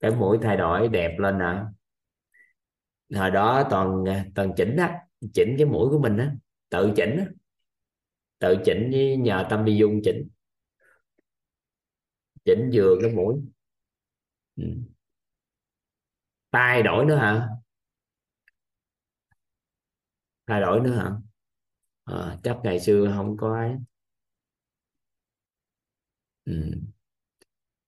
[0.00, 1.66] Cái mũi thay đổi đẹp lên hả?
[3.14, 4.04] Hồi đó toàn
[4.34, 4.98] toàn chỉnh á,
[5.32, 6.32] chỉnh cái mũi của mình á,
[6.70, 7.26] tự chỉnh á
[8.44, 10.28] tự chỉnh với nhờ tâm đi dung chỉnh.
[12.44, 13.34] Chỉnh vừa cái mũi.
[14.56, 14.64] Ừ.
[16.50, 17.48] tay đổi nữa hả?
[20.46, 21.10] Thay đổi nữa hả?
[22.04, 23.76] À, chắc ngày xưa không có ấy.
[26.44, 26.52] Ừ.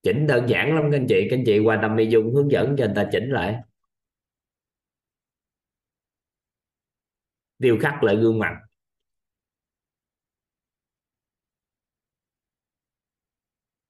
[0.03, 1.27] chỉnh đơn giản lắm các anh chị.
[1.29, 3.55] Các anh chị qua tâm đi dung hướng dẫn cho người ta chỉnh lại.
[7.59, 8.53] Điêu khắc lại gương mặt.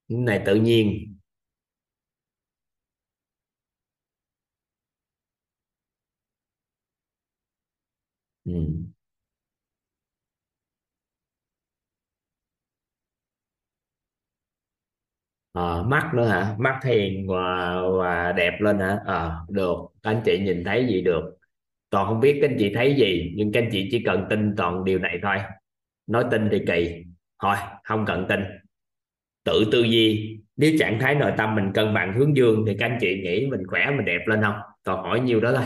[0.10, 1.16] Này tự nhiên.
[8.46, 8.54] Ừ.
[15.54, 16.56] à, mắt nữa hả?
[16.60, 19.00] Mắt hiền và, và đẹp lên hả?
[19.06, 19.76] À, được.
[20.04, 21.22] Các anh chị nhìn thấy gì được?
[21.90, 24.56] Toàn không biết các anh chị thấy gì nhưng các anh chị chỉ cần tin
[24.58, 25.38] toàn điều này thôi.
[26.08, 27.04] Nói tin thì kỳ.
[27.44, 28.42] Thôi không cần tin
[29.48, 30.38] tự tư duy.
[30.58, 33.48] Nếu trạng thái nội tâm mình cân bằng hướng dương thì các anh chị nghĩ
[33.48, 34.56] mình khỏe, mình đẹp lên không?
[34.84, 35.66] Còn hỏi nhiêu đó thôi.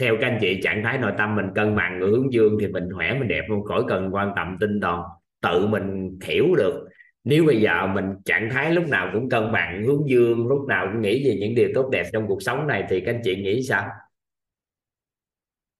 [0.00, 2.88] Theo các anh chị, trạng thái nội tâm mình cân bằng hướng dương thì mình
[2.94, 3.64] khỏe, mình đẹp không?
[3.64, 5.02] Khỏi cần quan tâm tinh toàn
[5.42, 6.88] tự mình hiểu được.
[7.24, 10.88] Nếu bây giờ mình, trạng thái lúc nào cũng cân bằng hướng dương, lúc nào
[10.92, 13.36] cũng nghĩ về những điều tốt đẹp trong cuộc sống này thì các anh chị
[13.36, 13.88] nghĩ sao?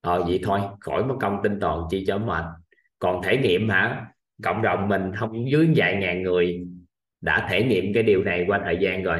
[0.01, 2.45] Ờ vậy thôi, khỏi mất công tinh toàn chi cho mệt.
[2.99, 4.05] Còn thể nghiệm hả?
[4.43, 6.67] Cộng đồng mình không dưới vài ngàn người
[7.21, 9.19] đã thể nghiệm cái điều này qua thời gian rồi.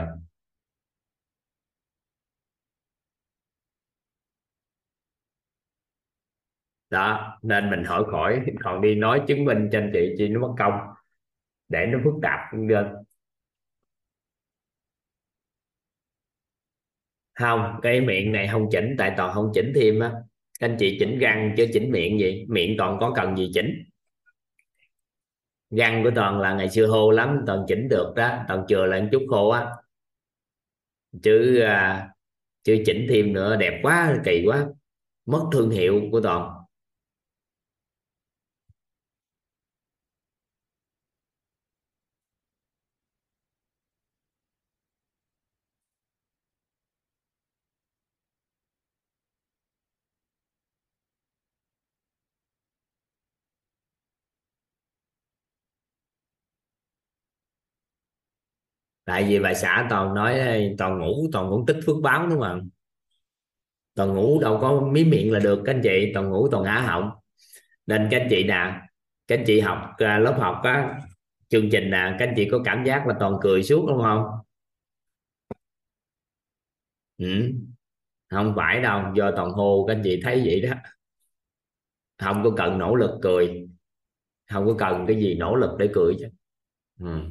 [6.89, 10.39] Đó, nên mình hỏi khỏi, còn đi nói chứng minh cho anh chị chi nó
[10.41, 10.73] mất công
[11.69, 12.87] để nó phức tạp lên
[17.33, 20.11] không, cái miệng này không chỉnh, tại toàn không chỉnh thêm á.
[20.59, 22.45] Anh chị chỉnh răng chứ chỉnh miệng gì?
[22.49, 23.88] Miệng toàn có cần gì chỉnh?
[25.71, 29.07] Răng của toàn là ngày xưa hô lắm toàn chỉnh được đó toàn chừa lại
[29.11, 29.67] chút khô á.
[31.23, 32.09] Chứ à,
[32.63, 34.65] chứ chỉnh thêm nữa đẹp quá kỳ quá.
[35.25, 36.58] Mất thương hiệu của toàn.
[59.09, 60.39] Tại vì bà xã toàn nói
[60.77, 62.69] toàn ngủ, toàn cũng tích phước báo đúng không
[63.95, 66.81] toàn ngủ đâu có mí miệng là được, các anh chị, toàn ngủ toàn ngã
[66.81, 67.09] họng
[67.85, 68.81] nên các anh chị nè,
[69.27, 70.99] các anh chị học à, lớp học á,
[71.47, 74.25] chương trình nè, các anh chị có cảm giác là toàn cười suốt đúng không
[77.17, 77.51] ừ.
[78.29, 80.73] không phải đâu, do toàn hô các anh chị thấy vậy đó
[82.17, 83.67] không có cần nỗ lực cười,
[84.49, 86.27] không có cần cái gì nỗ lực để cười chứ
[86.99, 87.21] ừ.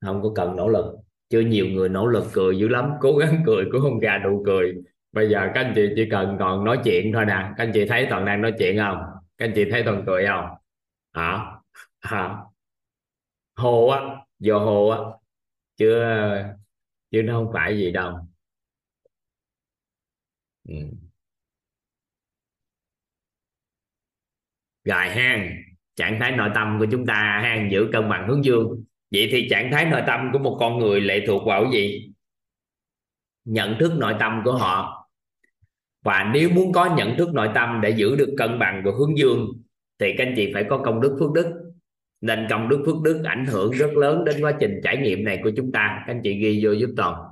[0.00, 0.96] Không có cần nỗ lực.
[1.30, 4.42] Chưa nhiều người nỗ lực cười dữ lắm, cố gắng cười cũng không ra đủ
[4.46, 4.74] cười.
[5.12, 7.34] Bây giờ các anh chị chỉ cần còn nói chuyện thôi nè.
[7.56, 8.98] Các anh chị thấy toàn đang nói chuyện không?
[9.38, 10.46] Các anh chị thấy toàn cười không?
[11.12, 11.46] Hả?
[12.00, 12.36] Hả?
[13.56, 14.00] Hồ á
[14.38, 14.98] do hồ á.
[15.76, 16.02] Chưa
[17.10, 18.18] chứ nó không phải gì đâu.
[20.68, 20.74] Ừ.
[24.88, 25.50] rồi hang,
[25.96, 29.48] trạng thái nội tâm của chúng ta, hang giữ cân bằng hướng dương vậy thì
[29.50, 32.12] trạng thái nội tâm của một con người lệ thuộc vào cái gì?
[33.44, 34.94] Nhận thức nội tâm của họ.
[36.02, 39.18] Và nếu muốn có nhận thức nội tâm để giữ được cân bằng của hướng
[39.18, 39.48] dương,
[39.98, 41.72] thì các anh chị phải có công đức phước đức.
[42.20, 45.40] Nên công đức phước đức ảnh hưởng rất lớn đến quá trình trải nghiệm này
[45.44, 46.04] của chúng ta.
[46.06, 47.24] Các anh chị ghi vô giúp toàn.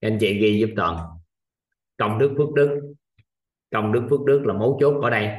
[0.00, 1.17] Các anh chị ghi giúp toàn
[1.98, 2.94] công đức phước đức.
[3.72, 5.30] Công đức phước đức là mấu chốt ở đây.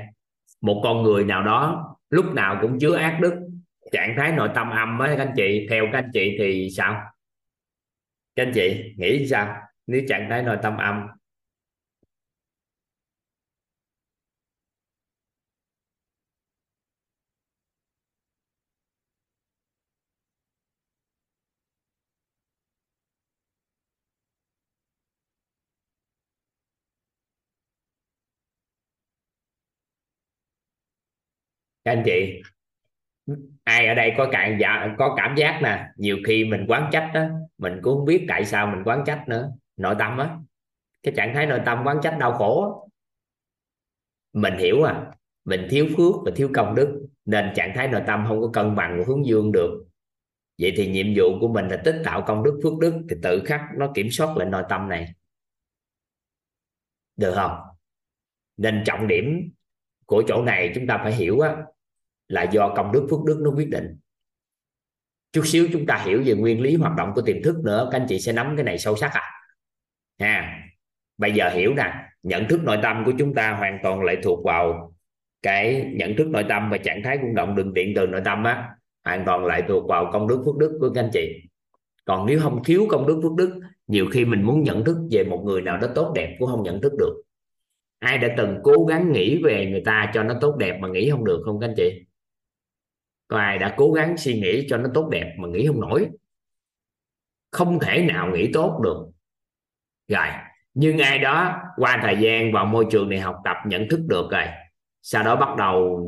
[0.62, 3.34] Một con người nào đó lúc nào cũng chứa ác đức,
[3.92, 7.02] trạng thái nội tâm âm với các anh chị, theo các anh chị thì sao?
[8.36, 9.56] Các anh chị nghĩ sao?
[9.88, 11.08] Nếu trạng thái nội tâm âm
[31.90, 32.42] các anh chị
[33.64, 37.12] ai ở đây có cảm dạ có cảm giác nè nhiều khi mình quán trách
[37.14, 37.26] đó
[37.58, 40.38] mình cũng không biết tại sao mình quán trách nữa nội tâm á.
[41.04, 42.88] Cái trạng thái nội tâm quán trách đau khổ đó.
[44.34, 45.12] mình hiểu à
[45.46, 48.76] mình thiếu phước và thiếu công đức nên trạng thái nội tâm không có cân
[48.76, 49.86] bằng và hướng dương được.
[50.62, 53.44] Vậy thì nhiệm vụ của mình là tích tạo công đức phước đức thì tự
[53.46, 55.14] khắc nó kiểm soát lại nội tâm này.
[57.16, 57.60] Được không?
[58.58, 59.52] Nên trọng điểm
[60.06, 61.56] của chỗ này chúng ta phải hiểu á,
[62.30, 63.98] là do công đức phước đức nó quyết định.
[65.32, 68.00] Chút xíu chúng ta hiểu về nguyên lý hoạt động của tiềm thức nữa, các
[68.00, 69.32] anh chị sẽ nắm cái này sâu sắc à.
[70.20, 70.60] Ha,
[71.18, 71.94] bây giờ hiểu nè,
[72.24, 74.94] nhận thức nội tâm của chúng ta hoàn toàn lệ thuộc vào
[75.42, 78.44] cái nhận thức nội tâm và trạng thái rung động, đường điện từ nội tâm
[78.44, 78.70] á,
[79.06, 81.42] hoàn toàn lại thuộc vào công đức phước đức của các anh chị.
[82.06, 85.24] Còn nếu không thiếu công đức phước đức, nhiều khi mình muốn nhận thức về
[85.24, 87.24] một người nào đó tốt đẹp cũng không nhận thức được.
[88.00, 91.10] Ai đã từng cố gắng nghĩ về người ta cho nó tốt đẹp mà nghĩ
[91.10, 92.06] không được không các anh chị?
[93.30, 96.10] Có ai đã cố gắng suy nghĩ cho nó tốt đẹp mà nghĩ không nổi.
[97.52, 99.06] Không thể nào nghĩ tốt được.
[100.08, 100.28] Rồi,
[100.74, 104.32] nhưng ai đó qua thời gian vào môi trường này học tập nhận thức được
[104.32, 104.46] rồi,
[105.02, 106.06] sau đó bắt đầu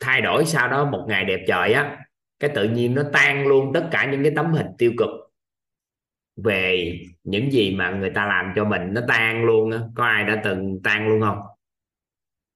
[0.00, 1.98] thay đổi sau đó một ngày đẹp trời á,
[2.40, 5.08] cái tự nhiên nó tan luôn tất cả những cái tấm hình tiêu cực
[6.36, 6.92] về
[7.24, 9.78] những gì mà người ta làm cho mình nó tan luôn á.
[9.94, 11.38] Có ai đã từng tan luôn không?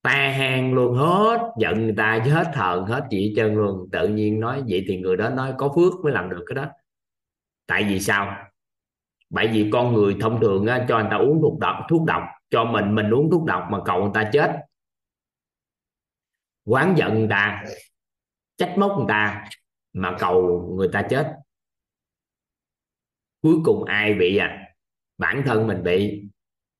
[0.06, 3.88] Ta hang luôn hết giận người ta hết hờn hết gì hết trơn luôn.
[3.92, 6.66] Tự nhiên nói vậy thì người đó nói có phước mới làm được cái đó.
[7.66, 8.36] Tại vì sao?
[9.30, 12.22] Bởi vì con người thông thường á, cho người ta uống thuốc độc thuốc độc
[12.50, 14.56] cho mình mình uống thuốc độc mà cầu người ta chết.
[16.64, 17.64] Quán giận người ta
[18.56, 19.44] trách móc người ta
[19.92, 21.34] mà cầu người ta chết.
[23.42, 24.74] Cuối cùng ai bị à?
[25.18, 26.22] Bản thân mình bị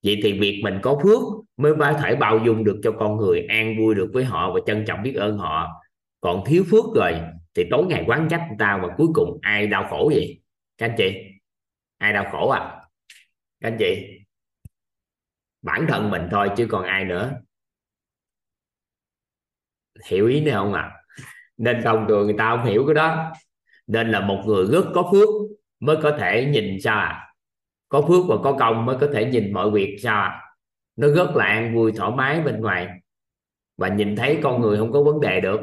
[0.03, 1.23] vậy thì việc mình có phước
[1.57, 4.61] mới có thể bao dung được cho con người, an vui được với họ và
[4.67, 5.83] trân trọng biết ơn họ.
[6.21, 7.21] Còn thiếu phước rồi
[7.55, 10.41] thì tối ngày quán trách người ta và cuối cùng ai đau khổ vậy?
[10.79, 11.15] Các anh chị,
[11.99, 12.61] ai đau khổ à?
[13.61, 14.07] Các anh chị,
[15.63, 17.33] bản thân mình thôi chứ còn ai nữa.
[20.07, 20.83] Hiểu ý này không ạ?
[20.83, 20.97] À?
[21.57, 23.33] nên thông thường người ta không hiểu cái đó.
[23.87, 25.29] Nên là một người rất có phước
[25.81, 27.26] mới có thể nhìn sao à
[27.89, 30.47] có phước và có công mới có thể nhìn mọi việc sao
[30.97, 32.89] nó rất là an vui, thoải mái bên ngoài.
[33.77, 35.61] Và nhìn thấy con người không có vấn đề được.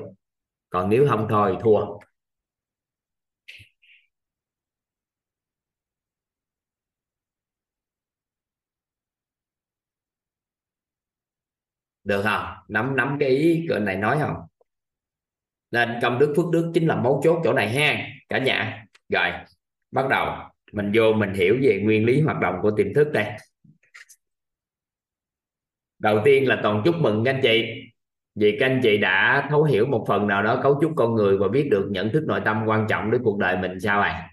[0.70, 2.00] Còn nếu không thôi, thua.
[12.04, 12.46] Được không?
[12.68, 14.36] Nắm nắm cái ý cái này nói không?
[15.72, 18.08] Nên công đức phước đức chính là mấu chốt chỗ này ha.
[18.30, 18.86] Cả nhà.
[19.10, 19.30] Rồi,
[19.92, 23.26] bắt đầu mình vô mình hiểu về nguyên lý hoạt động của tiềm thức đây.
[26.00, 27.84] Đầu tiên là toàn chúc mừng các anh chị.
[28.36, 31.38] Vì các anh chị đã thấu hiểu một phần nào đó cấu trúc con người
[31.38, 34.30] và biết được nhận thức nội tâm quan trọng đến cuộc đời mình sao này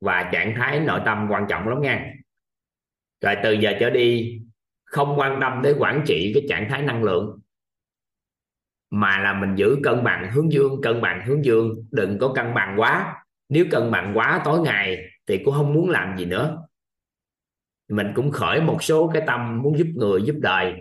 [0.00, 2.12] và trạng thái nội tâm quan trọng lắm nha.
[3.20, 4.38] Rồi từ giờ trở đi,
[4.84, 7.40] không quan tâm tới quản trị cái trạng thái năng lượng,
[8.90, 11.74] mà là mình giữ cân bằng hướng dương, cân bằng hướng dương.
[11.90, 13.24] Đừng có cân bằng quá.
[13.48, 16.66] Nếu cân bằng quá, tối ngày thì cũng không muốn làm gì nữa.
[17.88, 20.74] Mình cũng khởi một số cái tâm muốn giúp người giúp đời.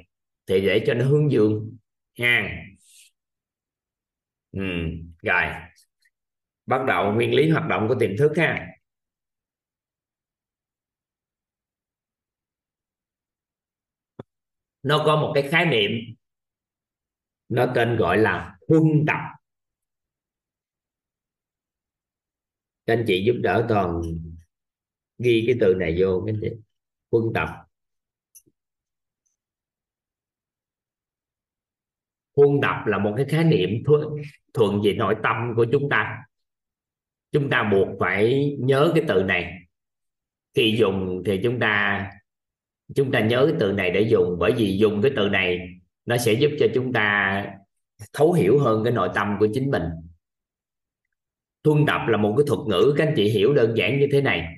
[0.47, 1.77] Thì để cho nó hướng dương.
[2.19, 2.49] Ha.
[4.51, 4.59] Ừ,
[5.23, 5.43] rồi.
[6.65, 8.67] Bắt đầu nguyên lý hoạt động của tiềm thức ha.
[14.83, 15.91] Nó có một cái khái niệm.
[17.49, 19.19] Nó tên gọi là huân tập.
[22.85, 24.01] Các anh chị giúp đỡ toàn
[25.17, 26.49] ghi cái từ này vô cái gì?
[27.09, 27.49] Quân tập.
[32.33, 34.03] Quân tập là một cái khái niệm thuận,
[34.53, 36.25] thuận về nội tâm của chúng ta.
[37.31, 39.53] Chúng ta buộc phải nhớ cái từ này.
[40.53, 42.05] Khi dùng thì chúng ta
[42.95, 45.59] chúng ta nhớ cái từ này để dùng bởi vì dùng cái từ này
[46.05, 47.45] nó sẽ giúp cho chúng ta
[48.13, 49.83] thấu hiểu hơn cái nội tâm của chính mình.
[51.63, 54.21] Thuân tập là một cái thuật ngữ các anh chị hiểu đơn giản như thế
[54.21, 54.57] này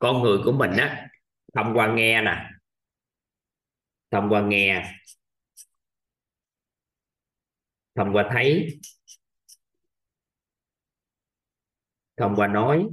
[0.00, 1.08] con người của mình á,
[1.54, 2.50] thông qua nghe nè,
[4.10, 4.84] thông qua nghe,
[7.94, 8.80] thông qua thấy,
[12.16, 12.88] thông qua nói,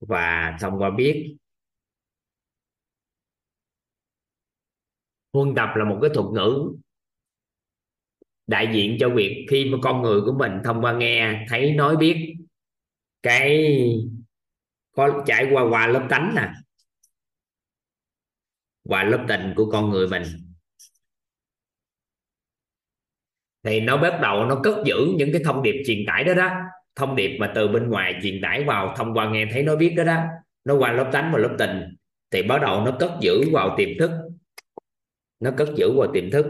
[0.00, 1.36] và thông qua biết.
[5.32, 6.74] Huân tập là một cái thuật ngữ
[8.46, 11.96] đại diện cho việc khi mà con người của mình thông qua nghe, thấy, nói,
[11.96, 12.34] biết,
[13.22, 13.66] cái
[14.94, 16.50] có trải qua qua lớp tánh nè.
[18.82, 20.22] Qua lớp tình của con người mình.
[23.62, 26.50] Thì nó bắt đầu nó cất giữ những cái thông điệp truyền tải đó đó.
[26.94, 29.94] Thông điệp mà từ bên ngoài truyền tải vào, thông qua nghe thấy nó biết
[29.96, 30.24] đó đó.
[30.64, 31.96] Nó qua lớp tánh và lớp tình.
[32.30, 34.10] Thì bắt đầu nó cất giữ vào tiềm thức.
[35.40, 36.46] Nó cất giữ vào tiềm thức.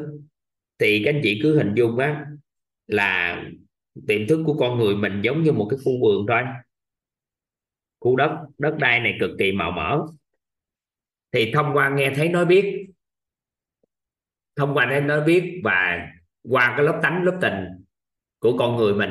[0.78, 2.26] Thì các anh chị cứ hình dung á,
[2.86, 3.42] là
[4.08, 6.42] tiềm thức của con người mình giống như một cái khu vườn thôi
[8.05, 10.06] khu đất đất đai này cực kỳ màu mỡ.
[11.32, 12.86] Thì thông qua nghe thấy nói biết
[14.56, 16.09] thông qua nghe nói biết và
[16.43, 17.85] qua cái lớp tánh lớp tình
[18.39, 19.10] của con người mình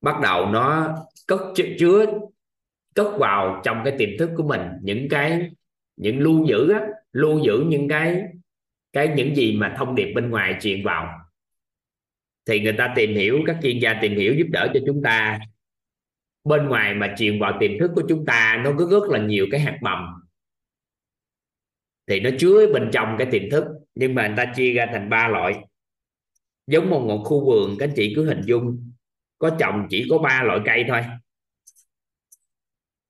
[0.00, 0.94] bắt đầu nó
[1.26, 1.40] cất
[1.78, 2.06] chứa
[2.94, 5.50] cất vào trong cái tiềm thức của mình những cái
[5.96, 6.80] những lưu giữ á,
[7.12, 8.22] lưu giữ những cái
[8.92, 11.18] cái những gì mà thông điệp bên ngoài truyền vào.
[12.46, 15.38] Thì người ta tìm hiểu các chuyên gia tìm hiểu giúp đỡ cho chúng ta
[16.44, 19.46] bên ngoài mà truyền vào tiềm thức của chúng ta, nó cứ rất là nhiều
[19.50, 19.98] cái hạt mầm.
[22.06, 25.10] Thì nó chứa bên trong cái tiềm thức, nhưng mà người ta chia ra thành
[25.10, 25.54] ba loại.
[26.66, 28.92] Giống một ngọn khu vườn, các anh chị cứ hình dung.
[29.38, 31.00] Có trồng chỉ có ba loại cây thôi.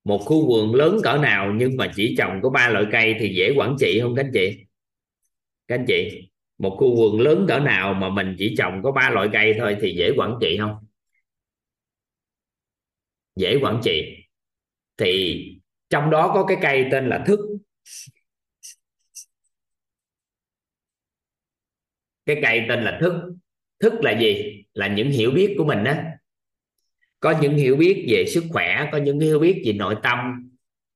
[0.03, 3.35] Một khu vườn lớn cỡ nào, nhưng mà chỉ trồng có ba loại cây thì
[3.35, 4.65] dễ quản trị không các anh chị?
[5.67, 9.09] Các anh chị, một khu vườn lớn cỡ nào mà mình chỉ trồng có ba
[9.09, 10.75] loại cây thôi thì dễ quản trị không?
[13.39, 14.15] Dễ quản trị.
[14.97, 15.43] Thì
[15.89, 17.39] trong đó có cái cây tên là thức.
[22.25, 23.13] Cái cây tên là thức.
[23.79, 24.63] Thức là gì?
[24.73, 26.05] Là những hiểu biết của mình á.
[27.19, 30.19] Có những hiểu biết về sức khỏe, có những hiểu biết về nội tâm,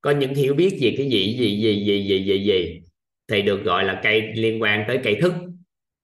[0.01, 2.81] có những hiểu biết về cái gì gì gì gì gì gì gì.
[3.27, 5.33] Thì được gọi là cây liên quan tới cây thức.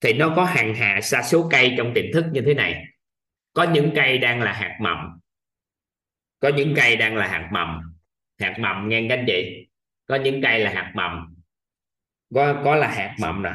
[0.02, 2.84] Thì nó có hàng hà sa số cây trong tiềm thức như thế này.
[3.54, 4.98] Có những cây đang là hạt mầm
[6.40, 7.96] có những cây đang là hạt mầm.
[8.40, 9.68] Hạt mầm nghe các anh chị
[10.06, 11.36] có những cây là hạt mầm.
[12.34, 13.52] Có có là hạt mầm nè.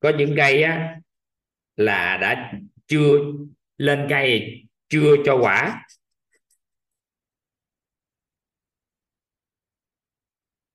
[0.00, 1.00] Có những cây á,
[1.76, 2.52] là đã
[2.86, 3.18] chưa
[3.76, 5.86] lên cây, chưa cho quả.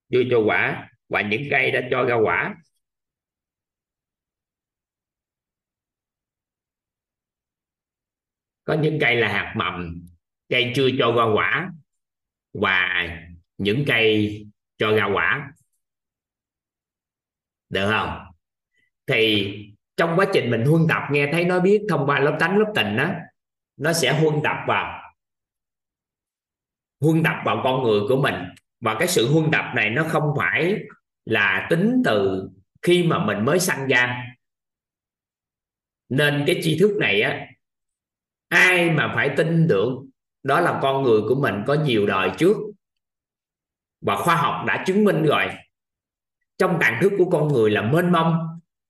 [0.09, 0.89] Chưa cho quả.
[1.09, 2.55] Và những cây đã cho ra quả.
[8.71, 10.07] Có những cây là hạt mầm,
[10.49, 11.71] cây chưa cho ra quả.
[12.53, 13.07] Và
[13.57, 14.37] những cây
[14.77, 15.51] cho ra quả.
[17.69, 18.25] Được không?
[19.07, 19.53] Thì
[19.97, 22.71] trong quá trình mình huân tập, nghe thấy nó biết thông qua lớp tánh, lớp
[22.75, 23.11] tình đó
[23.77, 25.13] nó sẽ huân tập vào.
[27.01, 28.35] Huân tập vào con người của mình.
[28.79, 30.75] Và cái sự huân tập này nó không phải
[31.25, 32.49] là tính từ
[32.81, 34.25] khi mà mình mới sanh ra.
[36.09, 37.47] Nên cái tri thức này á
[38.51, 40.09] ai mà phải tin tưởng
[40.43, 42.57] đó là con người của mình có nhiều đời trước
[44.01, 45.45] và khoa học đã chứng minh rồi.
[46.57, 48.37] Trong tàn thức của con người là mênh mông.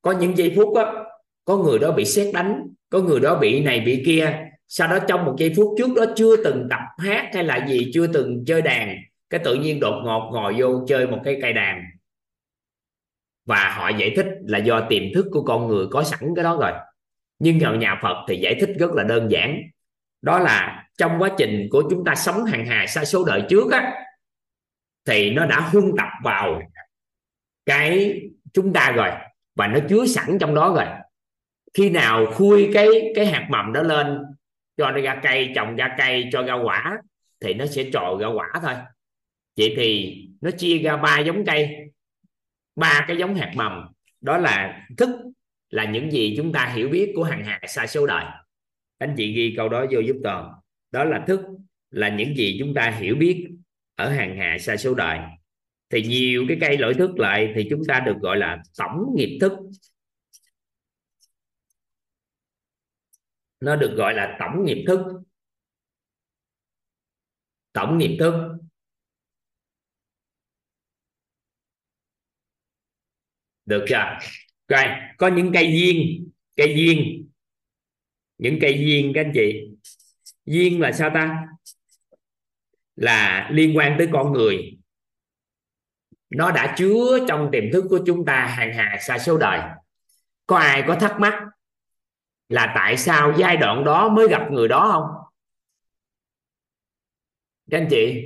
[0.01, 1.05] Có những giây phút đó,
[1.45, 4.47] có người đó bị xét đánh có người đó bị này bị kia.
[4.67, 7.91] Sau đó trong một giây phút trước đó chưa từng tập hát hay là gì
[7.93, 8.95] chưa từng chơi đàn
[9.29, 11.83] cái tự nhiên đột ngột ngồi vô chơi một cái cây đàn.
[13.45, 16.57] Và họ giải thích là do tiềm thức của con người có sẵn cái đó
[16.61, 16.71] rồi
[17.41, 19.61] nhưng ở nhà Phật thì giải thích rất là đơn giản.
[20.21, 23.71] Đó là trong quá trình của chúng ta sống hàng hà sa số đời trước
[23.71, 23.93] á,
[25.05, 26.61] thì nó đã huân tập vào
[27.65, 28.21] cái
[28.53, 29.09] chúng ta rồi
[29.55, 30.85] và nó chứa sẵn trong đó rồi.
[31.73, 34.17] Khi nào khui cái cái hạt mầm đó lên,
[34.77, 36.97] cho nó ra cây, trồng ra cây, cho ra quả,
[37.39, 38.73] thì nó sẽ trồi ra quả thôi.
[39.57, 41.75] Vậy thì nó chia ra ba giống cây,
[42.75, 43.87] ba cái giống hạt mầm.
[44.21, 45.09] Đó là thức
[45.71, 48.25] là những gì chúng ta hiểu biết của hàng hà xa số đời.
[48.97, 50.51] Anh chị ghi câu đó vô giúp toàn.
[50.91, 51.39] Đó là thức,
[51.89, 53.49] là những gì chúng ta hiểu biết
[53.95, 55.19] ở hàng hà xa số đời.
[55.89, 59.37] Thì nhiều cái cây lỗi thức lại thì chúng ta được gọi là tổng nghiệp
[59.41, 59.51] thức.
[63.59, 64.99] Nó được gọi là tổng nghiệp thức.
[67.73, 68.33] Tổng nghiệp thức.
[73.65, 74.17] Được chưa?
[74.71, 74.83] Rồi,
[75.17, 77.27] có những cây duyên cây duyên
[78.41, 79.67] những cây duyên các anh chị.
[80.45, 81.47] Duyên là sao ta?
[82.95, 84.77] Là liên quan tới con người.
[86.29, 89.59] Nó đã chứa trong tiềm thức của chúng ta hàng hà xa số đời.
[90.47, 91.33] Có ai có thắc mắc
[92.49, 95.33] là tại sao giai đoạn đó mới gặp người đó không?
[97.71, 98.23] Các anh chị,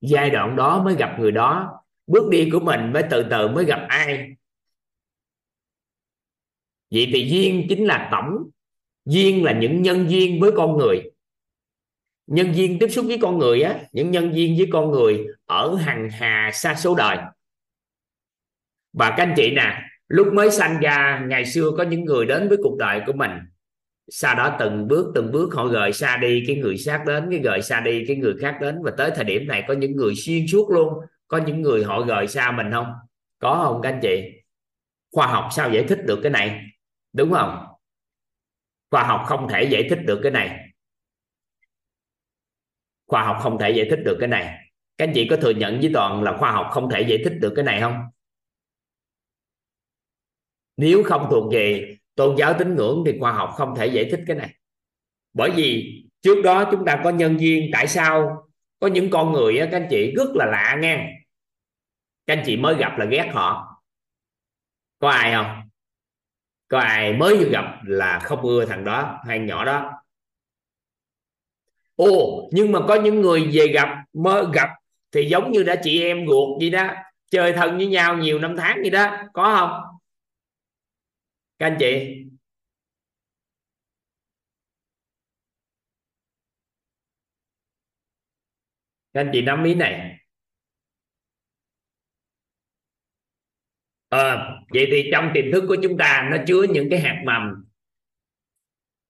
[0.00, 1.80] giai đoạn đó mới gặp người đó.
[2.06, 4.36] Bước đi của mình mới từ từ mới gặp ai?
[6.92, 8.50] Vậy thì duyên chính là tổng.
[9.04, 11.10] Duyên là những nhân duyên với con người.
[12.26, 15.74] Nhân duyên tiếp xúc với con người á, những nhân duyên với con người ở
[15.74, 17.16] hằng hà xa số đời.
[18.92, 22.48] Và các anh chị nè, lúc mới sanh ra, ngày xưa có những người đến
[22.48, 23.30] với cuộc đời của mình.
[24.08, 27.40] Sau đó từng bước từng bước họ gợi xa đi, cái người khác đến, cái
[27.40, 28.82] gợi xa đi, cái người khác đến.
[28.82, 30.94] Và tới thời điểm này có những người xuyên suốt luôn,
[31.28, 32.92] có những người họ gợi xa mình không?
[33.38, 34.32] Có không các anh chị?
[35.12, 36.60] Khoa học sao giải thích được cái này?
[37.12, 37.66] Đúng không?
[38.90, 40.68] Khoa học không thể giải thích được cái này.
[43.06, 44.68] Khoa học không thể giải thích được cái này.
[44.98, 47.32] Các anh chị có thừa nhận với toàn là khoa học không thể giải thích
[47.40, 47.98] được cái này không?
[50.76, 54.20] Nếu không thuộc về tôn giáo tín ngưỡng thì khoa học không thể giải thích
[54.26, 54.54] cái này.
[55.32, 58.46] Bởi vì trước đó chúng ta có nhân duyên tại sao
[58.80, 61.22] có những con người các anh chị, rất là lạ nghe
[62.26, 63.82] các anh chị mới gặp là ghét họ.
[64.98, 65.61] Có ai không?
[66.72, 69.92] Có ai mới vừa gặp là không ưa thằng đó hay nhỏ đó?
[71.96, 74.68] Ồ, nhưng mà có những người về gặp mới gặp
[75.12, 76.88] thì giống như đã chị em ruột gì đó,
[77.30, 79.98] chơi thân với nhau nhiều năm tháng gì đó, có không?
[81.58, 82.24] Các anh chị?
[89.12, 90.21] Các anh chị nắm ý này.
[94.12, 97.64] À, vậy thì trong tiềm thức của chúng ta nó chứa những cái hạt mầm.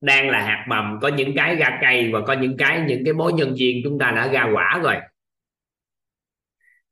[0.01, 3.15] Đang là hạt mầm có những cái ra cây và có những cái những cái
[3.15, 4.97] mối nhân duyên chúng ta đã ra quả rồi.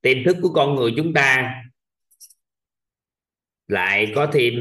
[0.00, 1.54] Tiềm thức của con người chúng ta
[3.68, 4.54] lại có thêm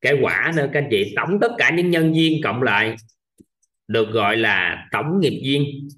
[0.00, 1.12] cái quả nữa các anh chị.
[1.16, 2.96] Tổng tất cả những nhân duyên cộng lại
[3.88, 5.88] được gọi là tổng nghiệp duyên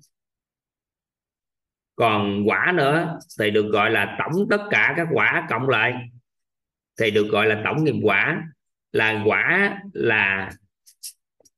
[1.97, 5.95] còn quả nữa thì được gọi là tổng tất cả các quả cộng lại
[6.97, 8.43] thì được gọi là tổng nghiệp quả,
[8.93, 10.51] là quả là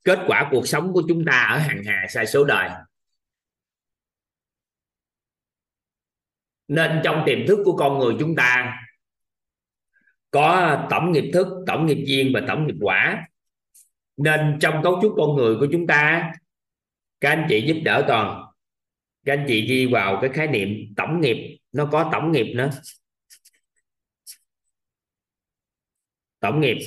[0.04, 2.70] kết quả cuộc sống của chúng ta ở hàng hà sai số đời.
[6.68, 8.80] Nên trong tiềm thức của con người chúng ta,
[10.30, 13.28] có tổng nghiệp thức, tổng nghiệp duyên và tổng nghiệp quả.
[14.16, 16.32] Nên trong cấu trúc con người của chúng ta,
[17.20, 18.44] các anh chị giúp đỡ toàn.
[19.24, 22.70] Các anh chị ghi vào cái khái niệm tổng nghiệp, nó có tổng nghiệp nữa.
[26.40, 26.78] Tổng nghiệp.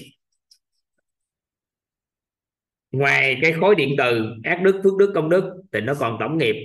[2.92, 6.38] Ngoài cái khối điện từ, ác đức, phước đức, công đức, thì nó còn tổng
[6.38, 6.56] nghiệp.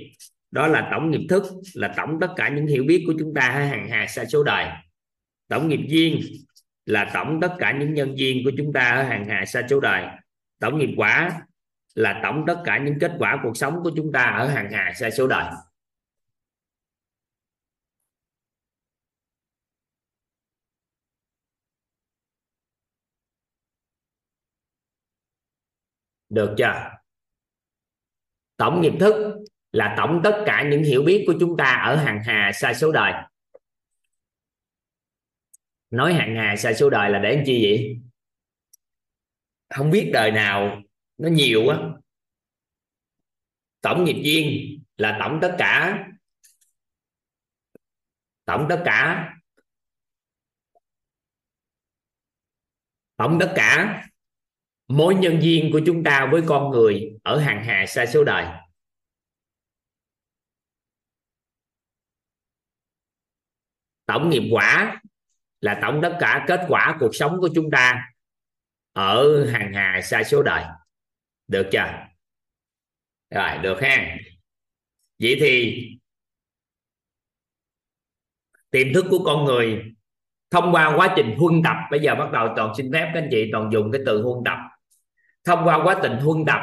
[0.51, 1.43] Đó là tổng nghiệp thức,
[1.75, 4.43] là tổng tất cả những hiểu biết của chúng ta ở hàng hà xa số
[4.43, 4.67] đời.
[5.49, 6.21] Tổng nghiệp duyên,
[6.87, 9.81] là tổng tất cả những nhân duyên của chúng ta ở hàng hà xa số
[9.81, 10.05] đời.
[10.61, 11.41] Tổng nghiệp quả,
[11.95, 14.93] là tổng tất cả những kết quả cuộc sống của chúng ta ở hàng hà
[14.93, 15.45] xa số đời.
[26.37, 26.91] Được chưa?
[28.57, 32.23] Tổng nghiệp thức là tổng tất cả những hiểu biết của chúng ta ở hàng
[32.25, 33.13] hà xa số đời.
[35.91, 38.01] Nói hàng hà xa số đời là để làm chi vậy?
[39.69, 40.83] Không biết đời nào
[41.19, 41.81] nó nhiều quá.
[43.81, 46.05] Tổng nghiệp duyên là tổng tất cả.
[48.45, 49.33] Tổng tất cả.
[53.17, 54.03] Tổng tất cả
[54.89, 58.47] mối nhân duyên của chúng ta với con người ở hàng hà xa số đời.
[64.07, 65.01] Tổng nghiệp quả
[65.61, 68.13] là tổng tất cả kết quả cuộc sống của chúng ta
[68.93, 70.65] ở hàng hà xa số đời.
[71.49, 72.07] Được chưa?
[73.31, 74.17] Rồi, được ha.
[75.19, 75.83] Vậy thì
[78.71, 79.93] tiềm thức của con người
[80.51, 81.77] thông qua quá trình huân tập.
[81.91, 84.45] Bây giờ bắt đầu toàn xin phép các anh chị toàn dùng cái từ huân
[84.45, 84.59] tập
[85.47, 86.61] thông qua quá trình huân tập,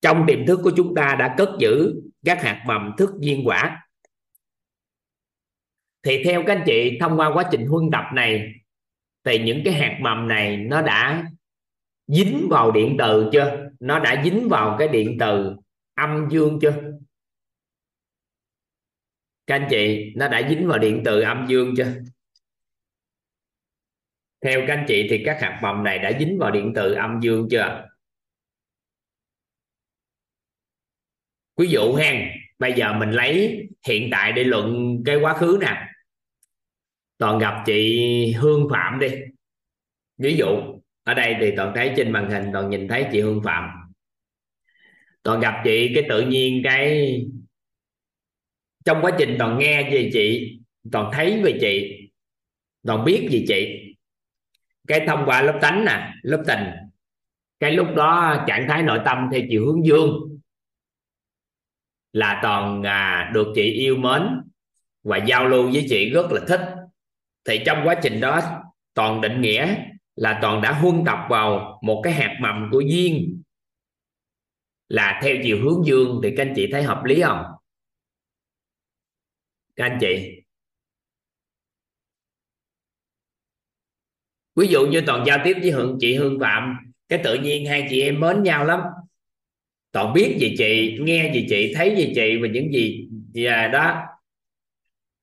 [0.00, 3.86] trong tiềm thức của chúng ta đã cất giữ các hạt mầm thức viên quả.
[6.02, 8.52] Thì theo các anh chị, thông qua quá trình huân tập này,
[9.24, 11.30] thì những cái hạt mầm này nó đã
[12.06, 13.70] dính vào điện từ chưa?
[13.80, 15.56] Nó đã dính vào cái điện từ
[15.94, 16.74] âm dương chưa?
[19.46, 21.92] Các anh chị, nó đã dính vào điện từ âm dương chưa?
[24.44, 27.20] Theo các anh chị thì các hạt mầm này đã dính vào điện từ âm
[27.22, 27.86] dương chưa?
[31.56, 35.86] Ví dụ hen bây giờ mình lấy hiện tại để luận cái quá khứ nè.
[37.18, 39.08] Toàn gặp chị hương phạm đi.
[40.18, 40.46] Ví dụ,
[41.02, 43.70] ở đây thì toàn thấy trên màn hình, toàn nhìn thấy chị hương phạm.
[45.22, 47.16] Toàn gặp chị cái tự nhiên cái,
[48.84, 50.58] trong quá trình toàn nghe về chị,
[50.92, 51.96] toàn thấy về chị,
[52.86, 53.89] toàn biết về chị
[54.88, 56.64] cái thông qua lớp tánh nè lớp tình.
[57.60, 60.38] Cái lúc đó trạng thái nội tâm theo chiều hướng dương.
[62.12, 64.22] Là toàn à, được chị yêu mến
[65.02, 66.60] và giao lưu với chị rất là thích.
[67.44, 68.40] Thì trong quá trình đó
[68.94, 69.84] toàn định nghĩa
[70.16, 73.42] là toàn đã huân tập vào một cái hạt mầm của duyên.
[74.88, 77.44] Là theo chiều hướng dương thì các anh chị thấy hợp lý không?
[79.76, 80.39] Các anh chị?
[84.56, 86.76] Ví dụ như toàn giao tiếp với hương chị hương phạm
[87.08, 88.80] cái tự nhiên hai chị em mến nhau lắm.
[89.92, 94.02] Toàn biết về chị, nghe về chị, thấy về chị và những gì và đó.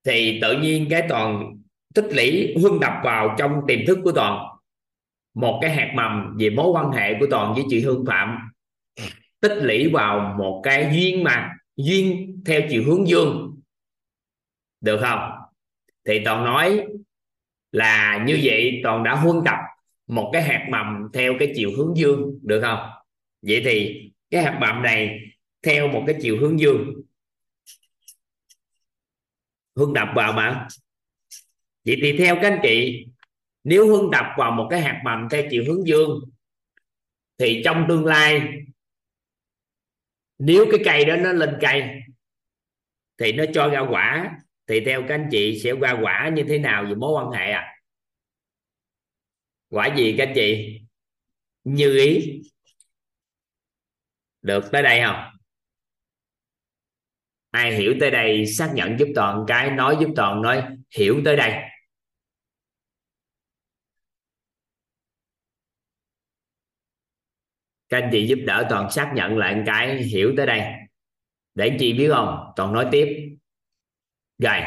[0.06, 1.58] Thì tự nhiên cái toàn
[1.96, 4.46] tích lũy huân đập vào trong tiềm thức của toàn.
[5.34, 8.38] Một cái hạt mầm về mối quan hệ của toàn với chị hương phạm
[9.42, 13.60] tích lũy vào một cái duyên mà, duyên theo chiều hướng dương.
[14.82, 15.20] Được không?
[16.06, 16.86] Thì toàn nói
[17.78, 19.58] là như vậy, toàn đã huân tập
[20.08, 22.90] một cái hạt mầm theo cái chiều hướng dương, được không?
[23.42, 25.20] Vậy thì cái hạt mầm này
[25.62, 26.94] theo một cái chiều hướng dương.
[29.76, 30.68] Hương tập vào mà.
[31.86, 33.06] Vậy thì theo các anh chị,
[33.64, 36.20] nếu hương tập vào một cái hạt mầm theo chiều hướng dương,
[37.38, 38.42] thì trong tương lai,
[40.40, 41.84] nếu cái cây đó nó lên cây,
[43.18, 44.38] thì nó cho ra quả
[44.68, 47.52] thì theo các anh chị sẽ qua quả như thế nào về mối quan hệ
[47.52, 47.74] à
[49.70, 50.80] quả gì các anh chị?
[51.64, 52.42] Như ý.
[54.42, 55.38] Được, tới đây không?
[57.52, 60.64] Ai hiểu tới đây xác nhận giúp toàn cái, nói giúp toàn nói,
[60.98, 61.52] hiểu tới đây.
[67.90, 70.62] Các anh chị giúp đỡ toàn xác nhận lại cái, hiểu tới đây.
[71.54, 72.54] Để anh chị biết không?
[72.56, 73.37] Toàn nói tiếp
[74.40, 74.62] rồi,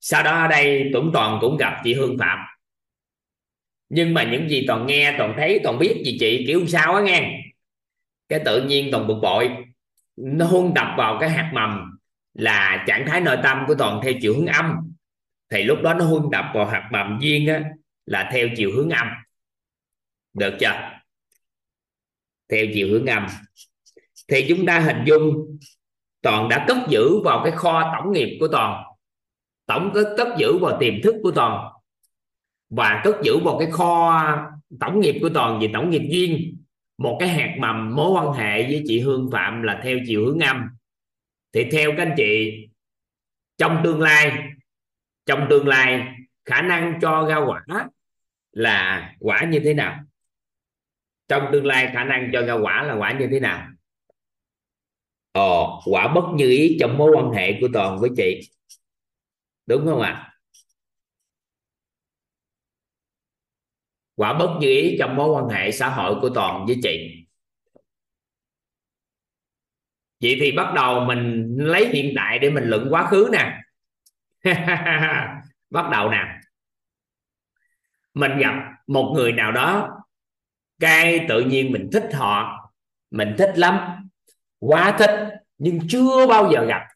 [0.00, 2.38] sau đó ở đây Tuấn Toàn cũng gặp chị Hương Phạm.
[3.88, 7.02] Nhưng mà những gì toàn nghe, toàn thấy, toàn biết gì chị kiểu sao á
[7.02, 7.40] nghe.
[8.28, 9.50] Cái tự nhiên toàn bực bội.
[10.16, 11.98] Nó hôn đập vào cái hạt mầm
[12.34, 14.74] là trạng thái nội tâm của toàn theo chiều hướng âm.
[15.50, 17.64] Thì lúc đó nó hôn đập vào hạt mầm duyên á,
[18.06, 19.08] là theo chiều hướng âm.
[20.34, 20.90] Được chưa?
[22.48, 23.26] Theo chiều hướng âm.
[24.28, 25.58] Thì chúng ta hình dung
[26.22, 28.84] toàn đã cất giữ vào cái kho tổng nghiệp của toàn
[29.66, 31.72] tổng cất, cất giữ vào tiềm thức của toàn.
[32.70, 34.22] Và cất giữ vào cái kho
[34.80, 36.60] tổng nghiệp của toàn về tổng nghiệp duyên.
[36.98, 40.38] Một cái hạt mầm mối quan hệ với chị Hương Phạm là theo chiều hướng
[40.38, 40.68] âm.
[41.52, 42.66] Thì theo các anh chị
[43.58, 44.32] trong tương lai
[45.26, 46.06] trong tương lai
[46.44, 47.64] khả năng cho ra quả
[48.52, 50.00] là quả như thế nào?
[51.28, 53.68] Trong tương lai khả năng cho ra quả là quả như thế nào?
[55.32, 58.40] Ồ quả bất như ý trong mối quan hệ của toàn với chị
[59.66, 60.10] đúng không ạ?
[60.10, 60.34] À?
[64.16, 67.24] quả bất như ý trong mối quan hệ xã hội của toàn với chị.
[70.22, 73.60] Vậy thì bắt đầu mình lấy hiện tại để mình luận quá khứ nè.
[75.70, 76.24] Bắt đầu nè.
[78.14, 78.54] Mình gặp
[78.86, 79.90] một người nào đó,
[80.80, 82.60] cái tự nhiên mình thích họ,
[83.10, 84.08] mình thích lắm,
[84.58, 85.10] quá thích
[85.58, 86.93] nhưng chưa bao giờ gặp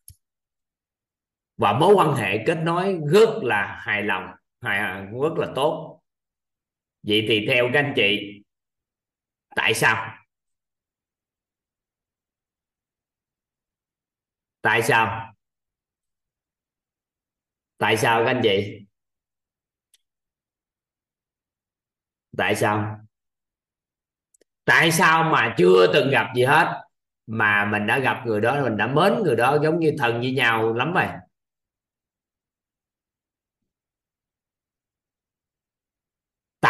[1.58, 4.24] và mối quan hệ kết nối rất là hài lòng,
[4.60, 6.00] hài rất là tốt.
[7.02, 8.42] Vậy thì theo các anh chị,
[9.56, 10.14] tại sao?
[14.62, 15.34] Tại sao?
[17.78, 18.86] Tại sao các anh chị?
[22.36, 23.00] Tại sao?
[24.64, 26.82] Tại sao mà chưa từng gặp gì hết?
[27.26, 30.32] Mà mình đã gặp người đó, mình đã mến người đó giống như thần với
[30.32, 31.06] nhau lắm rồi.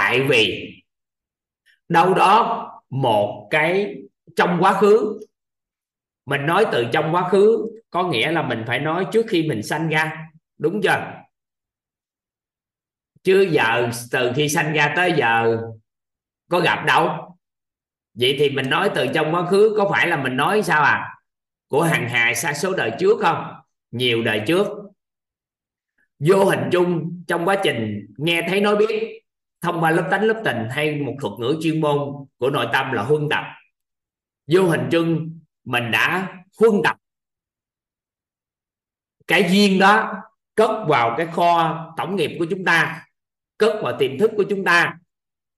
[0.08, 0.74] Tại vì
[1.88, 3.96] đâu đó một cái
[4.36, 5.20] trong quá khứ,
[6.26, 9.62] mình nói từ trong quá khứ có nghĩa là mình phải nói trước khi mình
[9.62, 10.28] sanh ra,
[10.58, 11.12] đúng chưa?
[13.22, 15.58] Chứ giờ, từ khi sanh ra tới giờ
[16.50, 17.36] có gặp đâu.
[18.14, 21.18] Vậy thì mình nói từ trong quá khứ có phải là mình nói sao à?
[21.68, 23.54] Của hàng hà xa số đời trước không?
[23.90, 24.66] Nhiều đời trước.
[26.18, 29.22] Vô hình chung trong quá trình nghe thấy nói biết
[29.60, 32.92] thông qua lớp tánh, lớp tình hay một thuật ngữ chuyên môn của nội tâm
[32.92, 33.44] là huân tập.
[34.46, 36.96] Vô hình chung, mình đã huân tập.
[39.26, 40.14] Cái duyên đó
[40.54, 43.06] cất vào cái kho tổng nghiệp của chúng ta,
[43.58, 44.98] cất vào tiềm thức của chúng ta.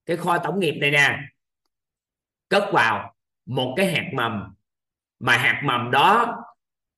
[0.05, 1.19] Cái kho tổng nghiệp này nè,
[2.49, 3.15] cất vào
[3.45, 4.55] một cái hạt mầm.
[5.19, 6.35] Mà hạt mầm đó,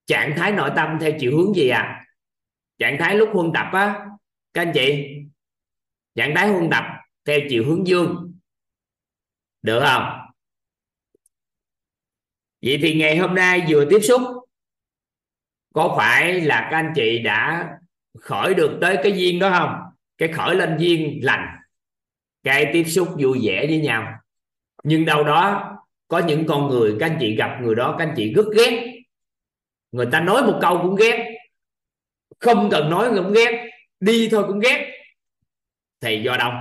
[0.05, 2.03] trạng thái nội tâm theo chiều hướng gì à
[2.83, 4.05] trạng thái lúc huân tập á,
[4.53, 5.17] các anh chị
[6.15, 6.83] trạng thái huân tập
[7.25, 8.33] theo chiều hướng dương.
[9.61, 10.19] Được không?
[12.61, 14.21] Vậy thì ngày hôm nay vừa tiếp xúc,
[15.73, 17.69] có phải là các anh chị đã
[18.19, 19.79] khởi được tới cái duyên đó không?
[20.17, 21.57] Cái khởi lên duyên lành,
[22.43, 24.19] cái tiếp xúc vui vẻ với nhau.
[24.83, 25.69] Nhưng đâu đó
[26.07, 29.01] có những con người, các anh chị gặp người đó, các anh chị rất ghét.
[29.91, 31.35] Người ta nói một câu cũng ghét,
[32.39, 33.69] không cần nói cũng ghét,
[33.99, 34.92] đi thôi cũng ghét
[36.03, 36.51] thì do đâu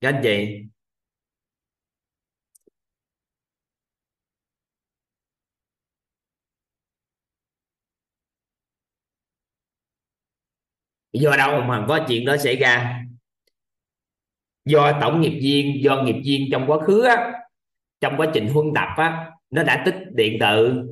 [0.00, 0.62] các anh chị
[11.12, 13.02] do đâu mà có chuyện đó xảy ra?
[14.64, 17.32] Do tổng nghiệp viên, do nghiệp viên trong quá khứ á
[18.00, 20.82] trong quá trình huân tập á nó đã tích điện tử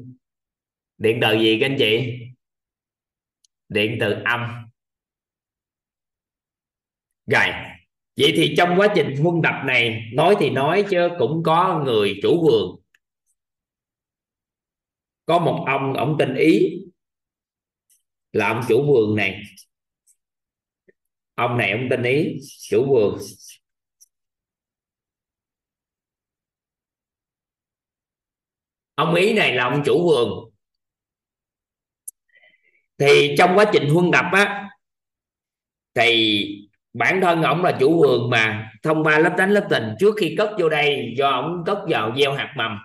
[0.98, 2.18] điện tử gì các anh chị?
[3.68, 4.63] Điện tử âm
[7.26, 7.46] rồi,
[8.16, 12.20] vậy thì trong quá trình huân tập này, nói thì nói chứ cũng có người
[12.22, 12.80] chủ vườn.
[15.26, 16.80] Có một ông ông tên ý,
[18.32, 19.42] là ông chủ vườn này.
[21.34, 22.36] Ông này, ông tên ý,
[22.70, 23.18] chủ vườn.
[28.94, 30.50] Ông ý này là ông chủ vườn.
[32.98, 34.68] Thì trong quá trình huân đập á,
[35.94, 36.63] thì
[36.94, 40.34] bản thân ông là chủ vườn mà, thông qua lớp đánh lớp tình, trước khi
[40.38, 42.78] cất vô đây, do ông cất vào gieo hạt mầm.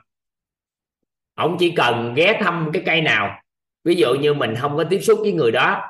[1.33, 3.41] Ông chỉ cần ghé thăm cái cây nào,
[3.83, 5.81] ví dụ như mình không có tiếp xúc với người đó,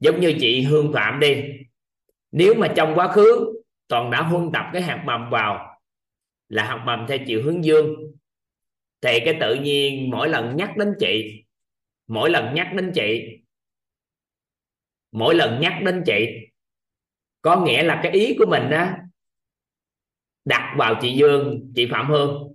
[0.00, 1.44] giống như chị Hương Phạm đi.
[2.32, 5.80] Nếu mà trong quá khứ toàn đã huân tập cái hạt mầm vào,
[6.48, 7.94] là hạt mầm theo chiều hướng dương,
[9.00, 11.44] thì cái tự nhiên mỗi lần nhắc đến chị,
[12.06, 13.38] mỗi lần nhắc đến chị,
[15.12, 16.45] mỗi lần nhắc đến chị
[17.46, 18.88] có nghĩa là cái ý của mình đó
[20.44, 22.54] đặt vào chị Dương, chị Phạm Hương.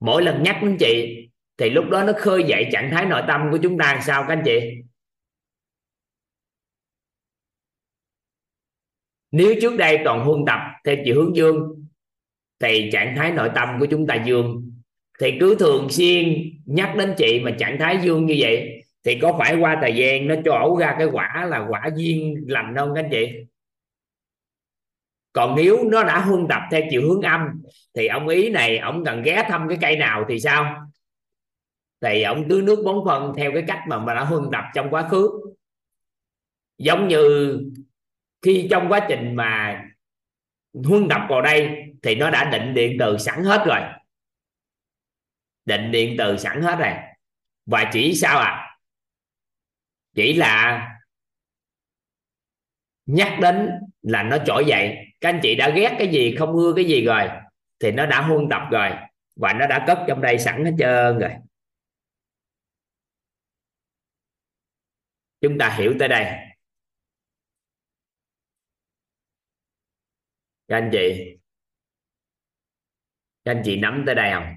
[0.00, 1.16] Mỗi lần nhắc đến chị,
[1.58, 4.28] thì lúc đó nó khơi dậy trạng thái nội tâm của chúng ta sao các
[4.28, 4.60] anh chị?
[9.30, 11.86] Nếu trước đây toàn huân tập theo chị hướng dương,
[12.60, 14.72] thì trạng thái nội tâm của chúng ta dương.
[15.20, 19.36] Thì cứ thường xuyên nhắc đến chị mà trạng thái dương như vậy, thì có
[19.38, 22.94] phải qua thời gian nó cho ổ ra cái quả là quả duyên lành không
[22.94, 23.49] các anh chị?
[25.32, 27.40] Còn nếu nó đã huân tập theo chiều hướng âm,
[27.94, 30.86] thì ông ý này, ông cần ghé thăm cái cây nào thì sao?
[32.00, 34.90] Thì ông tưới nước bón phân theo cái cách mà mà đã huân tập trong
[34.90, 35.30] quá khứ.
[36.78, 37.56] Giống như
[38.42, 39.84] khi trong quá trình mà
[40.84, 43.80] huân tập vào đây, thì nó đã định điện từ sẵn hết rồi.
[45.64, 46.92] Định điện từ sẵn hết rồi.
[47.66, 48.66] Và chỉ sao à
[50.14, 50.88] chỉ là
[53.06, 53.70] nhắc đến
[54.02, 57.04] là nó trỗi dậy các anh chị đã ghét cái gì, không ưa cái gì
[57.04, 57.28] rồi,
[57.78, 58.90] thì nó đã huân tập rồi,
[59.36, 61.30] và nó đã cất trong đây sẵn hết trơn rồi.
[65.40, 66.24] Chúng ta hiểu tới đây.
[70.68, 71.36] Các anh chị,
[73.44, 74.54] các anh chị nắm tới đây không?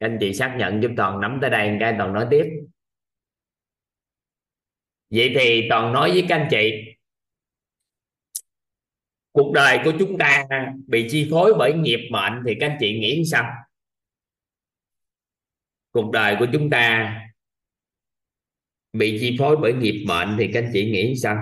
[0.00, 2.44] Các anh chị xác nhận giúp toàn nắm tới đây cái toàn nói tiếp.
[5.10, 6.95] Vậy thì toàn nói với các anh chị
[9.36, 10.44] cuộc đời của chúng ta
[10.86, 13.54] bị chi phối bởi nghiệp mệnh thì các anh chị nghĩ sao?
[15.90, 17.14] Cuộc đời của chúng ta
[18.92, 21.36] bị chi phối bởi nghiệp mệnh thì các anh chị nghĩ sao?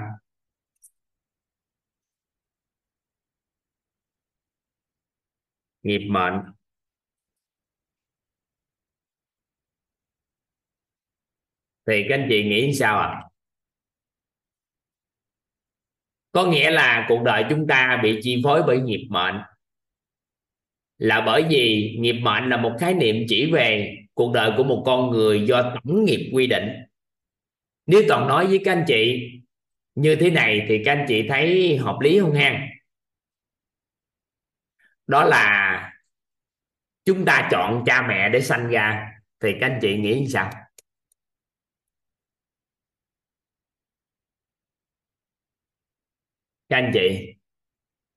[5.83, 6.35] Nghiệp mệnh.
[11.87, 13.07] Thì các anh chị nghĩ sao ạ?
[13.07, 13.34] à?
[16.35, 19.35] Có nghĩa là cuộc đời chúng ta bị chi phối bởi nghiệp mệnh.
[20.99, 24.83] Là bởi vì nghiệp mệnh là một khái niệm chỉ về cuộc đời của một
[24.87, 26.69] con người do tổng nghiệp quy định.
[27.87, 29.31] Nếu toàn nói với các anh chị
[29.95, 32.69] như thế này thì các anh chị thấy hợp lý không ha
[35.07, 35.93] đó là
[37.05, 40.51] chúng ta chọn cha mẹ để sanh ra thì các anh chị nghĩ sao?
[46.69, 47.35] Các anh chị,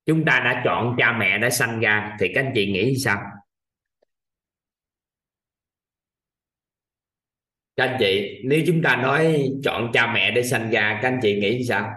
[0.06, 3.22] chúng ta đã chọn cha mẹ đã sanh ra, thì các anh chị nghĩ sao?
[7.76, 11.20] Các anh chị, nếu chúng ta nói chọn cha mẹ để sanh ra, các anh
[11.22, 11.92] chị nghĩ sao?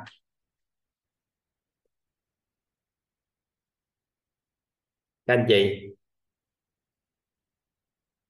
[5.27, 5.81] Các anh chị,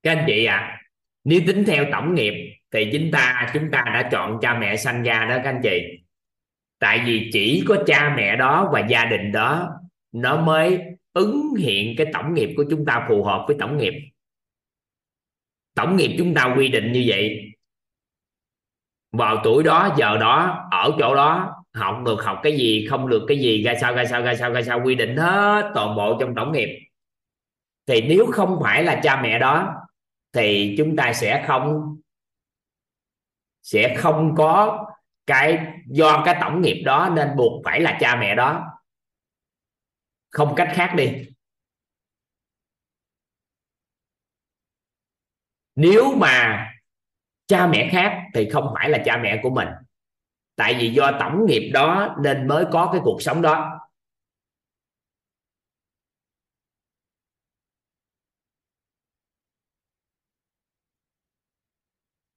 [0.03, 0.77] các anh chị à
[1.25, 2.33] nếu tính theo tổng nghiệp,
[2.71, 6.00] thì chúng ta chúng ta đã chọn cha mẹ sanh ra đó, các anh chị
[6.81, 9.69] tại vì chỉ có cha mẹ đó và gia đình đó,
[10.13, 10.81] nó mới
[11.13, 13.95] ứng hiện cái tổng nghiệp của chúng ta phù hợp với tổng nghiệp.
[15.75, 17.53] Tổng nghiệp chúng ta quy định như vậy.
[19.13, 23.25] Vào tuổi đó, giờ đó, ở chỗ đó, học được học cái gì, không được
[23.29, 26.17] cái gì, ra sao ra sao ra sao ra sao, quy định hết toàn bộ
[26.21, 26.79] trong tổng nghiệp.
[27.87, 29.75] Thì nếu không phải là cha mẹ đó,
[30.33, 31.97] thì chúng ta sẽ không
[33.63, 34.87] sẽ không có
[35.27, 38.67] cái do cái tổng nghiệp đó nên buộc phải là cha mẹ đó.
[40.31, 41.27] Không cách khác đi.
[45.75, 46.67] Nếu mà
[47.47, 49.69] cha mẹ khác thì không phải là cha mẹ của mình.
[50.57, 53.81] Tại vì do tổng nghiệp đó nên mới có cái cuộc sống đó.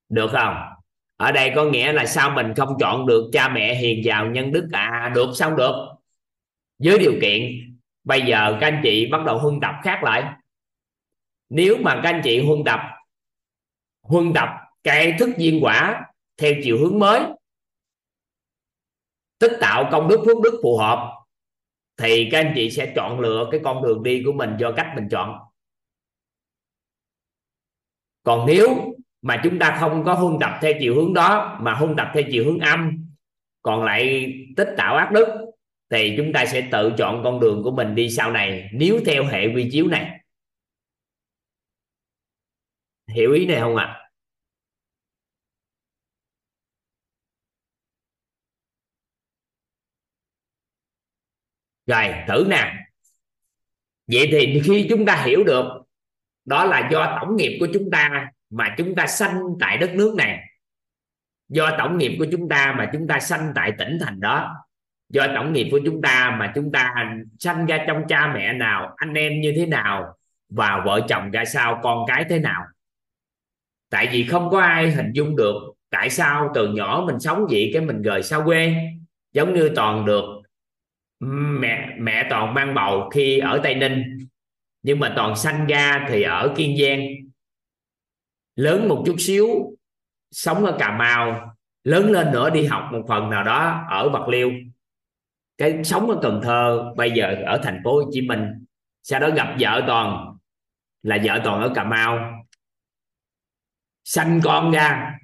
[0.09, 0.72] Được không?
[1.23, 4.51] Ở đây có nghĩa là sao mình không chọn được cha mẹ hiền giàu nhân
[4.51, 4.69] đức?
[4.71, 5.87] À được, sao được?
[6.79, 7.51] Dưới điều kiện,
[8.03, 10.33] bây giờ các anh chị bắt đầu huân tập khác lại.
[11.49, 12.79] Nếu mà các anh chị huân tập
[14.01, 14.49] huân tập
[14.83, 16.05] cái thức viên quả
[16.37, 17.21] theo chiều hướng mới,
[19.39, 21.25] tích tạo công đức, phước đức phù hợp,
[21.97, 24.91] thì các anh chị sẽ chọn lựa cái con đường đi của mình do cách
[24.95, 25.39] mình chọn.
[28.23, 28.92] Còn nếu
[29.23, 32.23] mà chúng ta không có huân tập theo chiều hướng đó, mà huân tập theo
[32.31, 33.05] chiều hướng âm.
[33.61, 35.27] Còn lại tích tạo ác đức,
[35.89, 39.25] thì chúng ta sẽ tự chọn con đường của mình đi sau này nếu theo
[39.25, 40.19] hệ quy chiếu này.
[43.07, 43.85] Hiểu ý này không ạ?
[43.85, 43.99] À?
[51.85, 52.73] rồi, thử nè.
[54.07, 55.65] Vậy thì khi chúng ta hiểu được,
[56.45, 60.15] đó là do tổng nghiệp của chúng ta mà chúng ta sanh tại đất nước
[60.17, 60.39] này.
[61.49, 64.55] Do tổng nghiệp của chúng ta mà chúng ta sanh tại tỉnh thành đó.
[65.09, 66.93] Do tổng nghiệp của chúng ta mà chúng ta
[67.39, 70.15] sanh ra trong cha mẹ nào, anh em như thế nào,
[70.49, 72.63] và vợ chồng ra sao, con cái thế nào.
[73.89, 75.55] Tại vì không có ai hình dung được
[75.89, 78.75] tại sao từ nhỏ mình sống vậy, cái mình rời xa quê.
[79.31, 80.41] Giống như toàn được
[81.59, 84.17] mẹ mẹ toàn mang bầu khi ở tây ninh.
[84.84, 86.99] Nhưng mà toàn sanh ra thì ở kiên giang
[88.55, 89.47] lớn một chút xíu,
[90.31, 94.27] sống ở cà mau, lớn lên nữa đi học một phần nào đó ở bạc
[94.27, 94.51] liêu.
[95.57, 98.65] Cái sống ở Cần Thơ bây giờ ở thành phố Hồ Chí Minh,
[99.03, 100.38] sau đó gặp vợ toàn,
[101.03, 102.43] là vợ toàn ở Cà Mau.
[104.03, 105.17] Sanh con ra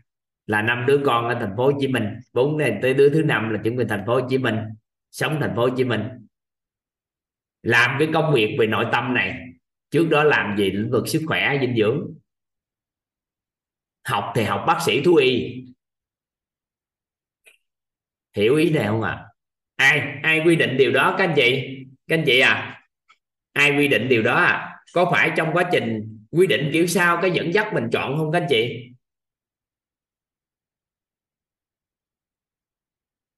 [0.48, 3.24] là năm đứa con ở thành phố Hồ Chí Minh, bốn này tới đứa thứ
[3.24, 4.56] năm là chuẩn bị thành phố Hồ Chí Minh,
[5.12, 6.04] sống thành phố Hồ Chí Minh.
[7.64, 9.40] Làm cái công việc về nội tâm này,
[9.92, 12.14] trước đó làm gì lĩnh vực sức khỏe, dinh dưỡng
[14.10, 15.64] học thì học bác sĩ thú y.
[18.36, 19.12] Hiểu ý này không ạ?
[19.12, 19.26] À?
[19.76, 21.78] ai ai quy định điều đó các anh chị?
[22.08, 22.82] Các anh chị à
[23.54, 24.76] ai quy định điều đó à?
[24.94, 28.32] Có phải trong quá trình quy định kiểu sao cái dẫn dắt mình chọn không
[28.32, 28.90] các anh chị?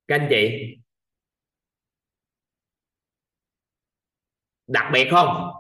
[0.08, 0.76] Các anh chị.
[4.68, 5.52] Đặc biệt không?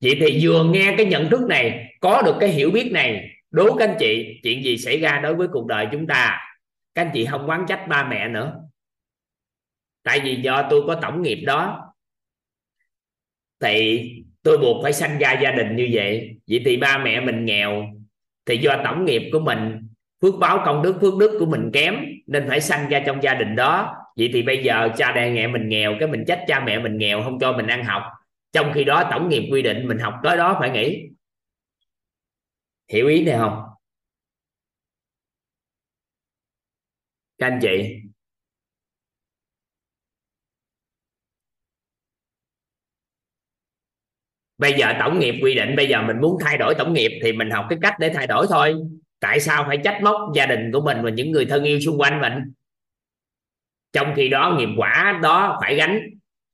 [0.00, 3.76] Vậy thì vừa nghe cái nhận thức này, có được cái hiểu biết này đố
[3.76, 6.38] các anh chị, chuyện gì xảy ra đối với cuộc đời chúng ta?
[6.94, 8.54] Các anh chị không quán trách ba mẹ nữa.
[10.02, 11.92] Tại vì do tôi có tổng nghiệp đó,
[13.60, 14.10] thì
[14.42, 16.38] tôi buộc phải sanh ra gia đình như vậy.
[16.46, 17.86] Vậy thì ba mẹ mình nghèo,
[18.46, 19.88] thì do tổng nghiệp của mình,
[20.22, 21.96] phước báo công đức, phước đức của mình kém,
[22.26, 23.94] nên phải sanh ra trong gia đình đó.
[24.16, 27.22] Vậy thì bây giờ cha mẹ mình nghèo, cái mình trách cha mẹ mình nghèo,
[27.22, 28.02] không cho mình ăn học.
[28.52, 31.08] Trong khi đó tổng nghiệp quy định mình học tới đó, phải nghỉ
[32.88, 33.62] hiểu ý này không?
[37.38, 38.02] Các anh chị.
[44.58, 47.32] Bây giờ tổng nghiệp quy định, bây giờ mình muốn thay đổi tổng nghiệp thì
[47.32, 48.74] mình học cái cách để thay đổi thôi.
[49.20, 52.00] Tại sao phải trách móc gia đình của mình và những người thân yêu xung
[52.00, 52.32] quanh mình?
[53.92, 56.00] Trong khi đó, nghiệp quả đó phải gánh.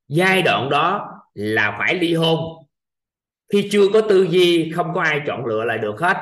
[0.09, 2.62] Giai đoạn đó là phải ly hôn
[3.53, 6.17] khi chưa có tư duy, không có ai chọn lựa lại được hết.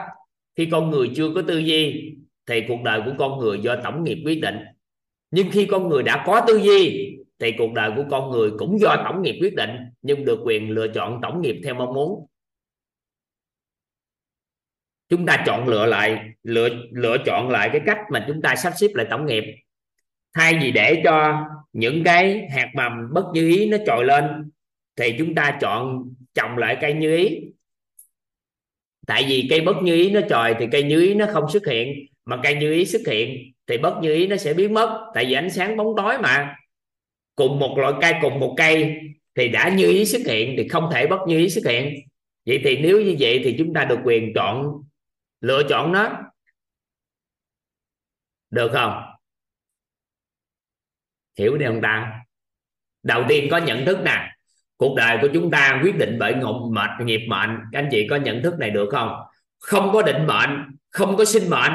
[0.57, 2.15] Khi con người chưa có tư duy,
[2.47, 4.57] thì cuộc đời của con người do tổng nghiệp quyết định.
[5.31, 8.79] Nhưng khi con người đã có tư duy, thì cuộc đời của con người cũng
[8.81, 9.71] do tổng nghiệp quyết định,
[10.03, 12.27] nhưng được quyền lựa chọn tổng nghiệp theo mong muốn.
[15.09, 18.73] Chúng ta chọn lựa lại, lựa lựa chọn lại cái cách mà chúng ta sắp
[18.77, 19.45] xếp lại tổng nghiệp.
[20.35, 24.51] Thay vì để cho những cái hạt mầm bất như ý nó trồi lên,
[24.97, 27.41] thì chúng ta chọn trồng lại cây như ý.
[29.07, 31.67] Tại vì cây bất như ý nó trồi thì cây như ý nó không xuất
[31.67, 32.07] hiện.
[32.25, 35.11] Mà cây như ý xuất hiện thì bất như ý nó sẽ biến mất.
[35.15, 36.57] Tại vì ánh sáng bóng tối mà.
[37.35, 38.97] Cùng một loại cây, cùng một cây
[39.35, 41.95] thì đã như ý xuất hiện thì không thể bất như ý xuất hiện.
[42.47, 44.83] Vậy thì nếu như vậy thì chúng ta được quyền chọn,
[45.41, 46.23] lựa chọn nó.
[48.51, 49.03] Được không?
[51.39, 52.21] Hiểu đi ông ta?
[53.03, 54.33] Đầu tiên có nhận thức nè
[54.81, 57.51] cuộc đời của chúng ta quyết định bởi ngộ mệt nghiệp mệnh.
[57.73, 59.13] Các anh chị có nhận thức này được không?
[59.59, 60.51] Không có định mệnh
[60.91, 61.73] không có sinh mệnh.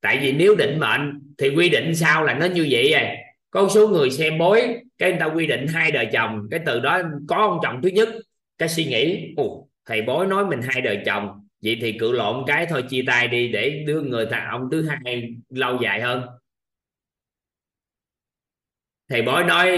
[0.00, 3.08] Tại vì nếu định mệnh thì quy định sao là nó như vậy rồi
[3.50, 6.80] có số người xem bối cái người ta quy định hai đời chồng cái từ
[6.80, 8.08] đó có ông chồng thứ nhất.
[8.58, 11.46] Cái suy nghĩ Ồ, thầy bối nói mình hai đời chồng.
[11.62, 14.88] Vậy thì cự lộn cái thôi chia tay đi để đưa người ta ông thứ
[14.88, 16.22] hai lâu dài hơn.
[19.08, 19.68] Thầy bói nói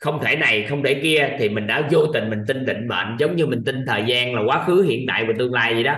[0.00, 3.16] không thể này, không thể kia, thì mình đã vô tình mình tin định mệnh,
[3.18, 5.82] giống như mình tin thời gian là quá khứ, hiện tại và tương lai gì
[5.82, 5.96] đó.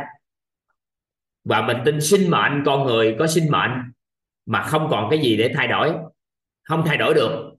[1.45, 3.70] Và mình tin sinh mệnh, con người có sinh mệnh,
[4.47, 5.93] mà không còn cái gì để thay đổi,
[6.62, 7.55] không thay đổi được.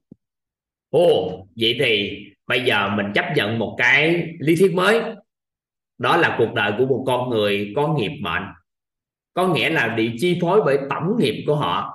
[0.90, 5.00] Ồ, vậy thì bây giờ mình chấp nhận một cái lý thuyết mới,
[5.98, 8.42] đó là cuộc đời của một con người có nghiệp mệnh.
[9.34, 11.90] Có nghĩa là bị chi phối bởi tổng nghiệp của họ,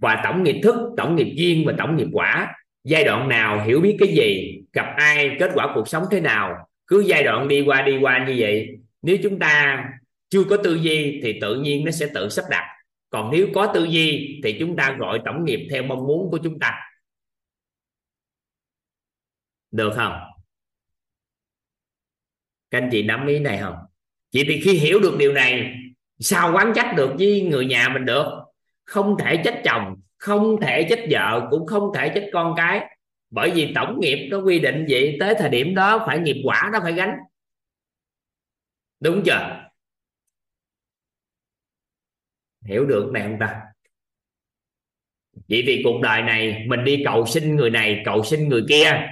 [0.00, 3.80] và tổng nghiệp thức, tổng nghiệp duyên và tổng nghiệp quả giai đoạn nào hiểu
[3.80, 7.62] biết cái gì, gặp ai, kết quả cuộc sống thế nào, cứ giai đoạn đi
[7.66, 8.68] qua đi qua như vậy.
[9.02, 9.84] Nếu chúng ta
[10.28, 12.64] chưa có tư duy thì tự nhiên nó sẽ tự sắp đặt.
[13.10, 16.38] Còn nếu có tư duy thì chúng ta gọi tổng nghiệp theo mong muốn của
[16.44, 16.80] chúng ta.
[19.70, 20.12] Được không?
[22.70, 23.76] Các anh chị nắm ý này không?
[24.30, 25.74] Chị thì khi hiểu được điều này,
[26.18, 28.32] sao quán trách được với người nhà mình được?
[28.84, 32.96] Không thể trách chồng không thể trách vợ, cũng không thể trách con cái.
[33.30, 36.70] Bởi vì tổng nghiệp nó quy định vậy, tới thời điểm đó phải nghiệp quả
[36.72, 37.16] nó phải gánh.
[39.00, 39.64] Đúng chưa?
[42.64, 43.62] Hiểu được này không ta?
[45.48, 49.08] Vậy thì cuộc đời này, mình đi cầu xin người này, cầu xin người kia,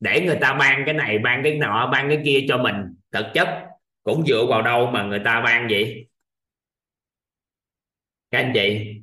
[0.00, 2.74] để người ta ban cái này, ban cái nọ, ban cái kia cho mình.
[3.12, 3.64] Thực chất,
[4.02, 6.06] cũng dựa vào đâu mà người ta ban vậy?
[8.30, 8.97] Các anh chị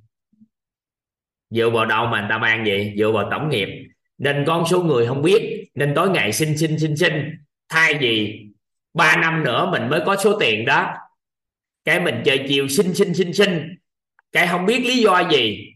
[1.50, 2.94] dựa vào đâu mà người ta mang vậy?
[2.98, 3.70] Dựa vào tổng nghiệp.
[4.18, 7.14] Nên con số người không biết nên tối ngày xin xin xin xin.
[7.70, 8.46] Thay vì
[8.94, 10.94] 3 năm nữa mình mới có số tiền đó.
[11.86, 13.76] Cái mình chơi chiều xin xin xin xin.
[14.32, 15.74] Cái không biết lý do gì.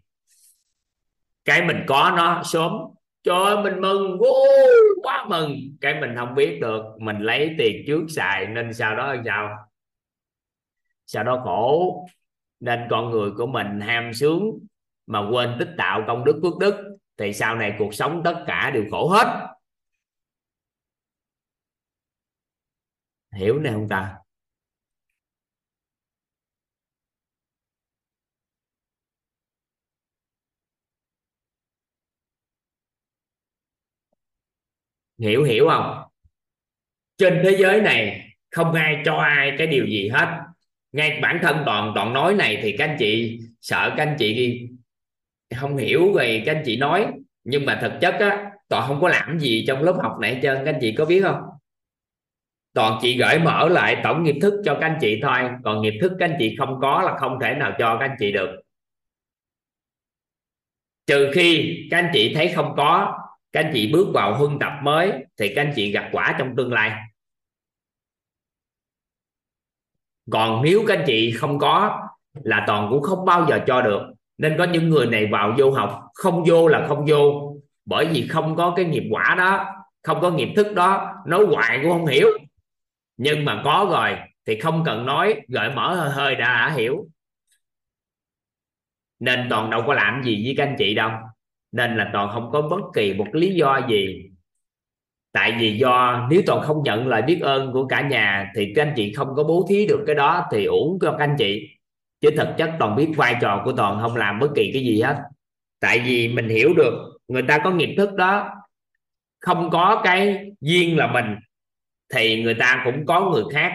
[1.45, 2.71] Cái mình có nó sớm.
[3.23, 4.17] Trời ơi mình mừng.
[4.17, 5.55] Wow, quá mừng.
[5.81, 6.83] Cái mình không biết được.
[6.99, 9.49] Mình lấy tiền trước xài nên sau đó là sao?
[11.05, 11.95] Sau đó khổ.
[12.59, 14.59] Nên con người của mình ham sướng
[15.09, 18.71] mà quên tích tạo công đức phước đức, thì sau này cuộc sống tất cả
[18.73, 19.47] đều khổ hết.
[23.35, 24.15] Hiểu này không ta.
[35.17, 36.09] Hiểu hiểu không?
[37.17, 40.39] Trên thế giới này không ai cho ai cái điều gì hết.
[40.91, 44.68] Ngay bản thân toàn toàn nói này thì các anh chị, sợ các anh chị
[45.55, 47.07] không hiểu rồi các anh chị nói,
[47.43, 50.39] nhưng mà thực chất á, toàn không có làm gì trong lớp học này hết
[50.43, 51.41] trơn, các anh chị có biết không?
[52.73, 55.93] Toàn chị gửi mở lại tổng nghiệp thức cho các anh chị thôi, còn nghiệp
[56.01, 58.61] thức các anh chị không có là không thể nào cho các anh chị được.
[61.07, 63.17] Trừ khi các anh chị thấy không có,
[63.51, 66.55] các anh chị bước vào huân tập mới, thì các anh chị gặp quả trong
[66.55, 67.01] tương lai.
[70.31, 74.13] Còn nếu các anh chị không có, là toàn cũng không bao giờ cho được
[74.39, 77.55] nên có những người này vào vô học không vô là không vô.
[77.85, 79.65] Bởi vì không có cái nghiệp quả đó
[80.03, 82.27] không có nghiệp thức đó nói hoài cũng không hiểu.
[83.17, 87.07] Nhưng mà có rồi thì không cần nói gợi mở hơi hơi đã, đã hiểu.
[89.19, 91.11] Nên toàn đâu có làm gì với các anh chị đâu.
[91.71, 94.29] Nên là toàn không có bất kỳ một lý do gì.
[95.31, 98.81] Tại vì do nếu toàn không nhận lời biết ơn của cả nhà thì các
[98.81, 101.78] anh chị không có bố thí được cái đó thì uổng cho các anh chị
[102.21, 105.01] chứ thực chất toàn biết vai trò của toàn không làm bất kỳ cái gì
[105.01, 105.17] hết.
[105.79, 108.49] Tại vì mình hiểu được người ta có nghiệp thức đó,
[109.39, 111.35] không có cái duyên là mình,
[112.13, 113.73] thì người ta cũng có người khác.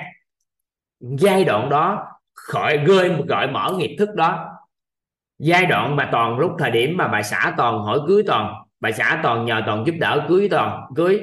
[1.01, 4.51] Giai đoạn đó, khỏi gơi gọi mở nghiệp thức đó.
[5.39, 8.93] Giai đoạn mà toàn lúc thời điểm mà bà xã toàn hỏi cưới toàn, bà
[8.93, 11.23] xã toàn nhờ toàn giúp đỡ cưới toàn, cưới,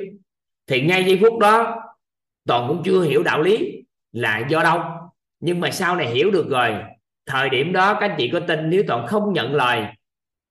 [0.68, 1.82] thì ngay giây phút đó,
[2.48, 4.82] toàn cũng chưa hiểu đạo lý là do đâu.
[5.40, 6.76] Nhưng mà sau này hiểu được rồi
[7.26, 9.86] thời điểm đó các anh chị có tin nếu toàn không nhận lời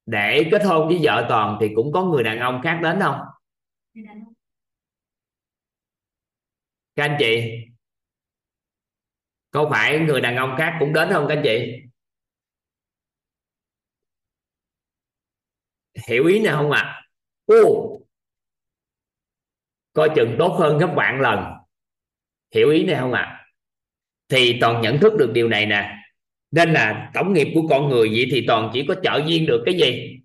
[0.06, 3.20] để kết hôn với vợ toàn thì cũng có người đàn ông khác đến không?
[6.96, 7.50] Các anh chị
[9.50, 11.82] có phải người đàn ông khác cũng đến không các anh chị?
[16.08, 16.80] Hiểu ý nào không ạ?
[16.80, 17.02] À?
[17.46, 18.00] Ô,
[19.92, 21.38] coi chừng tốt hơn gấp vạn lần.
[22.54, 23.22] Hiểu ý này không ạ?
[23.22, 23.40] À?
[24.30, 25.99] thì toàn nhận thức được điều này nè
[26.50, 29.62] nên là tổng nghiệp của con người vậy thì toàn chỉ có trợ duyên được
[29.66, 30.20] cái gì?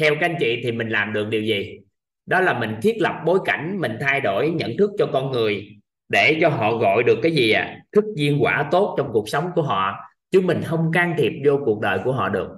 [0.00, 1.78] Theo các anh chị thì mình làm được điều gì?
[2.26, 5.76] Đó là mình thiết lập bối cảnh, mình thay đổi nhận thức cho con người
[6.08, 9.50] để cho họ gọi được cái gì à thức duyên quả tốt trong cuộc sống
[9.54, 9.94] của họ.
[10.30, 12.48] Chứ mình không can thiệp vô cuộc đời của họ được.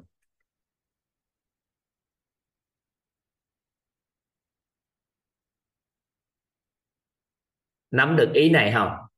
[7.90, 9.10] Nắm được ý này không?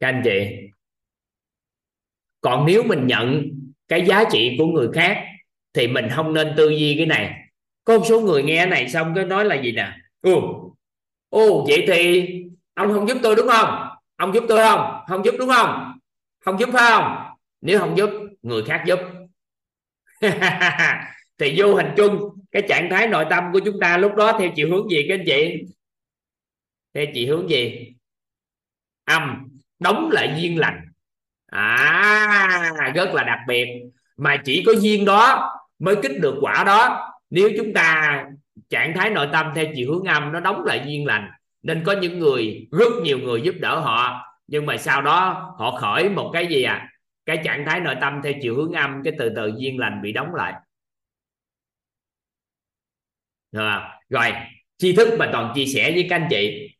[0.00, 0.68] Các anh chị.
[2.40, 3.50] Còn nếu mình nhận
[3.88, 5.24] cái giá trị của người khác
[5.72, 7.34] thì mình không nên tư duy cái này.
[7.84, 9.92] Có một số người nghe này xong cái nói là gì nè?
[10.22, 10.32] Ừ.
[11.28, 12.26] Ô, vậy thì
[12.74, 13.88] ông không giúp tôi đúng không?
[14.16, 15.04] Ông giúp tôi không?
[15.08, 15.98] Không giúp đúng không?
[16.40, 17.16] Không giúp phải không?
[17.60, 18.10] Nếu không giúp,
[18.42, 18.98] người khác giúp.
[21.38, 22.20] Thì vô hình chung,
[22.52, 25.14] cái trạng thái nội tâm của chúng ta lúc đó theo chiều hướng gì các
[25.14, 25.64] anh chị?
[26.94, 27.92] Theo chiều hướng gì?
[29.04, 30.80] Âm đóng lại duyên lành.
[31.46, 33.66] À rất là đặc biệt.
[34.16, 37.12] Mà chỉ có duyên đó mới kích được quả đó.
[37.30, 38.24] Nếu chúng ta
[38.68, 41.30] trạng thái nội tâm theo chiều hướng âm nó đóng lại duyên lành
[41.62, 44.22] nên có những người rất nhiều người giúp đỡ họ.
[44.46, 46.88] Nhưng mà sau đó họ khởi một cái gì à?
[47.26, 50.12] Cái trạng thái nội tâm theo chiều hướng âm cái từ từ duyên lành bị
[50.12, 50.54] đóng lại.
[53.52, 54.32] Rồi, rồi
[54.78, 56.70] tri thức mà toàn chia sẻ với các anh chị.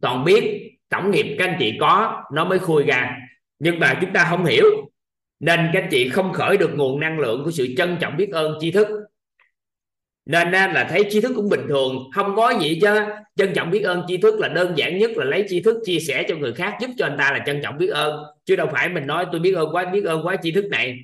[0.00, 3.16] Toàn biết tổng nghiệp các anh chị có, nó mới khui ra.
[3.58, 4.64] Nhưng mà chúng ta không hiểu,
[5.40, 8.30] nên các anh chị không khởi được nguồn năng lượng của sự trân trọng biết
[8.32, 8.88] ơn tri thức.
[10.26, 12.88] Nên là thấy tri thức cũng bình thường, không có gì chứ
[13.36, 15.98] trân trọng biết ơn tri thức là đơn giản nhất, là lấy tri thức chia
[15.98, 18.24] sẻ cho người khác, giúp cho anh ta là trân trọng biết ơn.
[18.44, 20.98] Chứ đâu phải mình nói, tôi biết ơn quá, biết ơn quá tri thức này.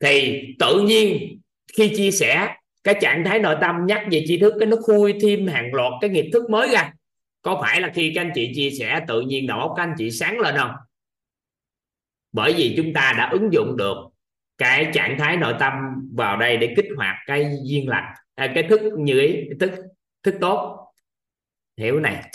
[0.00, 1.38] Thì tự nhiên
[1.76, 2.48] khi chia sẻ,
[2.84, 5.92] cái trạng thái nội tâm nhắc về tri thức, cái nó khui thêm hàng loạt
[6.00, 6.92] cái nghiệp thức mới ra
[7.42, 9.94] có phải là khi các anh chị chia sẻ tự nhiên đầu óc các anh
[9.98, 10.70] chị sáng lên không?
[12.32, 13.96] Bởi vì chúng ta đã ứng dụng được
[14.58, 15.72] cái trạng thái nội tâm
[16.14, 19.70] vào đây để kích hoạt cái duyên lành à, cái thức như ý thức
[20.22, 20.78] thức tốt.
[21.76, 22.32] Hiểu này.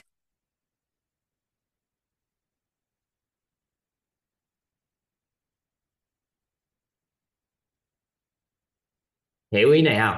[9.51, 10.15] Hiểu ý này không?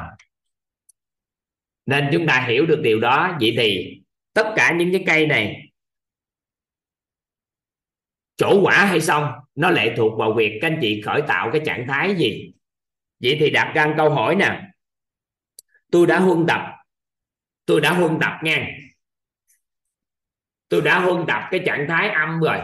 [1.85, 3.37] Nên chúng ta hiểu được điều đó.
[3.41, 3.98] Vậy thì
[4.39, 5.71] tất cả những cái cây này
[8.37, 11.61] chỗ quả hay xong, nó lệ thuộc vào việc các anh chị khởi tạo cái
[11.65, 12.53] trạng thái gì.
[13.19, 14.61] Vậy thì đặt ra câu hỏi nè.
[15.91, 16.61] Tôi đã huân tập.
[17.65, 18.67] Tôi đã huân tập nha.
[20.69, 22.57] Tôi đã huân tập cái trạng thái âm rồi.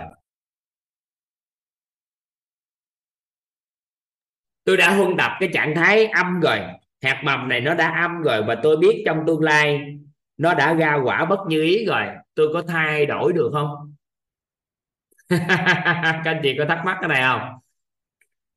[4.64, 6.60] Tôi đã huân tập cái trạng thái âm rồi.
[7.02, 9.98] Hạt mầm này nó đã âm rồi và tôi biết trong tương lai
[10.38, 12.06] nó đã ra quả bất như ý rồi.
[12.36, 13.96] Tôi có thay đổi được không?
[15.30, 17.60] Các anh chị có thắc mắc cái này không?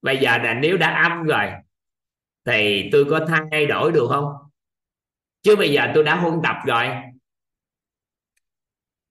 [0.03, 1.47] Bây giờ là nếu đã âm rồi,
[2.45, 4.33] thì tôi có thay đổi được không?
[5.43, 6.87] Chứ bây giờ tôi đã huân tập rồi.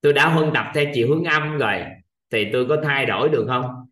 [0.02, 1.86] Tôi đã huân tập theo chiều hướng âm rồi,
[2.30, 3.88] thì tôi có thay đổi được không?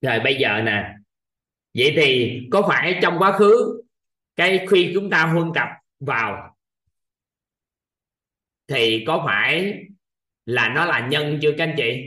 [0.00, 0.94] Rồi bây giờ nè,
[1.74, 3.75] vậy thì có phải trong quá khứ
[4.36, 5.68] cái khi chúng ta huân tập
[6.00, 6.56] vào
[8.68, 9.82] thì có phải
[10.46, 12.02] là nó là nhân chưa các anh chị?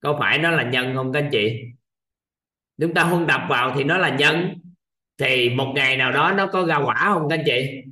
[0.00, 1.60] Có phải nó là nhân không các anh chị?
[2.80, 4.60] Chúng ta huân tập vào thì nó là nhân,
[5.18, 7.82] thì một ngày nào đó nó có ra quả không các anh chị?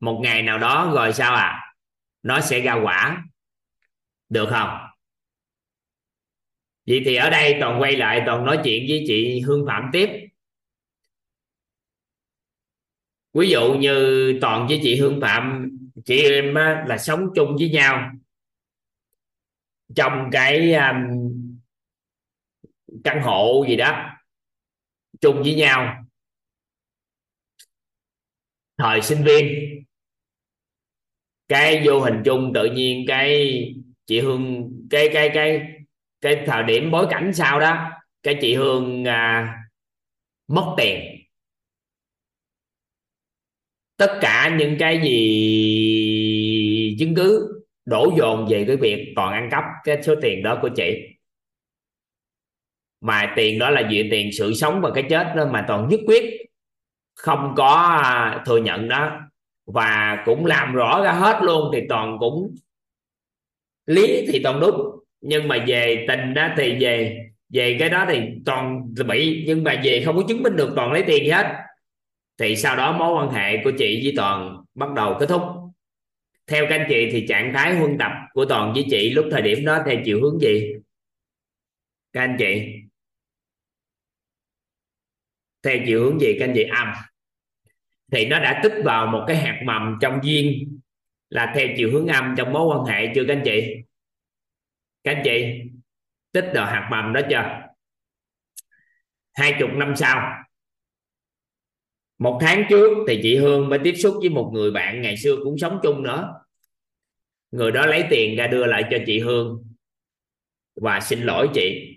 [0.00, 1.74] Một ngày nào đó rồi sao à?
[2.22, 3.24] Nó sẽ ra quả.
[4.28, 4.78] Được không?
[6.86, 10.27] Vậy thì ở đây toàn quay lại, toàn nói chuyện với chị hương phạm tiếp.
[13.38, 15.70] Ví dụ như toàn với chị hương phạm
[16.04, 16.54] chị em
[16.86, 18.10] là sống chung với nhau.
[19.94, 20.98] Trong cái um,
[23.04, 24.10] căn hộ gì đó
[25.20, 26.04] chung với nhau.
[28.78, 29.48] Thời sinh viên.
[31.48, 33.62] Cái vô hình chung tự nhiên cái
[34.06, 35.62] chị hương cái cái cái
[36.20, 37.90] cái thời điểm bối cảnh sau đó
[38.22, 39.54] cái chị hương à,
[40.48, 41.17] mất tiền
[43.98, 47.48] tất cả những cái gì chứng cứ
[47.84, 51.02] đổ dồn về cái việc còn ăn cắp cái số tiền đó của chị.
[53.00, 56.00] Mà tiền đó là gì tiền sự sống và cái chết đó mà toàn nhất
[56.06, 56.24] quyết,
[57.14, 57.72] không có
[58.02, 59.20] à, thừa nhận đó.
[59.66, 62.54] Và cũng làm rõ ra hết luôn thì toàn cũng
[63.86, 64.80] lý thì toàn đúng.
[65.20, 69.80] Nhưng mà về tình đó thì về về cái đó thì toàn bị, nhưng mà
[69.84, 71.46] về không có chứng minh được toàn lấy tiền gì hết
[72.38, 75.42] thì sau đó mối quan hệ của chị với toàn bắt đầu kết thúc.
[76.46, 79.42] Theo các anh chị thì trạng thái huân tập của toàn với chị lúc thời
[79.42, 80.72] điểm đó theo chiều hướng gì?
[82.12, 82.74] Các anh chị?
[85.62, 86.62] Theo chiều hướng gì các anh chị?
[86.62, 86.92] Âm
[88.12, 90.78] thì nó đã tích vào một cái hạt mầm trong duyên
[91.30, 93.74] là theo chiều hướng âm trong mối quan hệ chưa các anh chị?
[95.04, 95.62] Các anh chị,
[96.32, 97.62] tích vào hạt mầm đó chưa?
[99.34, 100.44] Hai chục năm sau
[102.18, 105.36] một tháng trước thì chị Hương mới tiếp xúc với một người bạn ngày xưa
[105.44, 106.34] cũng sống chung nữa.
[107.50, 109.64] Người đó lấy tiền ra đưa lại cho chị Hương.
[110.74, 111.94] Và xin lỗi chị.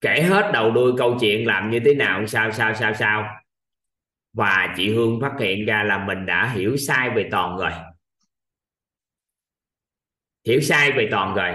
[0.00, 3.24] Kể hết đầu đuôi câu chuyện làm như thế nào, sao sao sao sao.
[4.32, 7.72] Và chị Hương phát hiện ra là mình đã hiểu sai về toàn rồi
[10.48, 11.54] hiểu sai về toàn rồi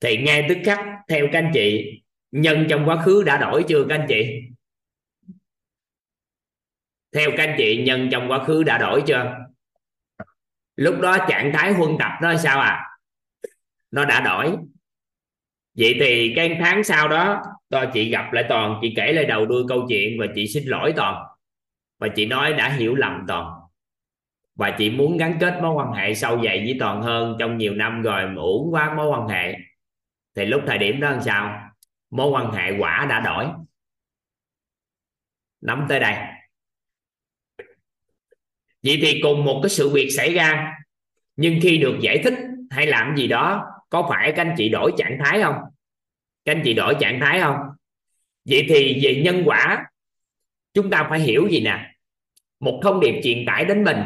[0.00, 1.90] thì ngay tức khắc, theo các anh chị,
[2.30, 4.40] nhân trong quá khứ đã đổi chưa các anh chị?
[7.14, 9.36] Theo các anh chị, nhân trong quá khứ đã đổi chưa?
[10.76, 12.84] Lúc đó trạng thái huân tập nó sao à?
[13.90, 14.56] Nó đã đổi.
[15.78, 19.46] Vậy thì cái tháng sau đó tôi chị gặp lại toàn, chị kể lại đầu
[19.46, 21.24] đuôi câu chuyện và chị xin lỗi toàn.
[21.98, 23.60] Và chị nói đã hiểu lầm toàn.
[24.54, 27.74] Và chị muốn gắn kết mối quan hệ sâu dày với toàn hơn trong nhiều
[27.74, 29.54] năm rồi mà uổng quá mối quan hệ.
[30.36, 31.70] Thì lúc thời điểm đó làm sao?
[32.10, 33.46] Mối quan hệ quả đã đổi.
[35.60, 36.33] Nắm tới đây
[38.84, 40.72] vậy thì cùng một cái sự việc xảy ra.
[41.36, 42.34] Nhưng khi được giải thích
[42.70, 45.54] hay làm gì đó có phải các anh chị đổi trạng thái không?
[46.44, 47.56] Các anh chị đổi trạng thái không?
[48.44, 49.86] Vậy thì về nhân quả
[50.74, 51.90] chúng ta phải hiểu gì nè?
[52.60, 53.98] Một thông điệp truyền tải đến mình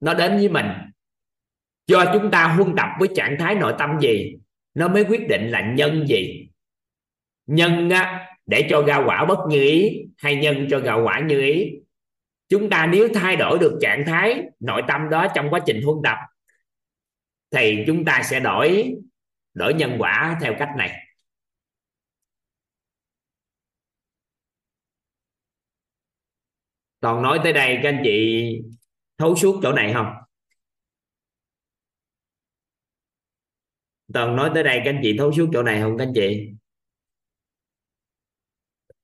[0.00, 0.66] nó đến với mình.
[1.86, 4.36] Do chúng ta huân tập với trạng thái nội tâm gì
[4.74, 6.48] nó mới quyết định là nhân gì.
[7.46, 11.40] Nhân á, để cho ra quả bất như ý hay nhân cho ra quả như
[11.40, 11.70] ý?
[12.48, 15.98] Chúng ta nếu thay đổi được trạng thái nội tâm đó trong quá trình huân
[16.04, 16.16] tập,
[17.50, 18.94] thì chúng ta sẽ đổi
[19.54, 21.04] đổi nhân quả theo cách này.
[27.00, 28.46] Toàn nói tới đây các anh chị
[29.18, 30.06] thấu suốt chỗ này không?
[34.12, 36.50] Toàn nói tới đây các anh chị thấu suốt chỗ này không các anh chị?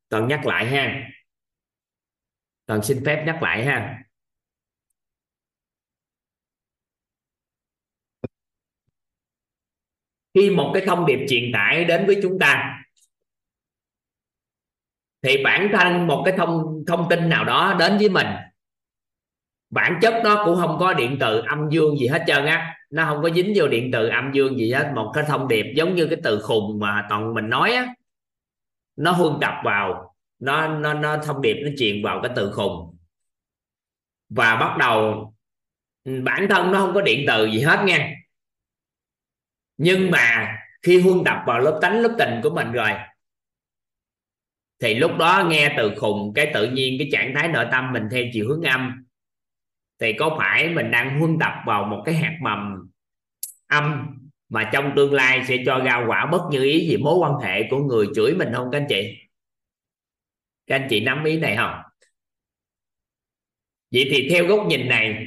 [0.08, 1.13] Toàn nhắc lại ha
[2.66, 4.00] toàn xin phép nhắc lại ha.
[10.34, 12.80] Khi một cái thông điệp truyền tải đến với chúng ta,
[15.22, 18.26] thì bản thân một cái thông thông tin nào đó đến với mình,
[19.70, 22.76] bản chất nó cũng không có điện từ âm dương gì hết trơn á.
[22.90, 24.92] Nó không có dính vô điện từ âm dương gì hết.
[24.94, 27.94] Một cái thông điệp giống như cái từ khùng mà toàn mình nói á,
[28.96, 32.96] nó huân tập vào nó nó nó thông điệp nó truyền vào cái từ khùng.
[34.28, 35.34] Và bắt đầu
[36.04, 38.14] ừ, bản thân nó không có điện từ gì hết nha
[39.76, 42.90] nhưng mà khi huân tập vào lớp tánh, lớp tình của mình rồi,
[44.82, 48.02] thì lúc đó nghe từ khùng cái tự nhiên cái trạng thái nội tâm mình
[48.10, 49.04] theo chiều hướng âm.
[50.00, 52.88] Thì có phải mình đang huân tập vào một cái hạt mầm
[53.66, 54.06] âm
[54.48, 57.62] mà trong tương lai sẽ cho ra quả bất như ý gì mối quan hệ
[57.70, 59.23] của người chửi mình không các anh chị?
[60.66, 61.82] Các anh chị nắm ý này không?
[63.90, 65.26] Vậy thì theo góc nhìn này,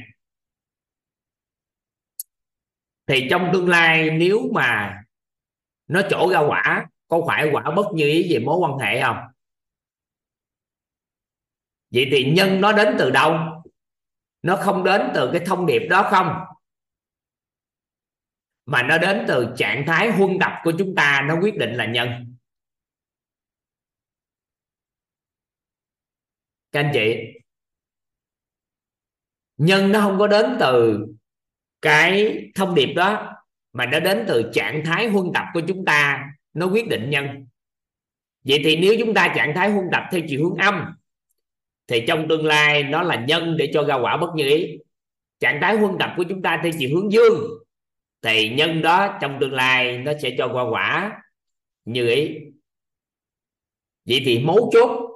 [3.06, 5.02] thì trong tương lai nếu mà
[5.86, 9.16] nó trổ ra quả, có phải quả bất như ý về mối quan hệ không?
[11.90, 13.62] Vậy thì nhân nó đến từ đâu?
[14.42, 16.44] Nó không đến từ cái thông điệp đó không?
[18.66, 21.86] Mà nó đến từ trạng thái huân đập của chúng ta, nó quyết định là
[21.86, 22.37] nhân.
[26.72, 27.16] Các anh chị,
[29.56, 31.06] nhân nó không có đến từ
[31.82, 33.34] cái thông điệp đó,
[33.72, 37.46] mà nó đến từ trạng thái huân tập của chúng ta, nó quyết định nhân.
[38.44, 40.94] Vậy thì nếu chúng ta trạng thái huân tập theo chiều hướng âm,
[41.86, 44.78] thì trong tương lai nó là nhân để cho ra quả bất như ý.
[45.40, 47.40] Trạng thái huân tập của chúng ta theo chiều hướng dương,
[48.22, 51.22] thì nhân đó trong tương lai nó sẽ cho qua quả
[51.84, 52.38] như ý.
[54.04, 55.07] Vậy thì mấu chốt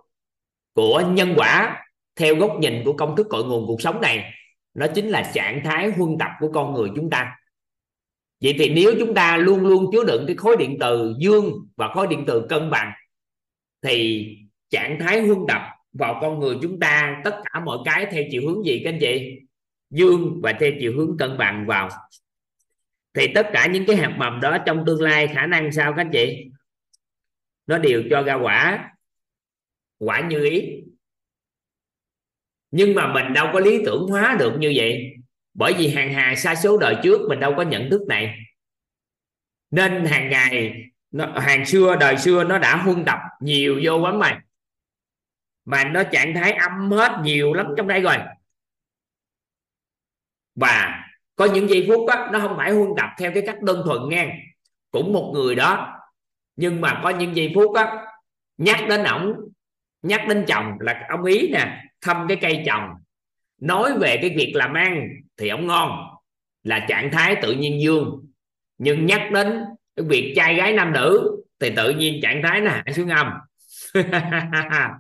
[0.73, 1.85] của nhân quả
[2.17, 4.33] theo góc nhìn của công thức cội nguồn cuộc sống này,
[4.75, 7.37] nó chính là trạng thái huân tập của con người chúng ta.
[8.41, 11.89] Vậy thì nếu chúng ta luôn luôn chứa đựng cái khối điện từ dương và
[11.89, 12.93] khối điện từ cân bằng,
[13.83, 14.29] thì
[14.71, 15.63] trạng thái huân tập
[15.93, 18.99] vào con người chúng ta, tất cả mọi cái theo chiều hướng gì, các anh
[19.01, 19.41] chị?
[19.91, 21.89] Dương và theo chiều hướng cân bằng vào.
[23.15, 26.01] Thì tất cả những cái hạt mầm đó trong tương lai khả năng sao, các
[26.01, 26.51] anh chị?
[27.67, 28.92] Nó đều cho ra quả
[30.07, 30.83] quả như ý.
[32.71, 35.15] Nhưng mà mình đâu có lý tưởng hóa được như vậy.
[35.55, 38.39] Bởi vì hàng hà sa số đời trước mình đâu có nhận thức này.
[39.71, 40.75] Nên hàng ngày
[41.11, 44.37] nó, hàng xưa đời xưa nó đã huân tập nhiều vô lắm mày
[45.65, 48.17] mà nó trạng thái âm hết nhiều lắm trong đây rồi.
[50.55, 51.05] Và
[51.37, 54.09] có những giây phút đó, nó không phải huân tập theo cái cách đơn thuần
[54.09, 54.39] nghe.
[54.91, 55.99] Cũng một người đó.
[56.57, 58.07] Nhưng mà có những giây phút đó
[58.59, 59.52] nhắc đến ổng
[60.03, 62.83] nhắc đến chồng là ông ý nè, thăm cái cây chồng
[63.59, 65.91] nói về cái việc làm ăn thì ông ngon,
[66.63, 68.29] là trạng thái tự nhiên dương.
[68.79, 69.65] Nhưng nhắc đến
[69.97, 73.27] cái việc trai gái nam nữ thì tự nhiên trạng thái là xuống âm.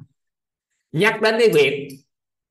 [0.92, 1.88] Nhắc đến cái việc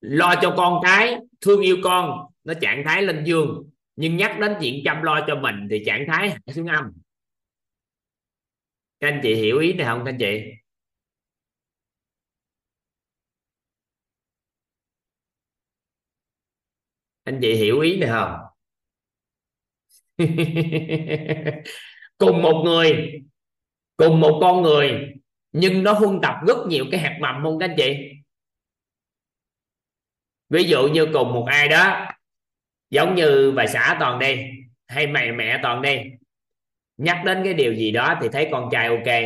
[0.01, 3.69] lo cho con cái, thương yêu con, nó trạng thái lên dương.
[3.95, 6.91] Nhưng nhắc đến chuyện chăm lo cho mình thì trạng thái xuống âm.
[8.99, 10.43] Các anh chị hiểu ý này không các anh chị?
[17.23, 18.35] Anh chị hiểu ý này không?
[22.17, 23.11] Cùng một người,
[23.97, 25.13] cùng một con người,
[25.51, 27.95] nhưng nó huân tập rất nhiều cái hạt mầm không các anh chị?
[30.49, 32.07] Ví dụ như cùng một ai đó,
[32.89, 34.45] giống như bà xã toàn đi,
[34.87, 35.99] hay mẹ mẹ toàn đi,
[36.97, 39.23] nhắc đến cái điều gì đó thì thấy con trai ok,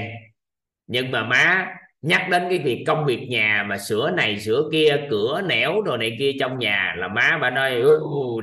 [0.87, 1.67] nhưng mà má
[2.05, 5.97] nhắc đến cái việc công việc nhà mà sửa này, sửa kia, cửa, nẻo đồ
[5.97, 7.81] này kia trong nhà là má bà nói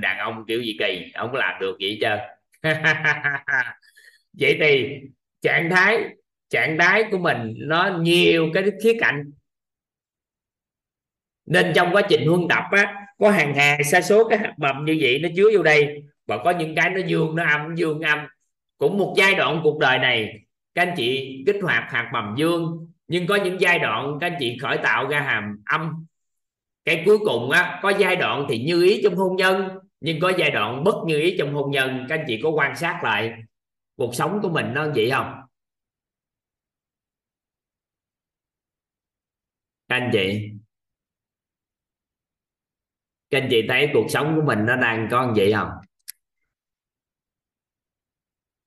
[0.00, 2.18] đàn ông kiểu gì kỳ không có làm được vậy chưa
[4.32, 4.88] vậy thì
[5.42, 6.04] trạng thái
[6.52, 9.30] trạng thái của mình nó nhiều cái khía cạnh.
[11.46, 14.84] Nên trong quá trình huân tập á, có hàng hà sa số cái hạt mầm
[14.84, 18.00] như vậy nó chứa vô đây, và có những cái nó dương nó âm dương
[18.00, 18.18] âm.
[18.78, 20.40] Cũng một giai đoạn cuộc đời này,
[20.74, 24.36] các anh chị kích hoạt hạt mầm dương nhưng có những giai đoạn các anh
[24.40, 26.06] chị khởi tạo ra hàm âm.
[26.84, 29.68] Cái cuối cùng á, có giai đoạn thì như ý trong hôn nhân,
[30.00, 32.06] nhưng có giai đoạn bất như ý trong hôn nhân.
[32.08, 33.32] Các anh chị có quan sát lại
[33.96, 35.32] cuộc sống của mình nó vậy không?
[39.88, 40.48] Các anh chị,
[43.30, 45.68] các anh chị thấy cuộc sống của mình nó đang có vậy không?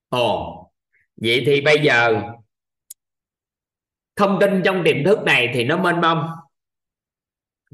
[0.09, 0.72] Ồ,
[1.15, 2.22] vậy thì bây giờ
[4.15, 6.27] thông tin trong tiềm thức này thì nó mênh mông.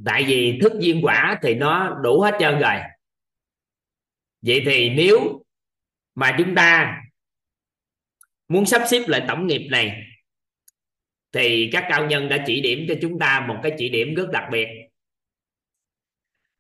[0.05, 2.76] Tại vì thức duyên quả thì nó đủ hết trơn rồi.
[4.41, 5.43] Vậy thì nếu
[6.15, 7.01] mà chúng ta
[8.47, 10.03] muốn sắp xếp lại tổng nghiệp này,
[11.31, 14.30] thì các cao nhân đã chỉ điểm cho chúng ta một cái chỉ điểm rất
[14.31, 14.68] đặc biệt.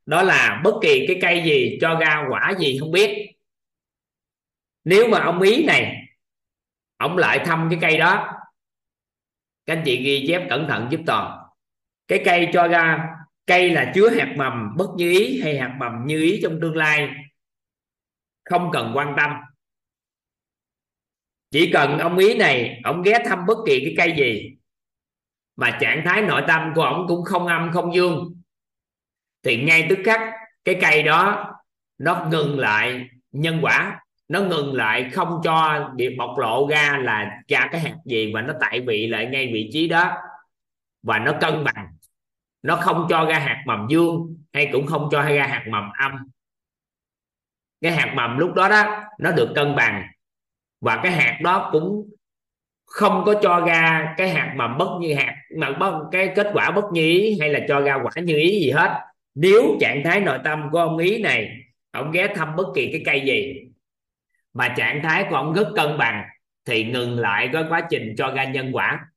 [0.05, 3.31] Đó là bất kỳ cái cây gì, cho ra quả gì không biết.
[4.83, 5.95] Nếu mà ông ý này,
[6.97, 8.37] ông lại thăm cái cây đó
[9.71, 11.39] các anh chị ghi chép cẩn thận giúp toàn.
[12.07, 13.07] Cái cây cho ra,
[13.45, 16.75] cây là chứa hạt mầm, bất như ý hay hạt mầm như ý trong tương
[16.75, 17.09] lai.
[18.45, 19.31] Không cần quan tâm.
[21.51, 24.57] Chỉ cần ông ý này, ông ghé thăm bất kỳ cái cây gì.
[25.55, 28.41] Mà trạng thái nội tâm của ông cũng không âm, không dương.
[29.43, 30.21] Thì ngay tức khắc,
[30.63, 31.53] cái cây đó,
[31.97, 33.99] nó ngừng lại, nhân quả
[34.31, 38.41] nó ngừng lại không cho việc bộc lộ ra là ra cái hạt gì và
[38.41, 40.11] nó tại vị lại ngay vị trí đó.
[41.03, 41.87] Và nó cân bằng.
[42.63, 46.11] Nó không cho ra hạt mầm dương hay cũng không cho ra hạt mầm âm.
[47.81, 50.03] Cái hạt mầm lúc đó đó, nó được cân bằng.
[50.81, 52.09] Và cái hạt đó cũng
[52.85, 56.71] không có cho ra cái hạt mầm bất như hạt mà bất, cái kết quả
[56.71, 59.01] bất như ý hay là cho ra quả như ý gì hết.
[59.35, 61.51] Nếu trạng thái nội tâm của ông ý này,
[61.91, 63.70] ông ghé thăm bất kỳ cái cây gì
[64.53, 66.23] mà trạng thái của ông rất cân bằng
[66.65, 69.07] thì ngừng lại cái quá trình cho ra nhân quả.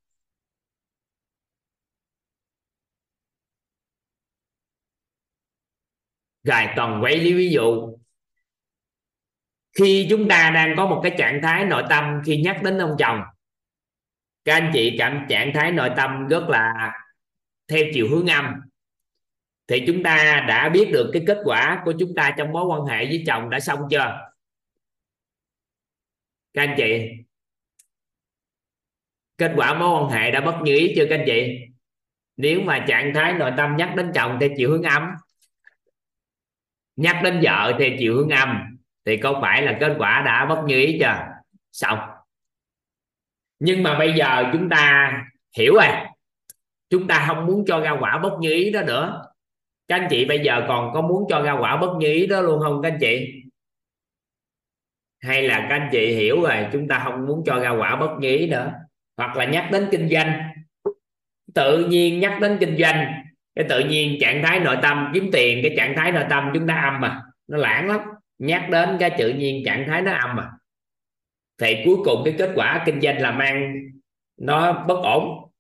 [6.43, 7.97] Rồi, toàn quay lý ví dụ.
[9.79, 12.97] Khi chúng ta đang có một cái trạng thái nội tâm khi nhắc đến ông
[12.99, 13.21] chồng,
[14.45, 16.93] các anh chị cảm trạng thái nội tâm rất là
[17.69, 18.55] theo chiều hướng âm.
[19.67, 22.85] Thì chúng ta đã biết được cái kết quả của chúng ta trong mối quan
[22.85, 24.34] hệ với chồng đã xong chưa?
[26.55, 27.11] Các anh chị,
[29.39, 31.59] kết quả mối quan hệ đã bất như ý chưa các anh chị?
[32.37, 35.03] Nếu mà trạng thái nội tâm nhắc đến chồng theo chiều hướng âm.
[36.97, 38.77] Nhắc đến vợ theo chiều hướng âm.
[39.05, 41.27] Thì có phải là kết quả đã bất như ý chưa?
[41.73, 41.99] Xong.
[43.59, 45.13] Nhưng mà bây giờ chúng ta
[45.59, 45.87] hiểu rồi.
[46.91, 49.23] Chúng ta không muốn cho ra quả bất như ý đó nữa.
[49.89, 52.41] Các anh chị bây giờ còn có muốn cho ra quả bất như ý đó
[52.41, 53.44] luôn không các anh chị?
[55.25, 58.11] Hay là các anh chị hiểu rồi, chúng ta không muốn cho ra quả bất
[58.21, 58.73] như nữa.
[59.17, 60.43] Hoặc là nhắc đến kinh doanh.
[61.55, 63.13] Tự nhiên nhắc đến kinh doanh,
[63.55, 66.67] cái tự nhiên trạng thái nội tâm, kiếm tiền, cái trạng thái nội tâm chúng
[66.67, 68.01] ta âm mà nó lãng lắm.
[68.39, 70.51] Nhắc đến cái tự nhiên trạng thái nó âm mà
[71.59, 73.75] thì cuối cùng cái kết quả kinh doanh làm ăn
[74.37, 75.51] nó bất ổn.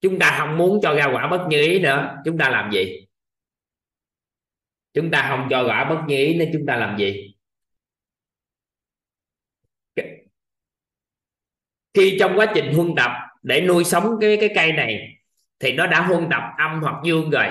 [0.00, 2.16] Chúng ta không muốn cho ra quả bất như ý nữa.
[2.24, 3.06] Chúng ta làm gì?
[4.94, 7.27] Chúng ta không cho quả bất như ý nên chúng ta làm gì?
[11.98, 13.10] Khi trong quá trình huân tập
[13.42, 15.08] để nuôi sống cái cái cây này,
[15.60, 17.46] thì nó đã huân tập âm hoặc dương rồi.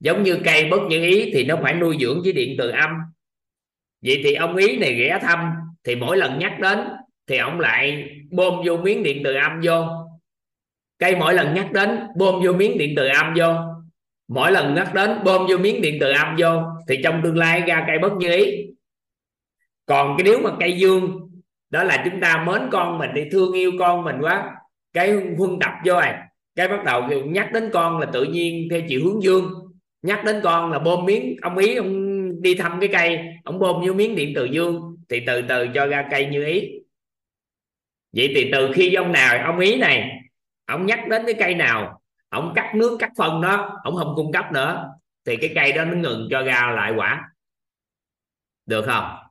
[0.00, 2.90] Giống như cây bất như ý thì nó phải nuôi dưỡng với điện từ âm.
[4.04, 5.52] Vậy thì ông ý này ghé thăm,
[5.84, 6.78] thì mỗi lần nhắc đến,
[7.26, 9.84] thì ông lại bơm vô miếng điện từ âm vô.
[10.98, 13.54] Cây mỗi lần nhắc đến, bơm vô miếng điện từ âm vô.
[14.28, 17.60] Mỗi lần nhắc đến, bơm vô miếng điện từ âm vô, thì trong tương lai
[17.60, 18.66] ra cây bất như ý.
[19.86, 21.31] Còn cái nếu mà cây dương
[21.72, 24.54] đó là chúng ta mến con mình đi, thương yêu con mình quá.
[24.92, 26.18] Cái huân tập vô này
[26.54, 29.52] cái bắt đầu nhắc đến con là tự nhiên theo chiều hướng dương.
[30.02, 33.76] Nhắc đến con là bơm miếng, ông ý, ông đi thăm cái cây, ông bơm
[33.86, 34.96] vô miếng điện từ dương.
[35.08, 36.70] Thì từ từ cho ra cây như ý.
[38.16, 40.10] Vậy thì từ khi ông nào, ông ý này,
[40.66, 44.32] ông nhắc đến cái cây nào, ông cắt nước, cắt phân đó, ông không cung
[44.32, 44.90] cấp nữa,
[45.26, 47.30] thì cái cây đó nó ngừng cho ra lại quả.
[48.66, 49.21] Được không?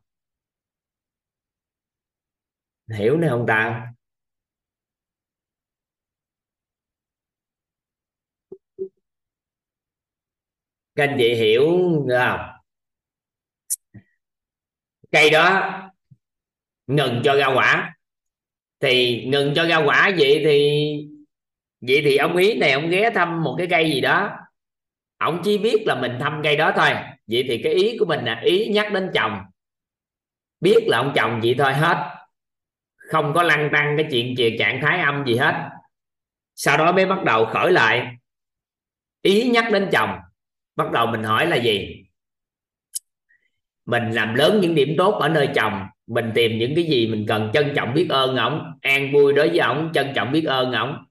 [2.98, 3.88] Hiểu nè ông ta
[10.96, 11.62] các anh chị hiểu
[12.10, 12.40] không?
[15.12, 15.72] Cây đó,
[16.88, 17.96] ngừng cho ra quả.
[18.80, 20.72] Thì ngừng cho ra quả, vậy thì
[21.82, 24.30] vậy thì ông ý này, ông ghé thăm một cái cây gì đó.
[25.18, 26.90] Ông chỉ biết là mình thăm cây đó thôi.
[27.28, 29.38] Vậy thì cái ý của mình là ý nhắc đến chồng.
[30.60, 32.21] Biết là ông chồng vậy thôi, hết
[33.12, 35.70] không có lăn tăng cái chuyện chuyện trạng thái âm gì hết.
[36.56, 38.18] Sau đó mới bắt đầu khởi lại.
[39.22, 40.20] Ý nhắc đến chồng,
[40.76, 42.06] bắt đầu mình hỏi là gì?
[43.86, 47.26] Mình làm lớn những điểm tốt ở nơi chồng, mình tìm những cái gì mình
[47.28, 50.72] cần trân trọng biết ơn ổng, an vui đối với ổng, trân trọng biết ơn
[50.72, 51.06] ổng.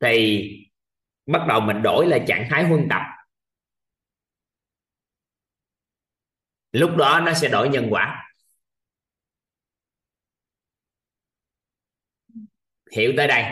[0.00, 0.50] Thì
[1.26, 3.02] bắt đầu mình đổi lại trạng thái huân tập.
[6.72, 8.27] Lúc đó nó sẽ đổi nhân quả.
[12.92, 13.44] hiểu tới đây.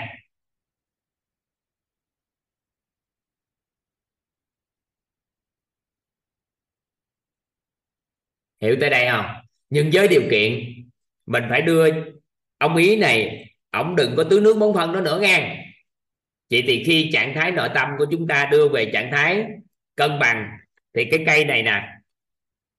[8.63, 9.27] Hiểu tới đây không?
[9.71, 10.61] Nhưng với điều kiện,
[11.27, 11.87] mình phải đưa
[12.59, 15.63] ông ý này ông đừng có tưới nước bốn phân đó nữa nghe.
[16.51, 19.45] Vậy thì khi trạng thái nội tâm của chúng ta đưa về trạng thái
[19.97, 20.49] cân bằng,
[20.95, 21.89] thì cái cây này nè,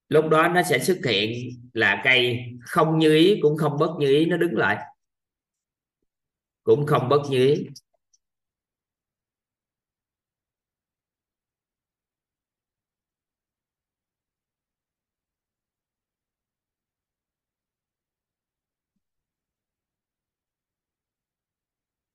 [0.09, 4.07] lúc đó nó sẽ xuất hiện là cây không như ý cũng không bất như
[4.07, 4.77] ý, nó đứng lại
[6.67, 7.67] cũng không bất như ý.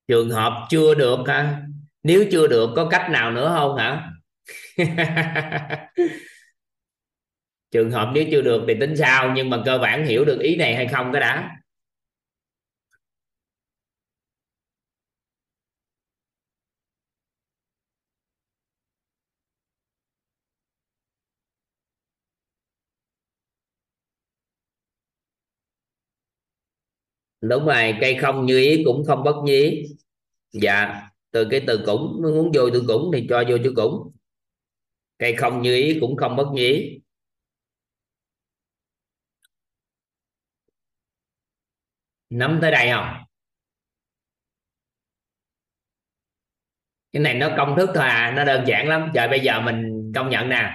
[0.08, 1.62] Trường hợp chưa được hả?
[2.02, 4.10] Nếu chưa được, có cách nào nữa không hả?
[7.70, 9.32] Trường hợp nếu chưa được thì tính sao?
[9.36, 11.50] Nhưng mà cơ bản hiểu được ý này hay không cái đã.
[27.43, 29.82] Đúng rồi cây không như ý cũng không bất như ý.
[30.52, 34.12] Dạ từ cái từ cũng muốn vô từ cũng thì cho vô chữ cũng.
[35.19, 37.01] Cây không như ý cũng không bất như ý.
[42.31, 43.06] Nắm tới đây không?
[47.12, 49.10] Cái này nó công thức thôi à nó đơn giản lắm.
[49.14, 50.73] Trời bây giờ mình công nhận nè.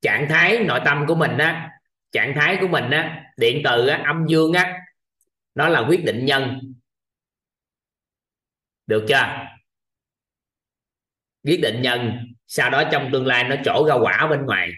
[0.00, 1.70] Trạng thái nội tâm của mình á
[2.12, 4.80] trạng thái của mình á điện từ á, âm dương á
[5.54, 6.74] nó là quyết định nhân.
[8.86, 9.46] Được chưa?
[11.44, 12.12] Quyết định nhân,
[12.46, 14.70] sau đó trong tương lai nó trổ ra quả bên ngoài.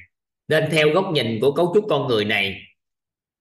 [0.48, 2.62] Nên theo góc nhìn của cấu trúc con người này,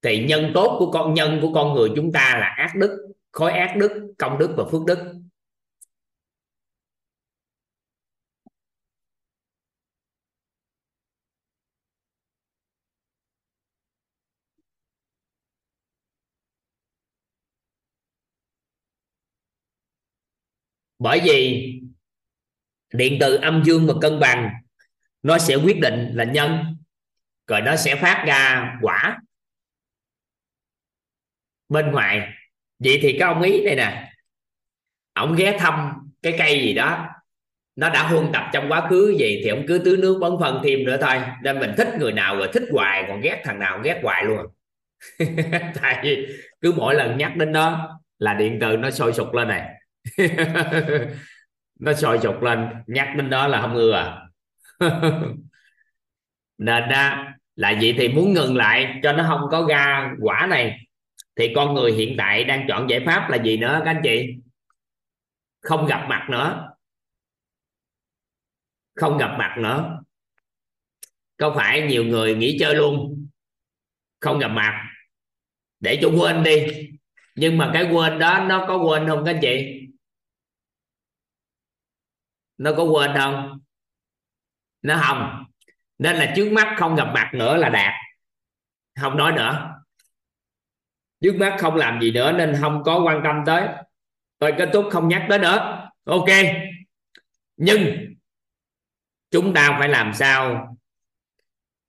[0.01, 3.51] thì nhân tốt của con, nhân của con người chúng ta là ác đức, khối
[3.51, 5.13] ác đức, công đức và phước đức.
[20.99, 21.71] Bởi vì
[22.93, 24.49] điện từ âm dương mà cân bằng,
[25.23, 26.77] nó sẽ quyết định là nhân,
[27.47, 29.19] rồi nó sẽ phát ra quả
[31.69, 32.29] bên ngoài.
[32.79, 34.11] Vậy thì cái ông ý này nè,
[35.13, 35.91] ông ghé thăm
[36.21, 37.07] cái cây gì đó,
[37.75, 40.61] nó đã huân tập trong quá khứ gì thì ông cứ tưới nước bón phân
[40.63, 41.21] thêm nữa thôi.
[41.43, 44.45] Nên mình thích người nào rồi thích hoài, còn ghét thằng nào ghét hoài luôn.
[45.81, 46.27] Tại vì
[46.61, 49.69] cứ mỗi lần nhắc đến nó là điện từ nó sôi sục lên này.
[51.79, 54.21] nó sôi sục lên, nhắc đến đó là không ưa à
[56.57, 57.25] nên đó
[57.55, 60.87] là vậy thì muốn ngừng lại cho nó không có ra quả này,
[61.35, 64.35] thì con người hiện tại đang chọn giải pháp là gì nữa, các anh chị?
[65.61, 66.71] Không gặp mặt nữa.
[68.95, 70.01] Không gặp mặt nữa.
[71.37, 73.27] Có phải nhiều người nghỉ chơi luôn?
[74.19, 74.85] Không gặp mặt.
[75.79, 76.67] Để cho quên đi.
[77.35, 79.74] Nhưng mà cái quên đó nó có quên không, các anh chị?
[82.57, 83.59] Nó có quên không?
[84.81, 85.45] Nó không.
[85.97, 87.93] Nên là trước mắt không gặp mặt nữa là đạt.
[89.01, 89.71] Không nói nữa.
[91.21, 93.67] Trước mắt không làm gì nữa nên không có quan tâm tới.
[94.37, 95.89] Tôi kết thúc không nhắc tới nữa.
[96.03, 96.29] Ok.
[97.57, 98.13] Nhưng
[99.31, 100.71] chúng ta phải làm sao?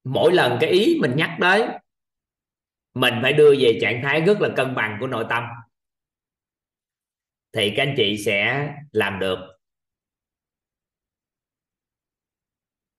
[0.05, 1.69] Mỗi lần cái ý mình nhắc tới,
[2.95, 5.45] mình phải đưa về trạng thái rất là cân bằng của nội tâm.
[7.53, 9.56] Thì các anh chị sẽ làm được.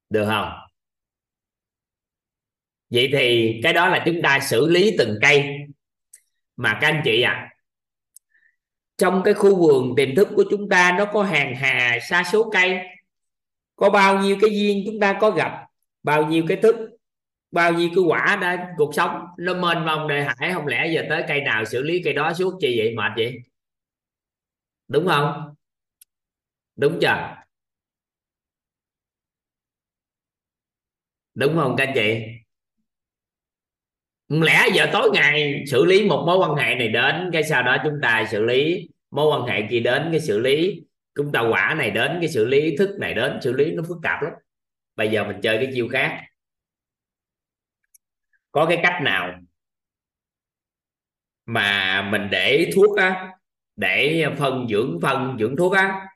[0.10, 0.52] Được không?
[2.90, 5.50] Vậy thì cái đó là chúng ta xử lý từng cây.
[6.56, 7.50] Mà các anh chị à
[8.98, 12.50] trong cái khu vườn tiềm thức của chúng ta nó có hàng hà, sa số
[12.50, 12.80] cây.
[13.76, 15.66] Có bao nhiêu cái duyên chúng ta có gặp,
[16.04, 16.76] bao nhiêu cái thức,
[17.52, 19.26] bao nhiêu cái quả đã cuộc sống.
[19.38, 22.34] Nó mênh mông đề hải không lẽ giờ tới cây nào xử lý cây đó
[22.34, 23.38] suốt chi vậy, mệt vậy?
[24.88, 25.56] Đúng không?
[26.76, 27.37] Đúng chưa?
[31.38, 32.24] Đúng không các anh chị?
[34.28, 37.78] Lẽ giờ tối ngày xử lý một mối quan hệ này đến cái sau đó
[37.84, 40.82] chúng ta xử lý mối quan hệ kia đến cái xử lý
[41.16, 43.98] chúng ta quả này đến cái xử lý thức này đến xử lý nó phức
[44.04, 44.34] tạp lắm.
[44.96, 46.22] Bây giờ mình chơi cái chiêu khác.
[48.52, 49.40] Có cái cách nào
[51.46, 53.32] mà mình để thuốc á
[53.76, 56.08] để phân dưỡng phân dưỡng thuốc á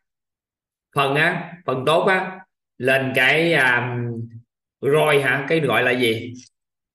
[0.95, 2.39] phân á phân tốt á
[2.77, 4.00] lên cái um,
[4.89, 5.45] rồi hả?
[5.49, 6.33] Cái gọi là gì?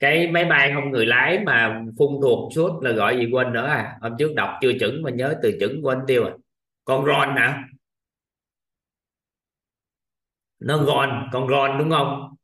[0.00, 3.66] Cái máy bay không người lái mà phun thuộc suốt là gọi gì quên nữa
[3.66, 3.98] à?
[4.00, 6.32] Hôm trước đọc chưa chuẩn mà nhớ từ chuẩn quên tiêu à.
[6.84, 7.64] Con ron hả?
[10.58, 12.36] Nó ron, con ron đúng không?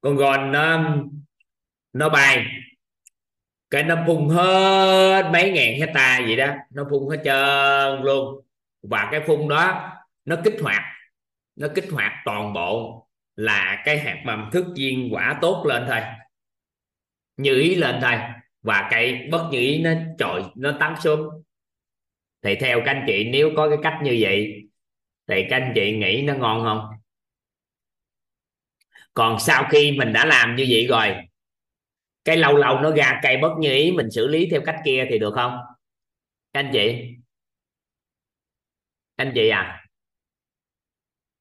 [0.00, 0.94] Con ron nó
[1.92, 2.46] nó bay.
[3.70, 6.54] Cái nó phun hết mấy ngàn hecta vậy đó.
[6.70, 8.44] Nó phun hết trơn luôn.
[8.82, 9.92] Và cái phun đó,
[10.24, 10.82] nó kích hoạt.
[11.56, 13.07] Nó kích hoạt toàn bộ
[13.38, 16.00] là cái hạt mầm thức duyên quả tốt lên thôi.
[17.36, 18.14] Như ý lên thôi.
[18.62, 21.44] Và cây bất như ý nó trội nó tăng xuống.
[22.42, 24.62] Thì theo các anh chị, nếu có cái cách như vậy,
[25.28, 26.98] thì các anh chị nghĩ nó ngon không?
[29.14, 31.16] Còn sau khi mình đã làm như vậy rồi,
[32.24, 35.06] cái lâu lâu nó ra cây bất như ý, mình xử lý theo cách kia
[35.10, 35.58] thì được không?
[36.52, 37.14] Các anh chị?
[39.16, 39.77] Anh chị à?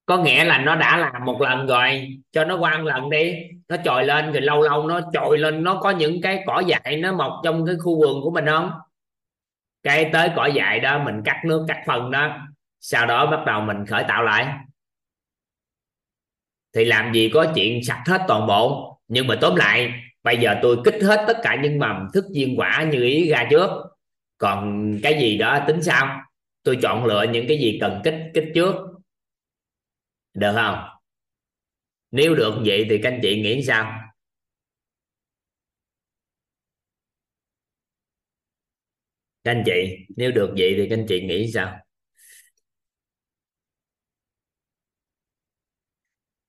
[0.07, 3.35] Có nghĩa là nó đã làm một lần rồi cho nó qua một lần đi.
[3.69, 6.97] Nó trồi lên rồi lâu lâu nó trồi lên nó có những cái cỏ dại
[7.01, 8.71] nó mọc trong cái khu vườn của mình không?
[9.83, 12.37] Cái tới cỏ dại đó mình cắt nước cắt phân đó
[12.79, 14.47] sau đó bắt đầu mình khởi tạo lại.
[16.75, 18.93] Thì làm gì có chuyện sạch hết toàn bộ.
[19.07, 19.93] Nhưng mà tóm lại
[20.23, 23.47] bây giờ tôi kích hết tất cả những mầm thức viên quả như ý ra
[23.49, 23.69] trước.
[24.37, 26.21] Còn cái gì đó tính sao?
[26.63, 28.75] Tôi chọn lựa những cái gì cần kích kích trước
[30.37, 30.77] được không?
[32.11, 34.01] Nếu được vậy thì các anh chị nghĩ sao?
[39.43, 41.79] Các anh chị, nếu được vậy thì các anh chị nghĩ sao?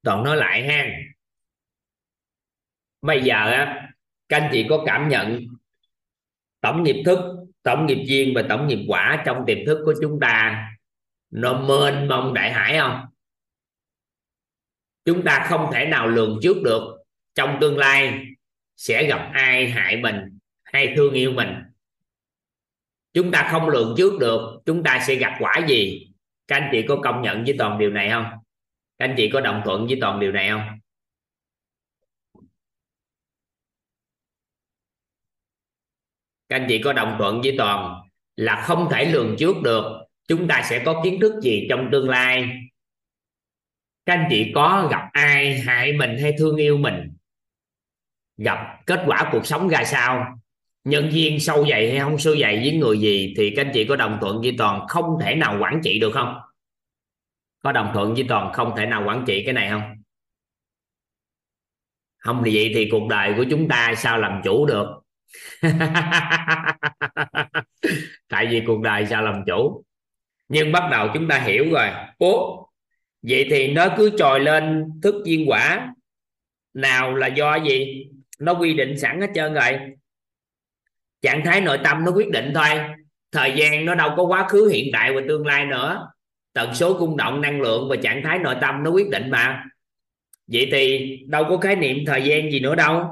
[0.03, 0.87] Toàn nói lại ha.
[3.03, 3.89] Bây giờ á,
[4.29, 5.41] các anh chị có cảm nhận
[6.61, 7.19] tổng nghiệp thức,
[7.63, 10.67] tổng nghiệp duyên và tổng nghiệp quả trong tiềm thức của chúng ta
[11.31, 13.01] nó mênh mông đại hải không?
[15.09, 17.05] Chúng ta không thể nào lường trước được
[17.35, 18.25] trong tương lai
[18.77, 21.49] sẽ gặp ai hại mình hay thương yêu mình.
[23.13, 26.11] Chúng ta không lường trước được chúng ta sẽ gặp quả gì.
[26.47, 28.25] Các anh chị có công nhận với toàn điều này không?
[28.99, 30.79] Các anh chị có đồng thuận với toàn điều này không?
[36.49, 38.01] Các anh chị có đồng thuận với toàn
[38.37, 42.09] là không thể lường trước được chúng ta sẽ có kiến thức gì trong tương
[42.09, 42.49] lai
[44.09, 47.13] các anh chị có gặp ai hại mình hay thương yêu mình?
[48.37, 50.39] Gặp kết quả cuộc sống ra sao?
[50.85, 53.35] Nhân viên sâu dày hay không sâu dày với người gì?
[53.37, 56.11] Thì các anh chị có đồng thuận với toàn không thể nào quản trị được
[56.15, 56.39] không?
[57.63, 59.83] Có đồng thuận với toàn không thể nào quản trị cái này không?
[62.19, 64.87] Không thì vậy thì cuộc đời của chúng ta sao làm chủ được?
[68.29, 69.85] Tại vì cuộc đời sao làm chủ?
[70.49, 71.89] Nhưng bắt đầu chúng ta hiểu rồi.
[72.19, 72.68] Ố
[73.29, 75.95] vậy thì nó cứ trồi lên thức viên quả.
[76.75, 78.07] Nào là do gì?
[78.39, 79.79] Nó quy định sẵn hết trơn rồi.
[81.23, 82.69] Trạng thái nội tâm nó quyết định thôi.
[83.33, 86.09] Thời gian nó đâu có quá khứ, hiện tại và tương lai nữa.
[86.53, 89.65] Tần số cung động, năng lượng và trạng thái nội tâm nó quyết định mà.
[90.47, 93.05] Vậy thì đâu có khái niệm thời gian gì nữa đâu.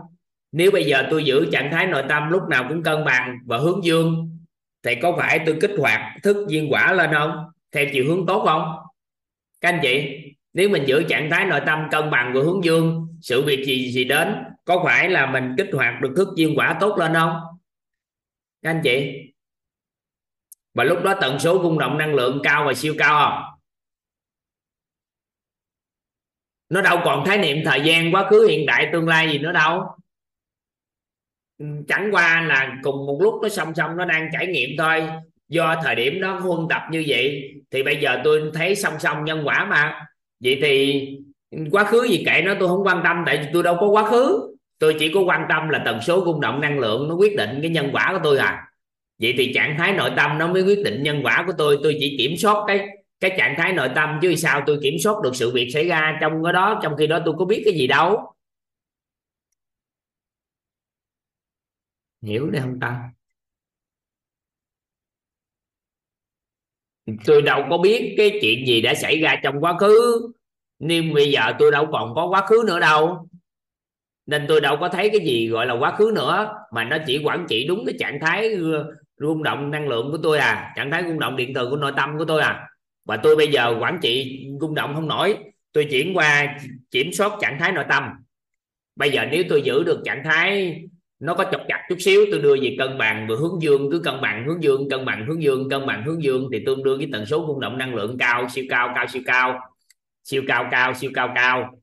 [0.52, 3.58] Nếu bây giờ tôi giữ trạng thái nội tâm lúc nào cũng cân bằng và
[3.58, 4.38] hướng dương,
[4.82, 7.44] thì có phải tôi kích hoạt thức viên quả lên không?
[7.72, 8.85] Theo chiều hướng tốt không?
[9.66, 10.22] Các anh chị,
[10.52, 13.92] nếu mình giữ trạng thái nội tâm cân bằng của hướng dương, sự việc gì
[13.92, 17.40] gì đến, có phải là mình kích hoạt được thức duyên quả tốt lên không?
[18.62, 19.22] Các anh chị.
[20.74, 23.58] Và lúc đó tần số rung động năng lượng cao và siêu cao không?
[26.68, 29.52] Nó đâu còn khái niệm thời gian quá khứ, hiện tại tương lai gì nữa
[29.52, 29.84] đâu.
[31.88, 35.08] Chẳng qua là cùng một lúc nó song song, nó đang trải nghiệm thôi
[35.48, 39.24] do thời điểm đó huân tập như vậy, thì bây giờ tôi thấy song song
[39.24, 40.06] nhân quả mà.
[40.40, 41.08] Vậy thì
[41.70, 44.10] quá khứ gì kệ nó tôi không quan tâm, tại vì tôi đâu có quá
[44.10, 44.52] khứ.
[44.78, 47.58] Tôi chỉ có quan tâm là tần số rung động năng lượng nó quyết định
[47.62, 48.68] cái nhân quả của tôi à.
[49.18, 51.78] Vậy thì trạng thái nội tâm nó mới quyết định nhân quả của tôi.
[51.82, 52.88] Tôi chỉ kiểm soát cái
[53.20, 56.18] cái trạng thái nội tâm chứ sao tôi kiểm soát được sự việc xảy ra
[56.20, 58.32] trong cái đó, trong khi đó tôi có biết cái gì đâu.
[62.22, 63.10] Hiểu đấy không ta?
[67.24, 70.20] Tôi đâu có biết cái chuyện gì đã xảy ra trong quá khứ.
[70.78, 73.28] Nhưng bây giờ tôi đâu còn có quá khứ nữa đâu.
[74.26, 77.20] Nên tôi đâu có thấy cái gì gọi là quá khứ nữa, mà nó chỉ
[77.24, 80.72] quản trị đúng cái trạng thái ờ, rung động năng lượng của tôi à.
[80.76, 82.68] Trạng thái rung động điện từ của nội tâm của tôi à.
[83.04, 85.36] Và tôi bây giờ quản trị rung động không nổi.
[85.72, 86.58] Tôi chuyển qua
[86.90, 88.04] kiểm soát trạng thái nội tâm.
[88.96, 90.80] Bây giờ nếu tôi giữ được trạng thái
[91.20, 93.98] nó có chọc chặt chút xíu, tôi đưa về cân bằng vừa hướng dương, cứ
[93.98, 96.98] cân bằng, hướng dương, cân bằng, hướng dương, cân bằng, hướng dương, thì tương đương
[96.98, 99.60] với tần số rung động năng lượng cao, siêu cao cao, siêu cao
[100.26, 101.78] siêu cao cao, siêu cao cao.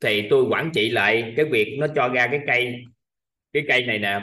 [0.00, 2.74] Thì tôi quản trị lại cái việc nó cho ra cái cây
[3.52, 4.20] cái cây này nè.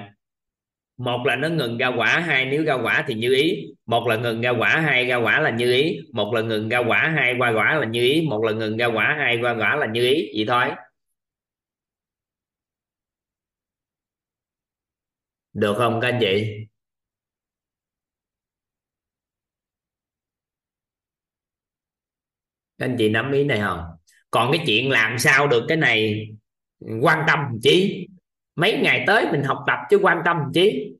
[0.97, 3.65] Một là nó ngừng ra quả, hai nếu ra quả thì như ý.
[3.85, 5.99] Một là ngừng ra quả, hai ra quả là như ý.
[6.13, 8.21] Một là ngừng ra quả, hai qua quả là như ý.
[8.29, 10.31] Một là ngừng ra quả, hai qua quả là như ý.
[10.35, 10.65] Vậy thôi.
[15.55, 16.65] Được không các anh chị?
[22.77, 23.79] Các anh chị nắm ý này không?
[24.31, 26.27] Còn cái chuyện làm sao được cái này
[27.01, 28.07] quan tâm chí
[28.55, 30.91] mấy ngày tới mình học tập chứ quan tâm chí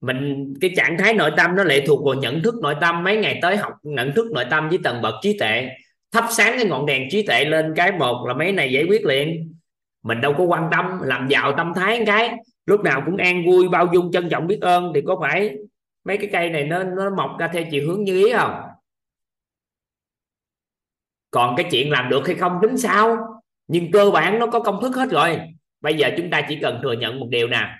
[0.00, 3.04] mình, cái trạng thái nội tâm nó lệ thuộc vào nhận thức nội tâm.
[3.04, 5.68] Mấy ngày tới học nhận thức nội tâm với tầng bậc trí tuệ.
[6.10, 9.04] Thắp sáng cái ngọn đèn trí tuệ lên cái một là mấy này giải quyết
[9.04, 9.54] liền.
[10.02, 12.30] Mình đâu có quan tâm, làm giàu tâm thái cái
[12.68, 14.92] lúc nào cũng an vui, bao dung, trân trọng biết ơn.
[14.94, 15.56] Thì có phải
[16.04, 18.62] mấy cái cây này nó nó mọc ra theo chiều hướng như ý không?
[21.30, 23.16] Còn cái chuyện làm được hay không tính sao?
[23.66, 25.40] Nhưng cơ bản nó có công thức hết rồi.
[25.80, 27.78] Bây giờ chúng ta chỉ cần thừa nhận một điều nè.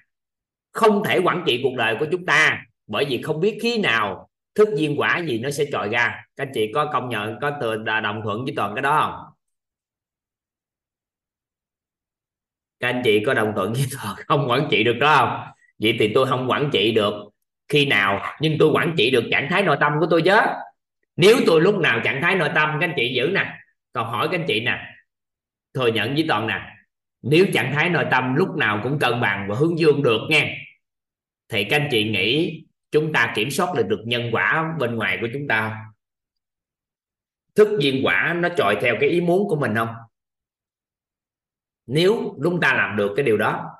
[0.72, 4.28] Không thể quản trị cuộc đời của chúng ta bởi vì không biết khí nào
[4.54, 6.24] thức duyên quả gì nó sẽ trồi ra.
[6.36, 9.27] Các chị có công nhận, có từ đồng thuận với toàn cái đó không?
[12.80, 14.50] Các anh chị có đồng thuận với toàn không?
[14.50, 15.52] Quản trị được đó không?
[15.78, 17.14] Vậy thì tôi không quản trị được
[17.68, 20.36] khi nào, nhưng tôi quản trị được trạng thái nội tâm của tôi chứ.
[21.16, 23.54] Nếu tôi lúc nào trạng thái nội tâm, các anh chị giữ nè.
[23.92, 24.78] Còn hỏi các anh chị nè.
[25.74, 26.60] Thừa nhận với toàn nè.
[27.22, 30.58] Nếu trạng thái nội tâm lúc nào cũng cân bằng và hướng dương được nghe,
[31.48, 35.18] thì các anh chị nghĩ chúng ta kiểm soát được được nhân quả bên ngoài
[35.20, 35.76] của chúng ta
[37.54, 39.88] thức duyên quả nó trội theo cái ý muốn của mình không?
[41.88, 43.70] Nếu chúng ta làm được cái điều đó,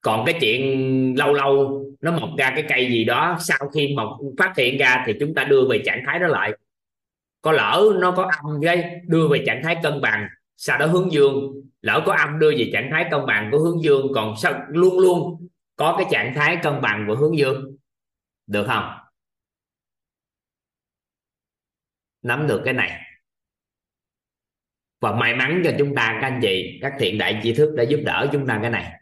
[0.00, 4.18] còn cái chuyện lâu lâu nó mọc ra cái cây gì đó, sau khi mọc,
[4.38, 6.52] phát hiện ra thì chúng ta đưa về trạng thái đó lại.
[7.42, 11.12] Có lỡ nó có âm gây đưa về trạng thái cân bằng, sau đó hướng
[11.12, 11.52] dương.
[11.80, 14.98] Lỡ có âm đưa về trạng thái cân bằng của hướng dương, còn sao luôn
[14.98, 17.76] luôn có cái trạng thái cân bằng của hướng dương.
[18.46, 18.98] Được không?
[22.22, 23.03] Nắm được cái này
[25.04, 27.82] và may mắn cho chúng ta, các anh chị, các thiện đại tri thức đã
[27.82, 29.00] giúp đỡ chúng ta cái này.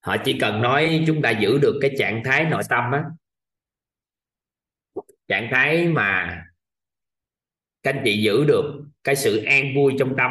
[0.00, 3.04] Họ chỉ cần nói chúng ta giữ được cái trạng thái nội tâm á.
[5.28, 6.42] Trạng thái mà
[7.82, 10.30] các anh chị giữ được cái sự an vui trong tâm.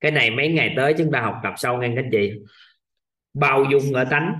[0.00, 2.32] Cái này mấy ngày tới chúng ta học tập sâu nghe các anh chị.
[3.34, 4.38] Bao dung ở tánh.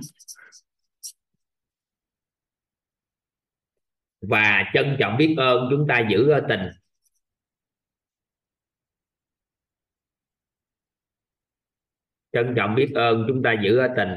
[4.21, 6.82] Và trân trọng biết ơn chúng ta giữ ở tình.
[12.33, 14.09] Trân trọng biết ơn chúng ta giữ ở tình.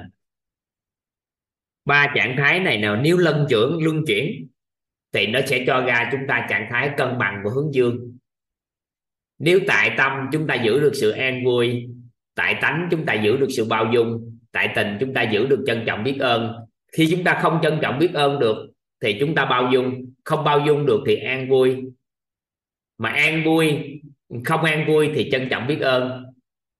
[1.85, 4.49] Ba trạng thái này nào, nếu lân trưởng, luân chuyển,
[5.13, 8.17] thì nó sẽ cho ra chúng ta trạng thái cân bằng và hướng dương.
[9.39, 11.87] Nếu tại tâm chúng ta giữ được sự an vui,
[12.35, 15.65] tại tánh chúng ta giữ được sự bao dung, tại tình chúng ta giữ được
[15.67, 16.53] trân trọng biết ơn,
[16.93, 18.73] khi chúng ta không trân trọng biết ơn được,
[19.03, 21.77] thì chúng ta bao dung, không bao dung được thì an vui.
[22.99, 23.79] Mà an vui,
[24.45, 26.26] không an vui thì trân trọng biết ơn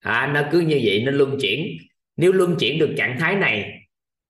[0.07, 1.79] à, nó cứ như vậy nó luân chuyển.
[2.17, 3.81] Nếu luân chuyển được trạng thái này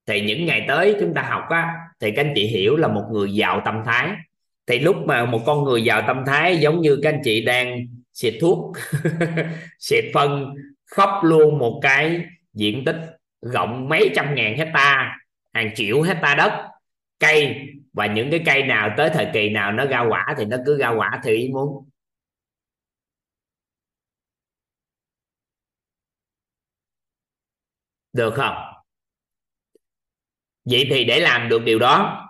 [0.06, 3.04] thì những ngày tới chúng ta học á thì các anh chị hiểu là một
[3.12, 4.08] người giàu tâm thái.
[4.66, 7.86] Thì lúc mà một con người giàu tâm thái giống như các anh chị đang
[8.12, 8.72] xịt thuốc
[9.78, 10.54] xịt phân
[10.86, 12.20] khóc luôn một cái
[12.54, 13.00] diện tích
[13.42, 15.18] rộng mấy trăm ngàn hecta
[15.54, 16.52] hàng triệu hecta đất
[17.20, 17.56] cây.
[17.92, 20.78] Và những cái cây nào tới thời kỳ nào nó ra quả thì nó cứ
[20.78, 21.88] ra quả thì ý muốn.
[28.16, 28.54] Được không?
[30.64, 32.22] Vậy thì để làm được điều đó,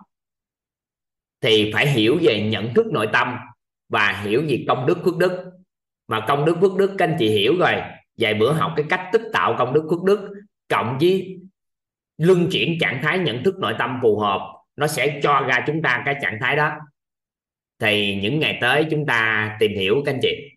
[1.40, 3.36] thì phải hiểu về nhận thức nội tâm
[3.89, 5.52] và hiểu về công đức phước đức.
[6.08, 7.74] Mà công đức phước đức, các anh chị hiểu rồi.
[8.18, 10.34] Vài bữa học cái cách tích tạo công đức phước đức,
[10.68, 11.39] cộng với
[12.18, 14.40] luân chuyển trạng thái nhận thức nội tâm phù hợp,
[14.76, 16.73] nó sẽ cho ra chúng ta cái trạng thái đó.
[17.78, 20.50] Thì những ngày tới chúng ta tìm hiểu, các anh chị.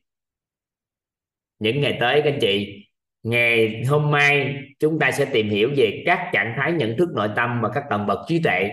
[1.59, 2.78] Những ngày tới, các anh chị
[3.23, 7.29] ngày hôm mai, chúng ta sẽ tìm hiểu về các trạng thái nhận thức nội
[7.35, 8.69] tâm và các tầng bậc trí tuệ.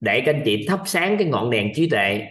[0.00, 2.26] Để các anh chị thắp sáng cái ngọn đèn trí tuệ,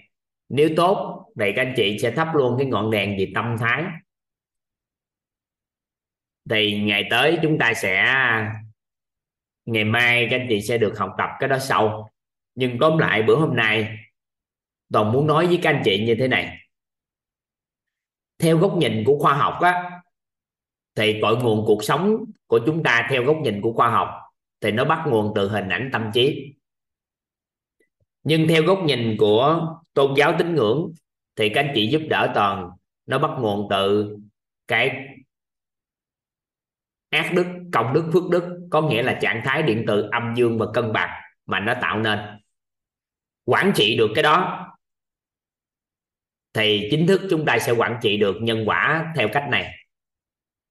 [0.49, 3.83] nếu tốt thì các anh chị sẽ thắp luôn cái ngọn đèn về tâm thái.
[6.49, 8.05] Thì ngày tới chúng ta sẽ,
[9.65, 12.09] ngày mai các anh chị sẽ được học tập cái đó sâu
[12.55, 13.97] nhưng tóm lại, bữa hôm nay,
[14.91, 16.57] toàn muốn nói với các anh chị như thế này.
[18.39, 19.92] Theo góc nhìn của khoa học á
[20.95, 24.09] thì cội nguồn cuộc sống của chúng ta theo góc nhìn của khoa học
[24.61, 26.53] thì nó bắt nguồn từ hình ảnh tâm trí.
[28.23, 30.93] Nhưng theo góc nhìn của tôn giáo tín ngưỡng
[31.35, 32.69] thì các anh chị giúp đỡ toàn,
[33.05, 34.15] nó bắt nguồn từ
[34.67, 35.07] cái
[37.09, 40.57] ác đức, công đức, phước đức, có nghĩa là trạng thái điện từ âm dương
[40.57, 42.19] và cân bằng mà nó tạo nên.
[43.45, 44.69] Quản trị được cái đó
[46.53, 49.82] thì chính thức chúng ta sẽ quản trị được nhân quả theo cách này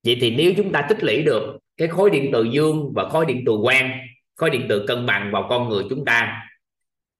[0.04, 3.26] vậy thì nếu chúng ta tích lũy được cái khối điện từ dương và khối
[3.26, 4.00] điện từ quang,
[4.34, 6.48] khối điện từ cân bằng vào con người chúng ta,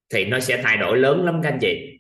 [0.09, 1.99] thì nó sẽ thay đổi lớn lắm các anh chị.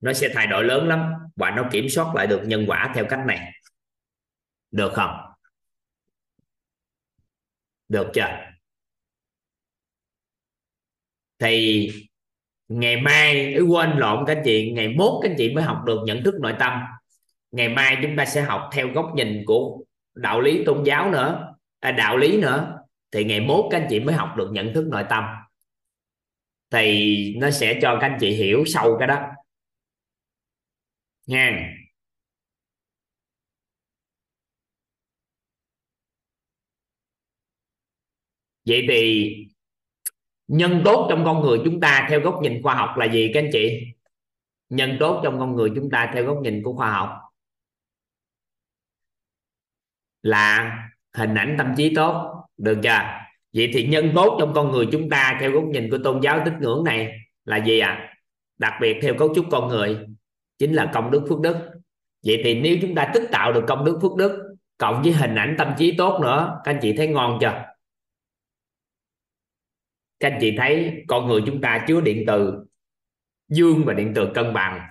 [0.00, 3.04] Nó sẽ thay đổi lớn lắm và nó kiểm soát lại được nhân quả theo
[3.08, 3.52] cách này.
[4.70, 5.16] Được không?
[7.88, 8.46] Được chưa?
[11.38, 11.90] Thì
[12.68, 15.98] ngày mai, quên lộn các anh chị, ngày mốt các anh chị mới học được
[16.06, 16.80] nhận thức nội tâm
[17.56, 21.54] ngày mai chúng ta sẽ học theo góc nhìn của đạo lý tôn giáo nữa
[21.80, 22.78] à, đạo lý nữa.
[23.10, 25.24] Thì ngày mốt các anh chị mới học được nhận thức nội tâm.
[26.70, 29.20] Thì nó sẽ cho các anh chị hiểu sâu cái đó.
[31.26, 31.72] Nha.
[38.64, 39.32] Vậy thì
[40.48, 43.40] nhân tốt trong con người chúng ta theo góc nhìn khoa học là gì các
[43.40, 43.80] anh chị?
[44.68, 47.25] Nhân tốt trong con người chúng ta theo góc nhìn của khoa học
[50.26, 50.78] là
[51.14, 53.00] hình ảnh tâm trí tốt, được chưa?
[53.52, 56.42] Vậy thì nhân tốt trong con người chúng ta theo góc nhìn của tôn giáo
[56.44, 57.12] tín ngưỡng này
[57.44, 57.88] là gì ạ?
[57.88, 58.12] À?
[58.58, 59.98] đặc biệt theo cấu trúc con người,
[60.58, 61.56] chính là công đức phước đức.
[62.26, 65.34] Vậy thì nếu chúng ta tích tạo được công đức phước đức, cộng với hình
[65.34, 67.64] ảnh tâm trí tốt nữa, các anh chị thấy ngon chưa?
[70.20, 72.64] Các anh chị thấy con người chúng ta chứa điện từ
[73.48, 74.86] dương và điện từ cân bằng.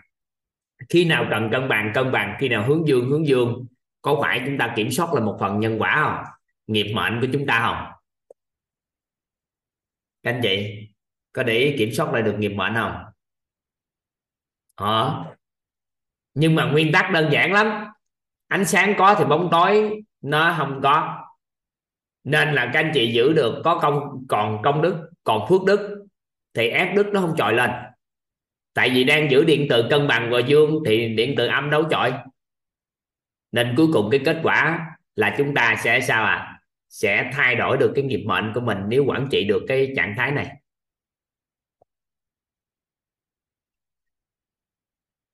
[0.90, 3.66] Khi nào cần cân bằng cân bằng, khi nào hướng dương hướng dương
[4.06, 6.34] có phải chúng ta kiểm soát là một phần nhân quả không?
[6.68, 7.92] Nghiệp mệnh của chúng ta không?
[10.24, 10.88] Các anh chị,
[11.34, 13.04] có để ý kiểm soát lại được nghiệp mệnh không?
[14.76, 15.26] Ờ
[16.34, 17.86] nhưng mà nguyên tắc đơn giản lắm.
[18.48, 21.26] Ánh sáng có thì bóng tối, nó không có.
[22.24, 26.06] Nên là các anh chị giữ được có công, còn công đức, còn phước đức,
[26.54, 27.72] thì ác đức nó không trội lên.
[28.74, 31.84] Tại vì đang giữ điện từ cân bằng và dương thì điện từ âm đấu
[31.90, 32.14] chọi
[33.56, 37.78] nên cuối cùng cái kết quả là chúng ta sẽ sao à sẽ thay đổi
[37.78, 40.62] được cái nghiệp mệnh của mình nếu quản trị được cái trạng thái này.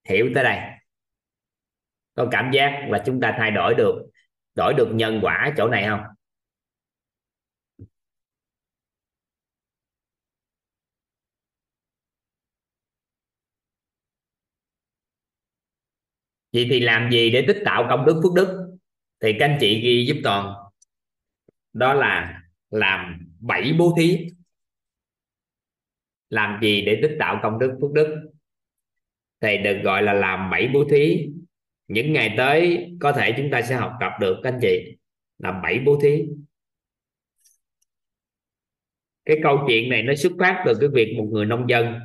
[0.09, 0.59] Hiểu tới đây.
[2.16, 4.09] Có cảm giác là chúng ta thay đổi được
[4.56, 6.01] đổi được nhân quả chỗ này không?
[16.53, 18.77] Vậy thì làm gì để tích tạo công đức phước đức?
[19.21, 20.53] Thì các anh chị ghi giúp toàn.
[21.73, 24.27] Đó là làm bảy bố thí.
[26.30, 28.31] Làm gì để tích tạo công đức phước đức?
[29.41, 31.27] Thì được gọi là làm bảy bố thí.
[31.88, 34.97] Những ngày tới có thể chúng ta sẽ học tập được, các anh chị.
[35.38, 36.23] Làm bảy bố thí.
[39.25, 41.99] Cái câu chuyện này nó xuất phát từ cái việc một người nông dân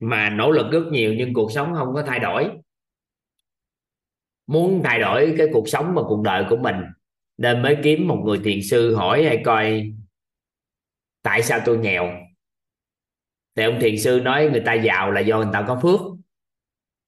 [0.00, 2.50] mà nỗ lực rất nhiều nhưng cuộc sống không có thay đổi.
[4.46, 6.76] Muốn thay đổi cái cuộc sống và cuộc đời của mình,
[7.36, 9.92] nên mới kiếm một người thiền sư hỏi hay coi
[11.22, 12.12] tại sao tôi nghèo.
[13.56, 16.00] Thì ông thiền sư nói người ta giàu là do người ta có phước.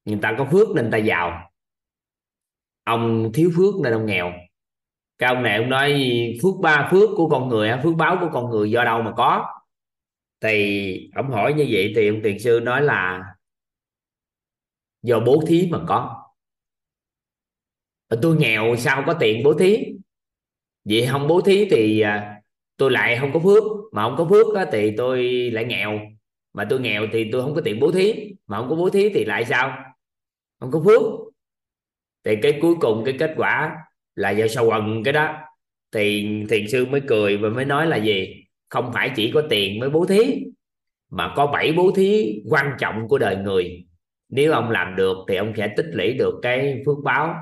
[0.05, 1.51] Người ta có phước nên người ta giàu.
[2.85, 4.33] Ông thiếu phước nên ông nghèo.
[5.19, 6.05] Cái ông này ông nói
[6.43, 9.62] phước ba phước của con người phước báo của con người do đâu mà có?
[10.43, 13.23] Thì ông hỏi như vậy thì ông thiền sư nói là
[15.03, 16.23] do bố thí mà có.
[18.23, 19.79] Tôi nghèo sao có tiền bố thí?
[20.85, 22.41] Vậy không bố thí thì à,
[22.77, 23.63] tôi lại không có phước.
[23.93, 26.01] Mà không có phước thì tôi lại nghèo.
[26.53, 28.35] Mà tôi nghèo thì tôi không có tiền bố thí.
[28.47, 29.95] Mà không có bố thí thì lại sao?
[30.61, 31.03] Không có phước.
[32.25, 33.77] Thì cái cuối cùng, cái kết quả
[34.15, 35.37] là do sao quần cái đó.
[35.93, 38.42] Thì thiền sư mới cười và mới nói là gì?
[38.73, 40.45] Không phải chỉ có tiền mới bố thí,
[41.11, 43.87] mà có bảy bố thí quan trọng của đời người.
[44.29, 47.35] Nếu ông làm được thì ông sẽ tích lũy được cái phước báo.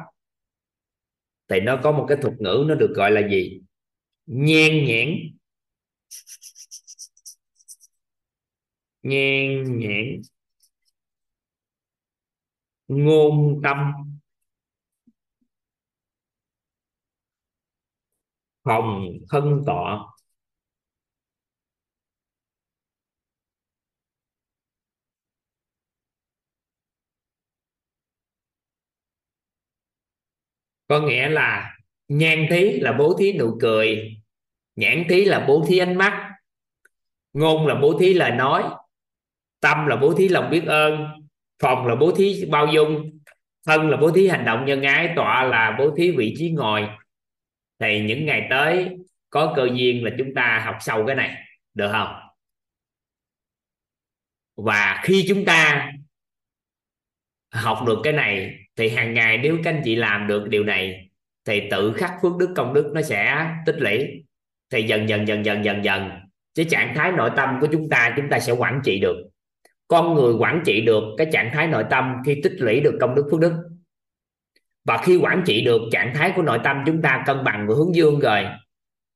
[1.48, 3.60] Thì nó có một cái thuật ngữ, nó được gọi là gì?
[4.26, 5.08] Nhan nhãn.
[9.02, 10.22] Nhan nhãn.
[12.88, 13.92] Ngôn tâm.
[18.64, 19.98] Phòng thân tọa.
[30.90, 31.76] Có nghĩa là
[32.08, 34.16] nhan thí là bố thí nụ cười,
[34.76, 36.30] nhãn thí là bố thí ánh mắt,
[37.32, 38.64] ngôn là bố thí lời nói,
[39.60, 41.06] tâm là bố thí lòng biết ơn,
[41.62, 43.18] phòng là bố thí bao dung,
[43.66, 46.88] thân là bố thí hành động nhân ái, tọa là bố thí vị trí ngồi.
[47.78, 48.96] Thì những ngày tới,
[49.30, 51.36] có cơ duyên là chúng ta học sâu cái này,
[51.74, 52.16] được không?
[54.56, 55.92] Và khi chúng ta
[57.52, 61.10] học được cái này thì hàng ngày nếu các anh chị làm được điều này
[61.44, 64.24] thì tự khắc phước đức công đức nó sẽ tích lũy.
[64.72, 66.10] Thì dần dần dần dần dần dần
[66.54, 69.16] cái trạng thái nội tâm của chúng ta chúng ta sẽ quản trị được.
[69.88, 73.14] Con người quản trị được cái trạng thái nội tâm khi tích lũy được công
[73.14, 73.52] đức phước đức.
[74.84, 77.74] Và khi quản trị được trạng thái của nội tâm chúng ta cân bằng và
[77.74, 78.46] hướng dương rồi,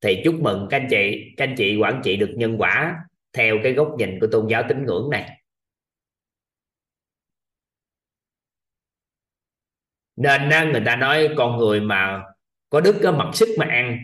[0.00, 2.96] thì chúc mừng các anh chị, các anh chị quản trị được nhân quả
[3.32, 5.40] theo cái góc nhìn của tôn giáo tín ngưỡng này.
[10.16, 12.24] Nên người ta nói con người mà
[12.70, 13.98] có đức có mặc sức mà ăn.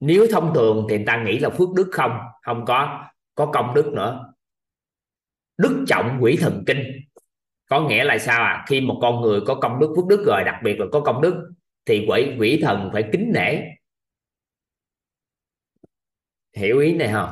[0.00, 2.18] Nếu thông thường thì người ta nghĩ là phước đức không?
[2.42, 3.08] Không có.
[3.34, 4.32] Có công đức nữa.
[5.58, 6.82] Đức trọng quỷ thần kinh.
[7.68, 8.64] Có nghĩa là sao à?
[8.68, 11.22] Khi một con người có công đức, phước đức rồi, đặc biệt là có công
[11.22, 11.50] đức,
[11.84, 13.60] thì quỷ quỷ thần phải kính nể.
[16.56, 17.30] Hiểu ý này không?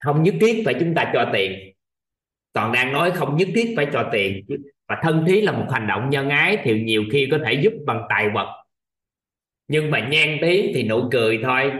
[0.00, 1.72] Không nhất thiết phải chúng ta cho tiền.
[2.52, 4.44] Toàn đang nói không nhất thiết phải cho tiền.
[4.88, 7.72] Và thân thí là một hành động nhân ái thì nhiều khi có thể giúp
[7.86, 8.64] bằng tài vật.
[9.68, 11.72] Nhưng mà nhan tí thì nụ cười thôi.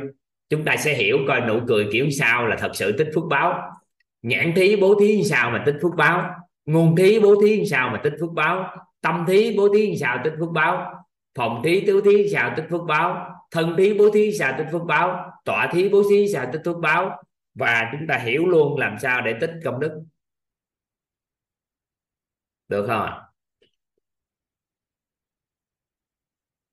[0.49, 3.73] Chúng ta sẽ hiểu coi nụ cười kiểu sao là thật sự tích phước báo.
[4.23, 6.31] Nhãn thí bố thí sao mà tích phước báo?
[6.67, 8.77] Ngôn thí bố thí sao mà tích phước báo?
[9.01, 10.95] Tâm thí bố thí sao tích phước báo?
[11.35, 13.37] Phòng thí tứ thí sao tích phước báo?
[13.51, 15.31] Thân thí bố thí sao tích phước báo?
[15.45, 17.23] Tọa thí bố thí sao tích phước báo?
[17.55, 20.03] Và chúng ta hiểu luôn làm sao để tích công đức.
[22.69, 23.23] Được không ạ?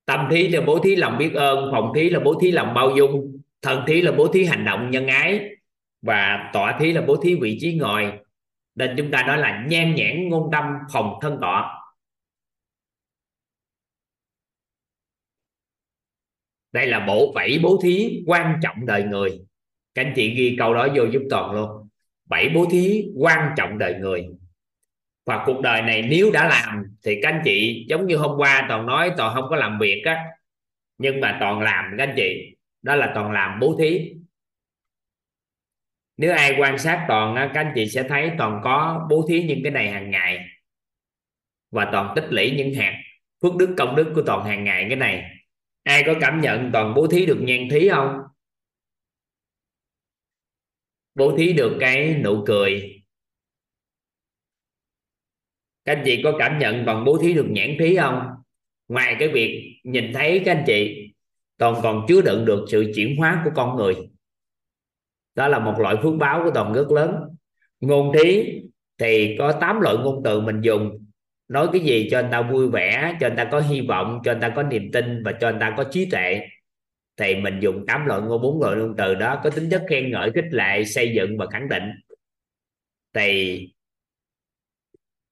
[0.06, 2.92] Tâm thí là bố thí lòng biết ơn, phòng thí là bố thí lòng bao
[2.98, 5.50] dung, thân thí là bố thí hành động nhân ái,
[6.02, 8.20] và tọa thí là bố thí vị trí ngồi.
[8.76, 11.74] Nên chúng ta nói là nhan nhãn ngôn tâm phòng thân tọa.
[16.72, 19.47] Đây là bộ bảy bố thí quan trọng đời người
[19.98, 21.90] các anh chị ghi câu đó vô giúp toàn luôn.
[22.26, 24.28] Bảy bố thí quan trọng đời người.
[25.26, 28.66] Và cuộc đời này nếu đã làm thì các anh chị, giống như hôm qua
[28.70, 30.26] toàn nói toàn không có làm việc á,
[30.98, 32.56] nhưng mà toàn làm các anh chị.
[32.82, 34.14] Đó là toàn làm bố thí.
[36.18, 39.60] Nếu ai quan sát toàn các anh chị sẽ thấy toàn có bố thí những
[39.64, 40.46] cái này hàng ngày.
[41.72, 43.02] Và toàn tích lũy những hạt
[43.42, 45.24] phước đức công đức của toàn hàng ngày cái này.
[45.84, 48.18] Ai có cảm nhận toàn bố thí được nhan thí không?
[51.18, 53.02] Bố thí được cái nụ cười.
[55.86, 58.22] Các anh chị có cảm nhận toàn bố thí được nhãn thí không?
[58.88, 61.12] Ngoài cái việc nhìn thấy các anh chị
[61.58, 63.96] toàn còn chứa đựng được sự chuyển hóa của con người.
[65.36, 67.16] Đó là một loại phước báo của toàn rất lớn.
[67.80, 68.44] Ngôn thí
[68.98, 71.06] thì có 8 loại ngôn từ mình dùng.
[71.48, 74.32] Nói cái gì cho anh ta vui vẻ, cho anh ta có hy vọng, cho
[74.32, 76.48] anh ta có niềm tin và cho anh ta có trí tuệ
[77.18, 80.12] thì mình dùng tám loại ngôn, bốn loại ngôn từ đó, có tính chất khen
[80.12, 81.84] ngợi, khích lệ, xây dựng và khẳng định.
[83.14, 83.62] Thì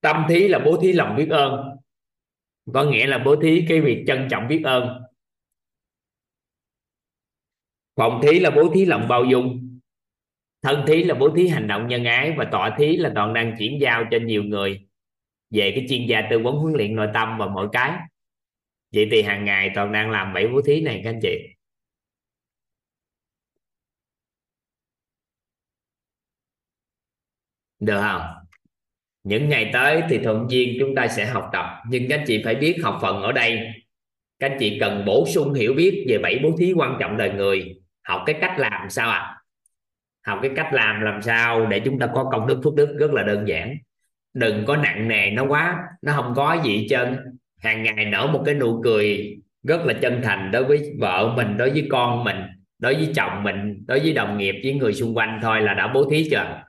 [0.00, 1.76] tâm thí là bố thí lòng biết ơn,
[2.74, 5.02] có nghĩa là bố thí cái việc trân trọng biết ơn.
[7.96, 9.78] Phòng thí là bố thí lòng bao dung,
[10.62, 13.54] thân thí là bố thí hành động nhân ái và tọa thí là toàn đang
[13.58, 14.86] chuyển giao cho nhiều người
[15.50, 17.98] về cái chuyên gia tư vấn huấn luyện nội tâm và mọi cái.
[18.94, 21.55] Vậy thì hàng ngày toàn đang làm bảy bố thí này các anh chị.
[27.80, 28.22] Được không?
[29.24, 32.42] Những ngày tới thì thuận duyên chúng ta sẽ học tập, nhưng các anh chị
[32.44, 33.58] phải biết học phần ở đây.
[34.38, 37.30] Các anh chị cần bổ sung hiểu biết về bảy bố thí quan trọng đời
[37.30, 37.74] người.
[38.02, 39.18] Học cái cách làm sao ạ?
[39.18, 39.36] À?
[40.26, 43.12] học cái cách làm làm sao để chúng ta có công đức, phước đức rất
[43.12, 43.76] là đơn giản.
[44.34, 47.16] Đừng có nặng nề nó quá, nó không có gì hết trơn.
[47.62, 51.56] Hàng ngày nở một cái nụ cười rất là chân thành đối với vợ mình,
[51.56, 52.36] đối với con mình,
[52.78, 55.88] đối với chồng mình, đối với đồng nghiệp, với người xung quanh thôi là đã
[55.94, 56.62] bố thí chưa?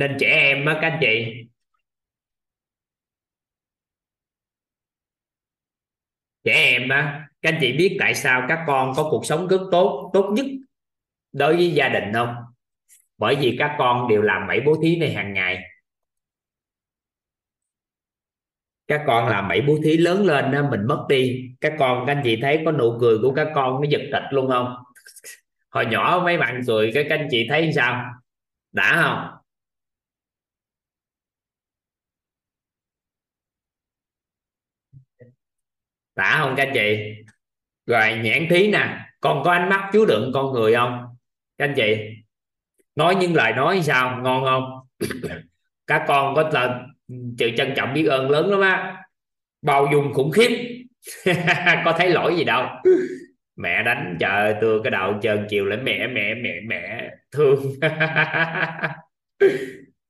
[0.00, 1.44] Nên trẻ em á các anh chị.
[6.44, 9.60] Trẻ em á các anh chị biết tại sao các con có cuộc sống rất
[9.72, 10.46] tốt tốt nhất
[11.32, 12.34] đối với gia đình không?
[13.18, 15.62] Bởi vì các con đều làm bảy bố thí này hàng ngày.
[18.86, 21.50] Các con làm bảy bố thí lớn lên đó, mình mất đi.
[21.60, 24.22] Các con các anh chị thấy có nụ cười của các con nó giật tịch
[24.30, 24.74] luôn không?
[25.70, 28.04] Hồi nhỏ mấy bạn cười cái các anh chị thấy sao?
[28.72, 29.39] Đã không?
[36.16, 37.14] Đã không các anh chị?
[37.86, 38.98] Rồi, nhãn thí nè.
[39.20, 41.04] Con có ánh mắt chứa đựng con người không?
[41.58, 41.96] Các anh chị?
[42.96, 44.20] Nói những lời nói sao?
[44.22, 44.64] Ngon không?
[45.86, 46.80] Các con có là
[47.38, 48.96] sự trân trọng biết ơn lớn lắm á.
[49.62, 50.82] Bao dung khủng khiếp.
[51.84, 52.66] Có thấy lỗi gì đâu.
[53.56, 57.62] Mẹ đánh trời tôi cái đầu trơn chiều lại mẹ mẹ mẹ mẹ thương.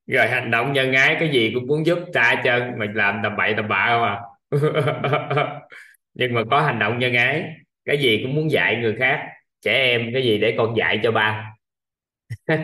[0.06, 3.36] Rồi hành động nhân ái, cái gì cũng muốn giúp cha chân mình làm tầm
[3.36, 4.20] bậy tầm bạ không à?
[6.20, 7.44] nhưng mà có hành động nhân ái
[7.84, 9.28] cái gì cũng muốn dạy người khác
[9.60, 11.54] trẻ em cái gì để con dạy cho ba.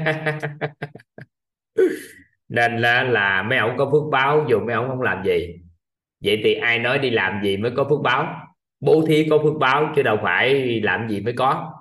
[2.48, 5.60] Nên là, là mấy ông có phước báo dù mấy ông không làm gì.
[6.20, 8.48] Vậy thì ai nói đi làm gì mới có phước báo?
[8.80, 11.72] Bố thí có phước báo chứ đâu phải làm gì mới có.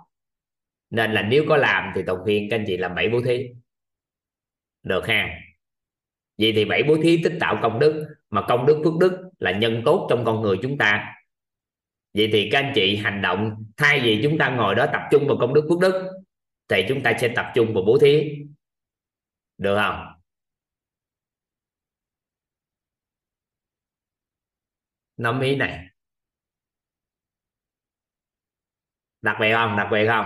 [0.89, 3.49] Nên là nếu có làm thì tổng khuyên các anh chị làm bảy bố thí.
[4.83, 5.39] Được ha?
[6.37, 9.51] Vậy thì bảy bố thí tích tạo công đức mà công đức phước đức là
[9.51, 11.15] nhân tốt trong con người chúng ta
[12.15, 15.27] vậy thì các anh chị hành động, thay vì chúng ta ngồi đó tập trung
[15.27, 16.11] vào công đức phước đức,
[16.67, 18.31] thì chúng ta sẽ tập trung vào bố thí.
[19.57, 20.05] Được không?
[25.17, 25.87] Nắm ý này.
[29.21, 29.77] Đặc biệt không?
[29.77, 30.25] Đặc biệt không?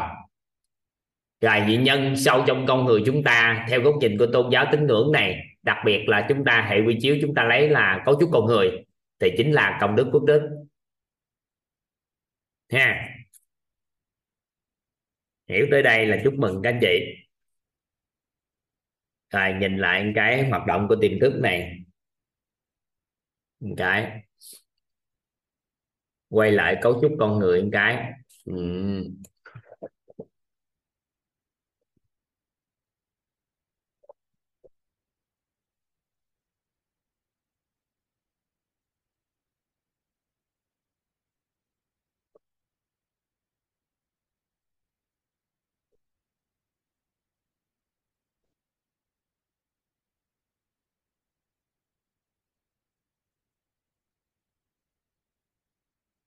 [1.41, 4.65] Rồi, vị nhân sâu trong con người chúng ta, theo góc nhìn của tôn giáo
[4.71, 8.03] tín ngưỡng này, đặc biệt là chúng ta hệ quy chiếu, chúng ta lấy là
[8.05, 8.85] cấu trúc con người,
[9.19, 10.58] thì chính là công đức phước đức
[12.69, 13.09] ha.
[15.47, 16.87] Hiểu tới đây là chúc mừng các anh chị.
[19.29, 21.79] Rồi, nhìn lại cái hoạt động của tiềm thức này.
[23.59, 24.21] Một cái.
[26.29, 28.11] Quay lại cấu trúc con người một cái.
[28.45, 28.53] Ừ.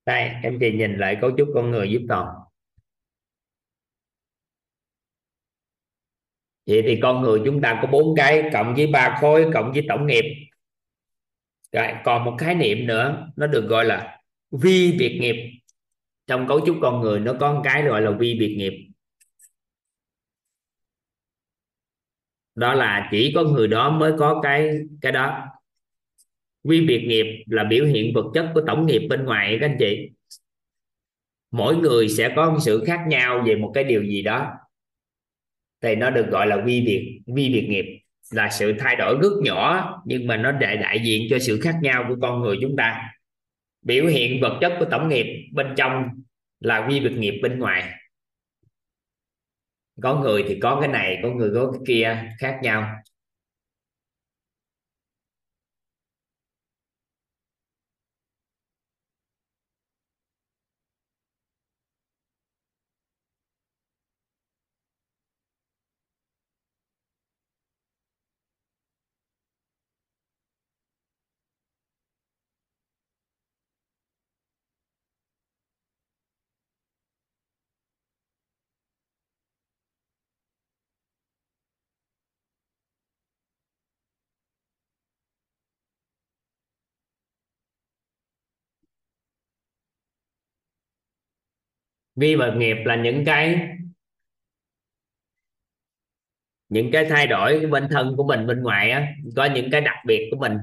[0.05, 2.27] đây, em chị nhìn lại cấu trúc con người giúp toàn
[6.65, 9.85] vậy thì con người chúng ta có bốn cái, cộng với ba khối, cộng với
[9.89, 10.23] tổng nghiệp.
[11.71, 14.19] Rồi, còn một khái niệm nữa, nó được gọi là
[14.51, 15.35] vi biệt nghiệp.
[16.27, 18.73] Trong cấu trúc con người, nó có một cái gọi là vi biệt nghiệp.
[22.55, 24.69] Đó là chỉ có người đó mới có cái
[25.01, 25.47] cái đó
[26.63, 29.75] vi biệt nghiệp là biểu hiện vật chất của tổng nghiệp bên ngoài các anh
[29.79, 30.09] chị.
[31.51, 34.51] Mỗi người sẽ có một sự khác nhau về một cái điều gì đó.
[35.81, 37.85] Thì nó được gọi là vi biệt vi biệt nghiệp
[38.31, 41.75] là sự thay đổi rất nhỏ, nhưng mà nó đại đại diện cho sự khác
[41.81, 43.11] nhau của con người chúng ta.
[43.81, 46.09] Biểu hiện vật chất của tổng nghiệp bên trong
[46.59, 47.89] là vi biệt nghiệp bên ngoài.
[50.01, 52.95] Có người thì có cái này, có người có cái kia, khác nhau.
[92.15, 93.69] Vi và nghiệp là những cái
[96.69, 99.95] những cái thay đổi bên thân của mình, bên ngoài á, có những cái đặc
[100.05, 100.57] biệt của mình.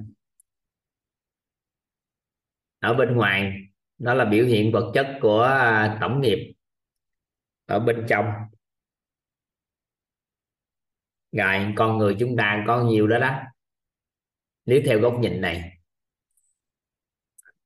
[2.79, 3.53] Ở bên ngoài,
[3.99, 6.55] đó là biểu hiện vật chất của à, tổng nghiệp
[7.67, 8.25] ở bên trong.
[11.33, 13.41] Rồi, con người chúng ta có nhiều đó đó.
[14.65, 15.79] Nếu theo góc nhìn này,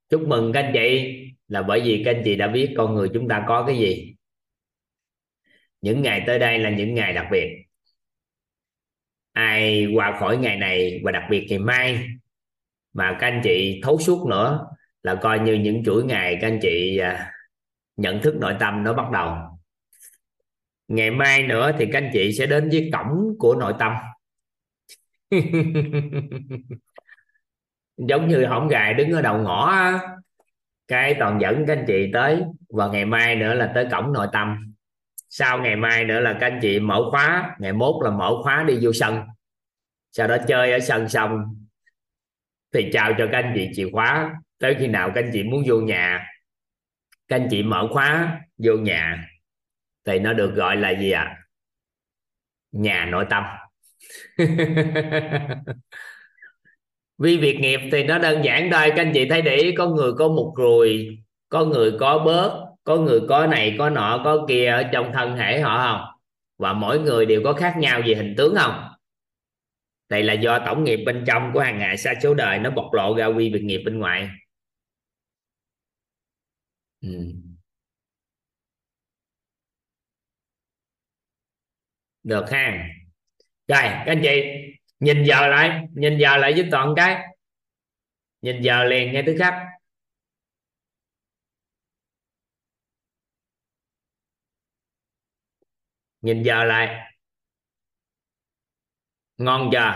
[0.08, 3.10] chúc mừng các anh chị là bởi vì các anh chị đã biết con người
[3.14, 4.14] chúng ta có cái gì.
[5.80, 7.64] Những ngày tới đây là những ngày đặc biệt.
[9.32, 12.06] Ai qua khỏi ngày này và đặc biệt ngày mai
[12.92, 14.66] mà các anh chị thấu suốt nữa
[15.02, 17.32] là coi như những chuỗi ngày các anh chị à,
[17.96, 19.36] nhận thức nội tâm nó bắt đầu.
[20.88, 23.92] Ngày mai nữa thì các anh chị sẽ đến với cổng của nội tâm.
[27.96, 29.90] Giống như hổng gài đứng ở đầu ngõ
[30.88, 34.26] cái toàn dẫn các anh chị tới, và ngày mai nữa là tới cổng nội
[34.32, 34.74] tâm.
[35.28, 38.64] Sau ngày mai nữa là các anh chị mở khóa, ngày mốt là mở khóa
[38.68, 39.20] đi vô sân.
[40.12, 41.56] Sau đó chơi ở sân xong,
[42.72, 44.34] thì chào cho các anh chị chìa khóa.
[44.58, 46.26] Tới khi nào các anh chị muốn vô nhà,
[47.28, 49.28] các anh chị mở khóa vô nhà,
[50.04, 51.22] thì nó được gọi là gì ạ?
[51.22, 51.44] À?
[52.74, 53.44] nhà nội tâm.
[57.18, 58.90] vi việc nghiệp thì nó đơn giản thôi.
[58.96, 61.18] Các anh chị thấy để ý, có người có một ruồi,
[61.48, 65.36] có người có bớt, có người có này, có nọ, có kia ở trong thân
[65.36, 66.20] thể họ không?
[66.58, 68.88] Và mỗi người đều có khác nhau về hình tướng không?
[70.08, 72.92] Đây là do tổng nghiệp bên trong của hàng ngày, sa số đời, nó bộc
[72.94, 74.28] lộ ra quy việc nghiệp bên ngoài.
[77.02, 77.08] Ừ.
[82.22, 82.88] được ha.
[83.68, 84.42] Rồi, các anh chị
[85.04, 87.24] nhìn giờ lại, nhìn giờ lại giúp toàn cái.
[88.42, 89.54] Nhìn giờ liền nghe thứ khắc.
[96.22, 97.14] Nhìn giờ lại.
[99.38, 99.94] Ngon chưa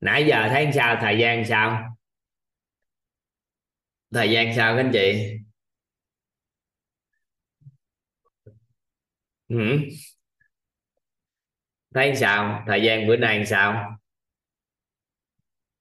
[0.00, 0.96] nãy giờ thấy sao?
[1.00, 1.96] Thời gian sao?
[4.12, 5.36] Thời gian sao các anh chị?
[9.48, 9.90] Ừ.
[11.94, 12.64] thấy sao?
[12.66, 13.99] Thời gian bữa nay sao?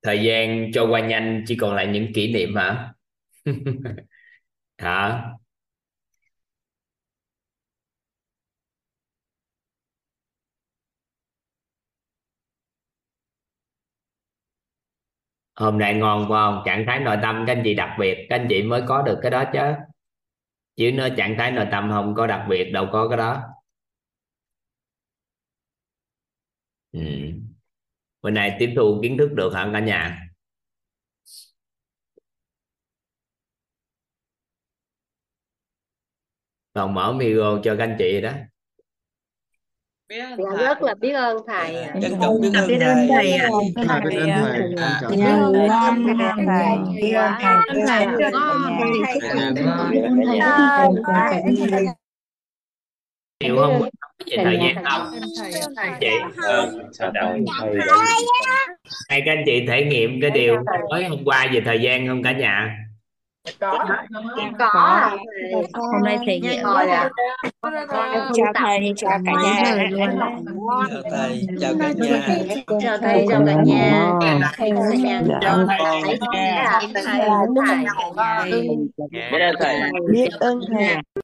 [0.04, 2.94] Thời gian trôi qua nhanh chỉ còn lại những kỷ niệm hả?
[4.78, 5.36] Hả?
[15.56, 16.62] Hôm nay ngon phải không?
[16.66, 19.20] Trạng thái nội tâm các anh chị đặc biệt, các anh chị mới có được
[19.22, 19.60] cái đó chứ.
[20.76, 23.42] Chứ nó trạng thái nội tâm không có đặc biệt, đâu có cái đó.
[26.92, 27.00] Ừ
[28.22, 30.26] bữa nay tiếp thu kiến thức được hả cả nhà
[36.74, 38.32] còn mở micro cho các anh chị đó
[40.10, 41.96] dạ rất là biết ơn thầy ạ.
[42.02, 43.50] trân trọng biết ơn biết ơn thầy thầy ạ
[43.88, 47.34] À, biết ơn thầy trọng biết Dạ, ơn thầy biết ơn thầy thầy biết ơn
[47.88, 49.92] thầy Dạ, ngon.
[49.92, 51.86] biết ơn thầy biết ơn thầy
[53.44, 53.82] hiểu không
[54.26, 55.12] về thời gian không
[56.00, 56.08] chị
[59.10, 62.24] hay các anh chị thể nghiệm cái điều mới hôm qua về thời gian không
[62.24, 62.78] cả nhà
[63.60, 63.86] có
[64.60, 65.10] có
[65.74, 67.10] hôm nay thể nghiệm rồi ạ
[68.14, 72.26] em chào thầy chào cả nhà chào thầy chào cả nhà
[72.82, 74.12] chào thầy chào cả nhà
[74.58, 75.80] thầy cả nhà chào thầy
[79.12, 79.76] biết ơn thầy
[80.12, 80.96] biết ơn thầy